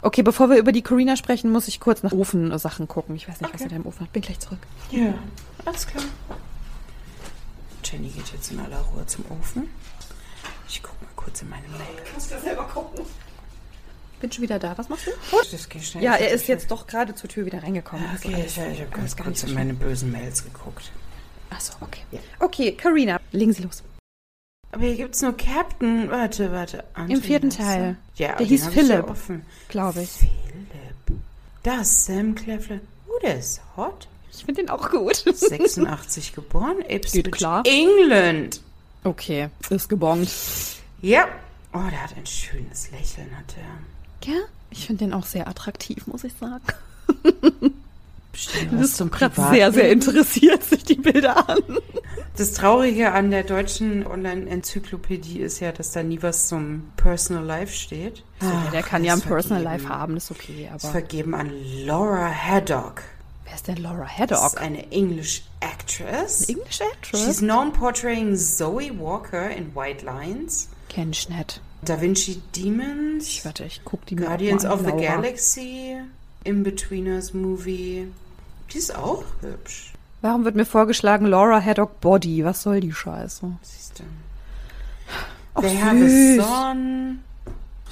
[0.01, 3.15] Okay, bevor wir über die Karina sprechen, muss ich kurz nach Ofensachen gucken.
[3.17, 3.65] Ich weiß nicht, was Okay.
[3.65, 4.13] er da im Ofen hat.
[4.15, 4.61] Bin gleich zurück.
[4.91, 5.13] Ja,
[5.67, 6.05] alles klar.
[7.85, 9.69] Jenny geht jetzt in aller Ruhe zum Ofen.
[10.67, 11.81] Ich guck mal kurz in meine Mail.
[14.21, 14.77] Bin schon wieder da.
[14.77, 15.11] Was machst du?
[15.51, 16.03] Das geht schnell.
[16.03, 18.05] Ja, er ist jetzt doch gerade zur Tür wieder reingekommen.
[18.05, 18.95] Ja, okay, ich, ich habe gut.
[18.95, 20.83] ganz kurz in meine bösen Mails geguckt.
[20.85, 20.95] schlimm.
[21.51, 22.01] Ach so, okay.
[22.11, 22.19] Ja.
[22.41, 23.83] Okay, Karina, legen Sie los.
[24.73, 26.11] Aber hier gibt's nur Captain.
[26.11, 26.85] Warte, warte.
[27.09, 27.97] Im vierten Anthony Teil.
[28.17, 29.07] Ja, Der hieß Philipp.
[29.69, 30.11] Glaube ich.
[30.11, 31.21] Philipp.
[31.63, 32.81] Das Sam Clefler.
[33.07, 34.09] Oh, der ist hot.
[34.31, 35.17] Ich finde den auch gut.
[35.35, 36.77] 86 geboren.
[36.89, 37.63] Ipswich, Geht klar.
[37.67, 38.61] England.
[39.05, 40.29] Okay, ist gebongt.
[41.01, 41.29] Ja.
[41.73, 43.98] Oh, der hat ein schönes Lächeln, hat er.
[44.25, 44.35] Ja,
[44.71, 46.63] ich finde den auch sehr attraktiv, muss ich sagen.
[48.33, 51.59] Bestimmt Du bist zum gerade sehr, sehr interessiert sich die Bilder an.
[52.37, 57.73] Das Traurige an der deutschen Online-Enzyklopädie ist ja, dass da nie was zum Personal Life
[57.75, 58.23] steht.
[58.73, 59.83] Der Ach, kann ja ein Personal vergeben.
[59.83, 60.79] Life haben, ist okay, aber.
[60.79, 61.51] vergeben an
[61.85, 63.03] Laura Haddock.
[63.45, 64.47] Wer ist denn Laura Das Haddock?
[64.47, 66.49] ist eine English actress.
[66.49, 67.39] English She's Actress?
[67.39, 71.61] known portraying Zoe Walker in White Lines, Kenn ich nicht.
[71.83, 74.99] Da Vinci Demons, Ich warte, ich guck die Guardians of mal the an.
[74.99, 75.15] Laura.
[75.23, 75.97] Galaxy,
[76.45, 78.09] In-Betweeners Movie.
[78.73, 79.93] Die ist auch hübsch.
[80.21, 82.45] Warum wird mir vorgeschlagen Laura Haddock Body?
[82.45, 83.53] Was soll die Scheiße?
[83.63, 84.03] Siehst du.
[85.55, 86.37] Ach, They have a süß.
[86.45, 87.21] son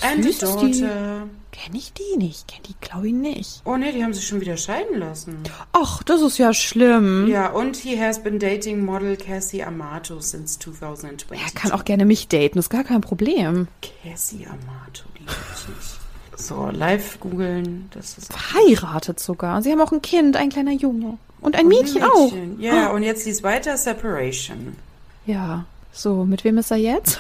[0.03, 0.81] and a Süß ist die.
[0.81, 1.23] daughter.
[1.53, 2.49] Kenn ich die nicht?
[2.49, 3.63] Kenn die, glaube ich, nicht.
[3.65, 5.39] Oh ne, die haben sich schon wieder scheiden lassen.
[5.73, 7.27] Ach, das ist ja schlimm.
[7.29, 11.31] Ja, und he has been dating model Cassie Amato since 2020.
[11.31, 13.69] Er kann auch gerne mich daten, ist gar kein Problem.
[14.03, 15.97] Cassie Amato, die ich nicht.
[16.39, 19.63] So, live googeln, das ist Verheiratet sogar.
[19.63, 21.17] Sie haben auch ein Kind, ein kleiner Junge.
[21.41, 22.33] Und ein Mädchen, auch.
[22.59, 24.77] Ja, und jetzt liest weiter Separation.
[25.25, 25.65] Ja.
[25.93, 27.19] So, mit wem ist er jetzt?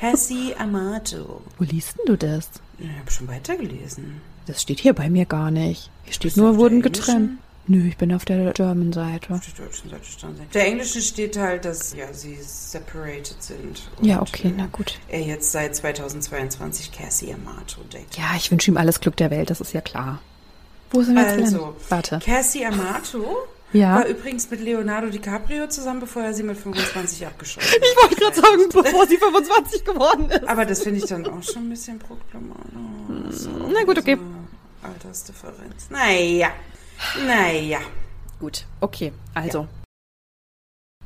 [0.00, 1.42] Cassie Amato.
[1.58, 2.48] Wo liest denn du das?
[2.78, 4.22] Ich habe schon weitergelesen.
[4.46, 5.90] Das steht hier bei mir gar nicht.
[6.04, 7.38] Hier steht Bist nur, wurden getrennt.
[7.66, 9.34] Nö, ich bin auf der German-Seite.
[9.34, 10.44] Auf der deutschen Seite stand sie.
[10.54, 13.82] Der englischen steht halt, dass ja, sie separated sind.
[14.00, 14.98] Ja, okay, äh, na gut.
[15.08, 18.16] Er jetzt seit 2022 Cassie Amato datet.
[18.16, 20.20] Ja, ich wünsche ihm alles Glück der Welt, das ist ja klar.
[20.90, 21.76] Wo sind wir jetzt Also?
[21.90, 22.20] Warte.
[22.24, 23.36] Cassie Amato
[23.72, 23.96] Ja.
[23.96, 27.78] war übrigens mit Leonardo DiCaprio zusammen, bevor er sie mit 25 abgeschossen hat.
[27.78, 30.48] Ich wollte gerade sagen, bevor sie 25 geworden ist.
[30.48, 33.32] Aber das finde ich dann auch schon ein bisschen proklamant.
[33.32, 34.16] So, Na gut, okay.
[34.16, 35.90] so Altersdifferenz.
[35.90, 36.50] Naja.
[37.26, 37.80] Naja.
[38.40, 39.68] Gut, okay, also.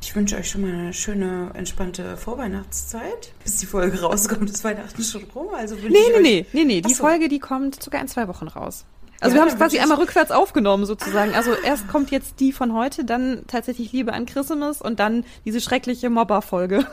[0.01, 3.33] Ich wünsche euch schon mal eine schöne, entspannte Vorweihnachtszeit.
[3.43, 5.49] Bis die Folge rauskommt, ist Weihnachten schon rum.
[5.55, 6.81] Also Nee, nee, nee, nee, nee.
[6.83, 6.95] Die.
[6.95, 8.85] Folge, die kommt sogar in zwei Wochen raus.
[9.25, 11.35] Also Ja, wir haben es quasi einmal rückwärts aufgenommen sozusagen.
[11.35, 15.61] Also erst kommt jetzt die von heute, dann tatsächlich Liebe an Christmas und dann diese
[15.61, 16.87] schreckliche Mobber-Folge.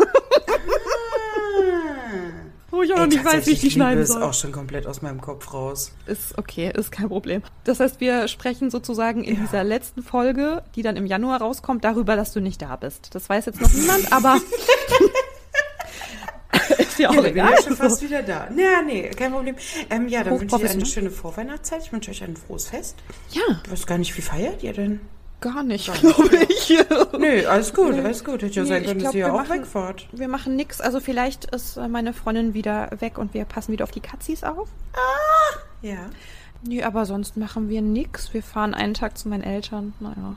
[2.70, 4.24] Wo ich auch noch Ey, nicht weiß, wie ich die tatsächlich, schneiden Liebe ist soll.
[4.24, 5.92] auch schon komplett aus meinem Kopf raus.
[6.06, 7.44] Ist okay, ist kein Problem.
[7.66, 9.42] Das heißt, wir sprechen sozusagen in Ja.
[9.42, 13.10] dieser letzten Folge, die dann im Januar rauskommt, darüber, dass du nicht da bist.
[13.14, 14.38] Das weiß jetzt noch niemand, aber
[17.02, 17.54] ja auch Ja, bin egal.
[17.60, 18.48] ich schon fast wieder da.
[18.56, 19.56] Ja, nee, kein Problem.
[19.90, 21.82] Ähm, ja, dann wünsche ich euch eine schöne Vorweihnachtszeit.
[21.84, 22.96] Ich wünsche euch ein frohes Fest.
[23.32, 25.00] Ja, Ich weiß gar nicht, wie feiert ihr denn?
[25.42, 26.70] gar nicht, Gar nicht, glaube ich.
[27.18, 28.02] Nö, alles gut, Nee.
[28.02, 28.44] alles gut.
[28.44, 30.08] Hätte ja Nee, sein können, dass ihr wir auch machen- wegfahrt.
[30.12, 30.80] Wir machen nix.
[30.80, 34.44] Also vielleicht ist äh, meine Freundin wieder weg und wir passen wieder auf die Katzis
[34.44, 34.70] auf.
[35.82, 36.12] Ja.
[36.64, 38.36] Nee, aber sonst machen wir nix.
[38.36, 39.94] Wir fahren einen Tag zu meinen Eltern.
[40.00, 40.36] Naja,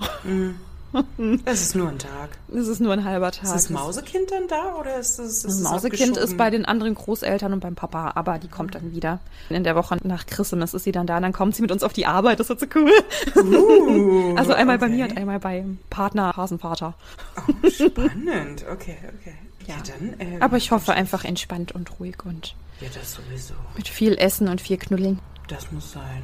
[1.44, 2.30] Es ist nur ein Tag.
[2.54, 3.44] es ist nur ein halber Tag.
[3.44, 6.94] Ist das Mausekind dann da oder ist das, ist Das Mausekind ist bei den anderen
[6.94, 9.20] Großeltern und beim Papa, aber die kommt dann wieder.
[9.50, 11.92] In der Woche nach Christmas ist sie dann da, dann kommt sie mit uns auf
[11.92, 12.92] die Arbeit, das wird so cool.
[13.36, 14.94] Uh, Also einmal bei okay.
[14.96, 16.94] mir und einmal beim Partner, Hasenvater.
[17.36, 18.64] Oh, spannend.
[18.70, 19.34] Okay, okay.
[19.66, 19.82] Ja, Ja.
[19.86, 20.14] dann.
[20.20, 23.54] Ähm, Aber ich hoffe einfach entspannt und ruhig und Ja, das sowieso.
[23.76, 25.20] mit viel Essen und viel Knuddeln.
[25.48, 26.22] Das muss sein.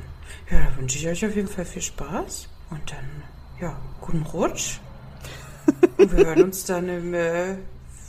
[0.51, 2.49] Ja, da wünsche ich euch auf jeden Fall viel Spaß.
[2.71, 3.23] Und dann,
[3.61, 4.79] ja, guten Rutsch.
[5.97, 7.57] Und wir hören uns dann im äh,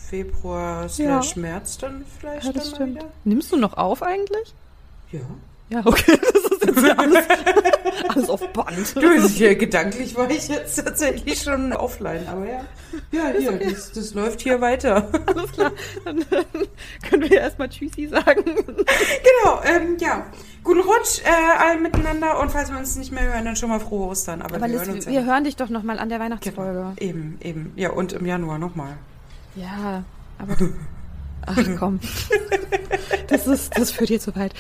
[0.10, 3.06] Februar slash März dann vielleicht Ja, dann das wieder.
[3.24, 4.54] Nimmst du noch auf eigentlich?
[5.12, 5.20] Ja.
[5.70, 6.20] Ja, okay.
[6.62, 7.26] Das ist jetzt alles,
[8.10, 8.96] alles auf Band.
[8.96, 12.66] Du, hier, gedanklich war ich jetzt tatsächlich schon offline, aber ja.
[13.12, 15.10] Ja, hier, das, das läuft hier weiter.
[15.26, 15.72] Alles klar.
[16.06, 16.24] Dann
[17.10, 18.44] können wir erstmal Tschüssi sagen.
[18.44, 20.26] Genau, ähm, ja.
[20.64, 23.80] Guten Rutsch äh, allen miteinander und falls wir uns nicht mehr hören, dann schon mal
[23.80, 24.42] frohe Ostern.
[24.42, 26.94] Aber, Aber wir Liz, hören uns wir hören dich doch nochmal an der Weihnachtsfolge.
[26.98, 27.74] Eben, eben.
[27.76, 28.98] Ja, und im Januar nochmal.
[29.56, 30.04] Ja,
[30.38, 30.56] aber.
[31.46, 32.00] Ach komm.
[33.28, 34.54] Das, ist, das führt hier zu weit.